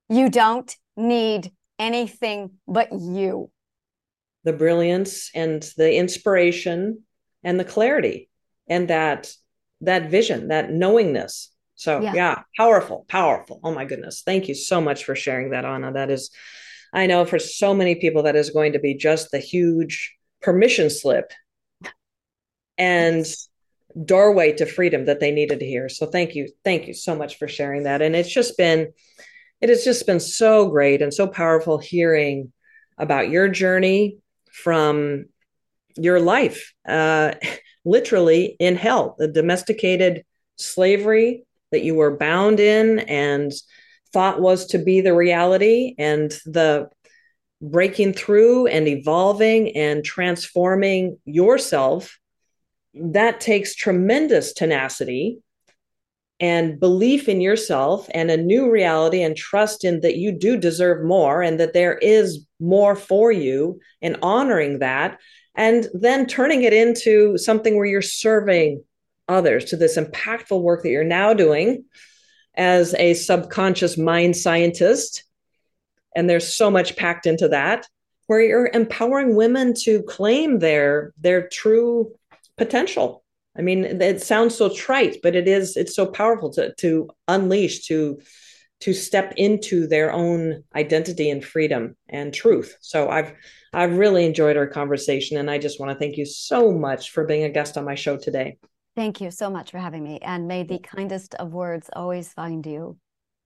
You 0.08 0.28
don't 0.30 0.74
need 0.96 1.52
anything 1.78 2.52
but 2.66 2.92
you. 2.92 3.50
The 4.44 4.52
brilliance 4.52 5.30
and 5.34 5.62
the 5.76 5.94
inspiration 5.94 7.02
and 7.42 7.58
the 7.58 7.64
clarity 7.64 8.28
and 8.68 8.88
that 8.88 9.32
that 9.80 10.10
vision, 10.10 10.48
that 10.48 10.70
knowingness. 10.70 11.50
So 11.74 12.00
yeah. 12.00 12.14
yeah, 12.14 12.42
powerful, 12.56 13.04
powerful. 13.08 13.60
Oh 13.64 13.74
my 13.74 13.84
goodness. 13.84 14.22
Thank 14.24 14.48
you 14.48 14.54
so 14.54 14.80
much 14.80 15.04
for 15.04 15.14
sharing 15.14 15.50
that, 15.50 15.64
Anna. 15.64 15.92
That 15.92 16.10
is 16.10 16.30
I 16.94 17.06
know 17.06 17.24
for 17.24 17.38
so 17.38 17.74
many 17.74 17.96
people 17.96 18.22
that 18.22 18.36
is 18.36 18.50
going 18.50 18.72
to 18.72 18.78
be 18.78 18.94
just 18.94 19.30
the 19.30 19.38
huge 19.38 20.16
permission 20.40 20.88
slip. 20.88 21.32
And 22.78 23.26
doorway 24.02 24.52
to 24.52 24.66
freedom 24.66 25.04
that 25.04 25.20
they 25.20 25.30
needed 25.30 25.60
to 25.60 25.66
hear. 25.66 25.88
So 25.88 26.06
thank 26.06 26.34
you. 26.34 26.48
Thank 26.64 26.88
you 26.88 26.94
so 26.94 27.14
much 27.14 27.38
for 27.38 27.46
sharing 27.46 27.84
that. 27.84 28.02
And 28.02 28.16
it's 28.16 28.32
just 28.32 28.56
been, 28.56 28.92
it 29.60 29.68
has 29.68 29.84
just 29.84 30.06
been 30.06 30.20
so 30.20 30.68
great 30.68 31.00
and 31.00 31.14
so 31.14 31.26
powerful 31.26 31.78
hearing 31.78 32.52
about 32.98 33.30
your 33.30 33.48
journey 33.48 34.18
from 34.50 35.26
your 35.96 36.20
life, 36.20 36.72
uh, 36.88 37.34
literally 37.84 38.56
in 38.58 38.76
hell, 38.76 39.14
the 39.18 39.28
domesticated 39.28 40.24
slavery 40.56 41.44
that 41.70 41.84
you 41.84 41.94
were 41.94 42.16
bound 42.16 42.60
in 42.60 43.00
and 43.00 43.52
thought 44.14 44.40
was 44.40 44.66
to 44.66 44.78
be 44.78 45.02
the 45.02 45.14
reality, 45.14 45.94
and 45.98 46.30
the 46.46 46.88
breaking 47.60 48.12
through 48.12 48.66
and 48.66 48.88
evolving 48.88 49.76
and 49.76 50.04
transforming 50.04 51.18
yourself. 51.24 52.18
That 52.94 53.40
takes 53.40 53.74
tremendous 53.74 54.52
tenacity 54.52 55.38
and 56.40 56.80
belief 56.80 57.28
in 57.28 57.40
yourself 57.40 58.08
and 58.12 58.30
a 58.30 58.36
new 58.36 58.70
reality 58.70 59.22
and 59.22 59.36
trust 59.36 59.84
in 59.84 60.00
that 60.00 60.16
you 60.16 60.32
do 60.32 60.56
deserve 60.56 61.04
more 61.04 61.42
and 61.42 61.60
that 61.60 61.72
there 61.72 61.96
is 61.98 62.46
more 62.60 62.96
for 62.96 63.30
you 63.30 63.78
and 64.02 64.18
honoring 64.22 64.80
that 64.80 65.18
and 65.54 65.86
then 65.94 66.26
turning 66.26 66.62
it 66.62 66.72
into 66.72 67.38
something 67.38 67.76
where 67.76 67.86
you're 67.86 68.02
serving 68.02 68.82
others 69.28 69.66
to 69.66 69.76
this 69.76 69.96
impactful 69.96 70.60
work 70.60 70.82
that 70.82 70.90
you're 70.90 71.04
now 71.04 71.32
doing 71.32 71.84
as 72.56 72.94
a 72.94 73.14
subconscious 73.14 73.98
mind 73.98 74.36
scientist 74.36 75.24
and 76.16 76.30
there's 76.30 76.56
so 76.56 76.70
much 76.70 76.96
packed 76.96 77.26
into 77.26 77.48
that 77.48 77.86
where 78.26 78.40
you're 78.40 78.70
empowering 78.72 79.34
women 79.34 79.74
to 79.74 80.02
claim 80.04 80.58
their 80.60 81.12
their 81.18 81.48
true 81.48 82.12
potential 82.56 83.24
I 83.56 83.62
mean, 83.62 83.84
it 83.84 84.22
sounds 84.22 84.56
so 84.56 84.68
trite, 84.68 85.18
but 85.22 85.36
it 85.36 85.46
is, 85.46 85.76
it's 85.76 85.94
so 85.94 86.06
powerful 86.06 86.50
to, 86.54 86.74
to 86.74 87.08
unleash, 87.28 87.86
to, 87.86 88.20
to 88.80 88.92
step 88.92 89.34
into 89.36 89.86
their 89.86 90.12
own 90.12 90.64
identity 90.74 91.30
and 91.30 91.44
freedom 91.44 91.96
and 92.08 92.34
truth. 92.34 92.76
So 92.80 93.08
I've, 93.08 93.32
I've 93.72 93.96
really 93.96 94.26
enjoyed 94.26 94.56
our 94.56 94.66
conversation. 94.66 95.36
And 95.36 95.50
I 95.50 95.58
just 95.58 95.78
want 95.78 95.92
to 95.92 95.98
thank 95.98 96.16
you 96.16 96.26
so 96.26 96.72
much 96.72 97.10
for 97.10 97.24
being 97.24 97.44
a 97.44 97.48
guest 97.48 97.78
on 97.78 97.84
my 97.84 97.94
show 97.94 98.16
today. 98.16 98.58
Thank 98.96 99.20
you 99.20 99.30
so 99.30 99.50
much 99.50 99.70
for 99.70 99.78
having 99.78 100.04
me. 100.04 100.18
And 100.20 100.46
may 100.46 100.62
the 100.62 100.78
kindest 100.78 101.34
of 101.34 101.52
words 101.52 101.90
always 101.94 102.32
find 102.32 102.64
you. 102.64 102.96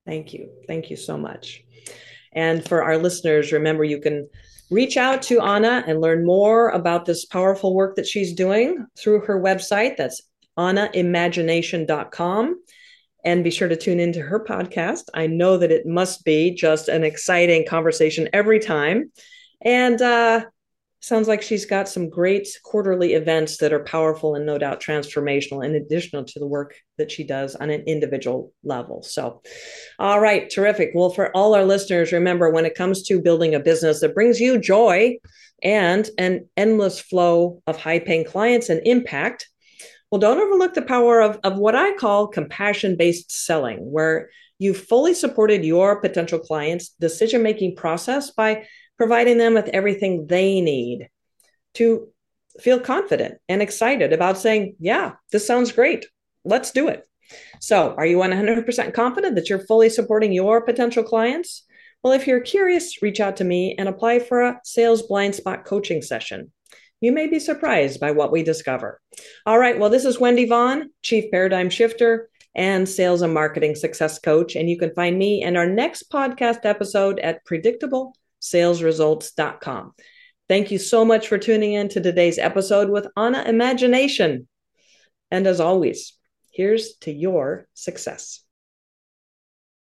Thank 0.06 0.32
you. 0.32 0.50
Thank 0.66 0.90
you 0.90 0.96
so 0.96 1.16
much. 1.16 1.62
And 2.32 2.66
for 2.66 2.82
our 2.82 2.98
listeners, 2.98 3.52
remember 3.52 3.84
you 3.84 4.00
can 4.00 4.28
reach 4.70 4.96
out 4.96 5.22
to 5.22 5.40
Anna 5.40 5.82
and 5.86 6.00
learn 6.00 6.26
more 6.26 6.70
about 6.70 7.06
this 7.06 7.24
powerful 7.24 7.74
work 7.74 7.96
that 7.96 8.06
she's 8.06 8.34
doing 8.34 8.86
through 8.98 9.22
her 9.22 9.40
website. 9.40 9.96
That's 9.96 10.22
annaimagination.com. 10.58 12.62
And 13.24 13.44
be 13.44 13.50
sure 13.50 13.68
to 13.68 13.76
tune 13.76 14.00
into 14.00 14.20
her 14.20 14.44
podcast. 14.44 15.04
I 15.14 15.26
know 15.26 15.56
that 15.56 15.72
it 15.72 15.86
must 15.86 16.24
be 16.24 16.54
just 16.54 16.88
an 16.88 17.04
exciting 17.04 17.66
conversation 17.66 18.28
every 18.32 18.60
time. 18.60 19.10
And 19.62 20.00
uh, 20.00 20.44
sounds 21.00 21.28
like 21.28 21.42
she's 21.42 21.64
got 21.64 21.88
some 21.88 22.10
great 22.10 22.48
quarterly 22.64 23.14
events 23.14 23.58
that 23.58 23.72
are 23.72 23.84
powerful 23.84 24.34
and 24.34 24.44
no 24.44 24.58
doubt 24.58 24.82
transformational 24.82 25.64
in 25.64 25.74
addition 25.74 26.24
to 26.24 26.38
the 26.38 26.46
work 26.46 26.74
that 26.96 27.10
she 27.10 27.24
does 27.24 27.54
on 27.54 27.70
an 27.70 27.82
individual 27.86 28.52
level. 28.64 29.02
So 29.02 29.40
all 29.98 30.20
right 30.20 30.50
terrific. 30.50 30.90
Well 30.94 31.10
for 31.10 31.34
all 31.36 31.54
our 31.54 31.64
listeners 31.64 32.12
remember 32.12 32.50
when 32.50 32.66
it 32.66 32.74
comes 32.74 33.02
to 33.04 33.20
building 33.20 33.54
a 33.54 33.60
business 33.60 34.00
that 34.00 34.14
brings 34.14 34.40
you 34.40 34.58
joy 34.58 35.16
and 35.62 36.08
an 36.18 36.48
endless 36.56 37.00
flow 37.00 37.62
of 37.66 37.80
high 37.80 38.00
paying 38.00 38.24
clients 38.24 38.68
and 38.68 38.80
impact. 38.84 39.48
Well 40.10 40.20
don't 40.20 40.40
overlook 40.40 40.74
the 40.74 40.82
power 40.82 41.20
of, 41.20 41.38
of 41.44 41.58
what 41.58 41.76
i 41.76 41.94
call 41.94 42.26
compassion 42.26 42.96
based 42.96 43.30
selling 43.30 43.78
where 43.78 44.30
you 44.58 44.74
fully 44.74 45.14
supported 45.14 45.64
your 45.64 46.00
potential 46.00 46.38
clients 46.40 46.88
decision 47.00 47.42
making 47.42 47.76
process 47.76 48.30
by 48.32 48.66
providing 48.98 49.38
them 49.38 49.54
with 49.54 49.68
everything 49.68 50.26
they 50.26 50.60
need 50.60 51.08
to 51.74 52.08
feel 52.60 52.80
confident 52.80 53.38
and 53.48 53.62
excited 53.62 54.12
about 54.12 54.36
saying, 54.36 54.76
Yeah, 54.78 55.12
this 55.32 55.46
sounds 55.46 55.72
great. 55.72 56.06
Let's 56.44 56.72
do 56.72 56.88
it. 56.88 57.06
So, 57.60 57.94
are 57.96 58.06
you 58.06 58.18
100% 58.18 58.94
confident 58.94 59.36
that 59.36 59.48
you're 59.48 59.66
fully 59.66 59.88
supporting 59.88 60.32
your 60.32 60.62
potential 60.62 61.04
clients? 61.04 61.64
Well, 62.02 62.12
if 62.12 62.26
you're 62.26 62.40
curious, 62.40 63.02
reach 63.02 63.20
out 63.20 63.36
to 63.36 63.44
me 63.44 63.74
and 63.78 63.88
apply 63.88 64.20
for 64.20 64.42
a 64.42 64.60
sales 64.64 65.02
blind 65.02 65.34
spot 65.34 65.64
coaching 65.64 66.02
session. 66.02 66.52
You 67.00 67.12
may 67.12 67.28
be 67.28 67.38
surprised 67.38 68.00
by 68.00 68.12
what 68.12 68.32
we 68.32 68.42
discover. 68.42 69.00
All 69.46 69.58
right, 69.58 69.78
well, 69.78 69.90
this 69.90 70.04
is 70.04 70.18
Wendy 70.18 70.46
Vaughn, 70.46 70.90
Chief 71.02 71.30
Paradigm 71.30 71.70
Shifter 71.70 72.28
and 72.54 72.88
Sales 72.88 73.22
and 73.22 73.32
Marketing 73.32 73.74
Success 73.74 74.18
Coach. 74.18 74.56
And 74.56 74.68
you 74.68 74.78
can 74.78 74.94
find 74.94 75.16
me 75.16 75.42
and 75.42 75.56
our 75.56 75.68
next 75.68 76.10
podcast 76.10 76.64
episode 76.64 77.20
at 77.20 77.44
Predictable 77.44 78.14
salesresults.com. 78.40 79.92
Thank 80.48 80.70
you 80.70 80.78
so 80.78 81.04
much 81.04 81.28
for 81.28 81.38
tuning 81.38 81.74
in 81.74 81.88
to 81.90 82.00
today's 82.00 82.38
episode 82.38 82.88
with 82.88 83.06
Anna 83.16 83.42
Imagination. 83.46 84.48
And 85.30 85.46
as 85.46 85.60
always, 85.60 86.14
here's 86.52 86.96
to 86.98 87.12
your 87.12 87.68
success. 87.74 88.42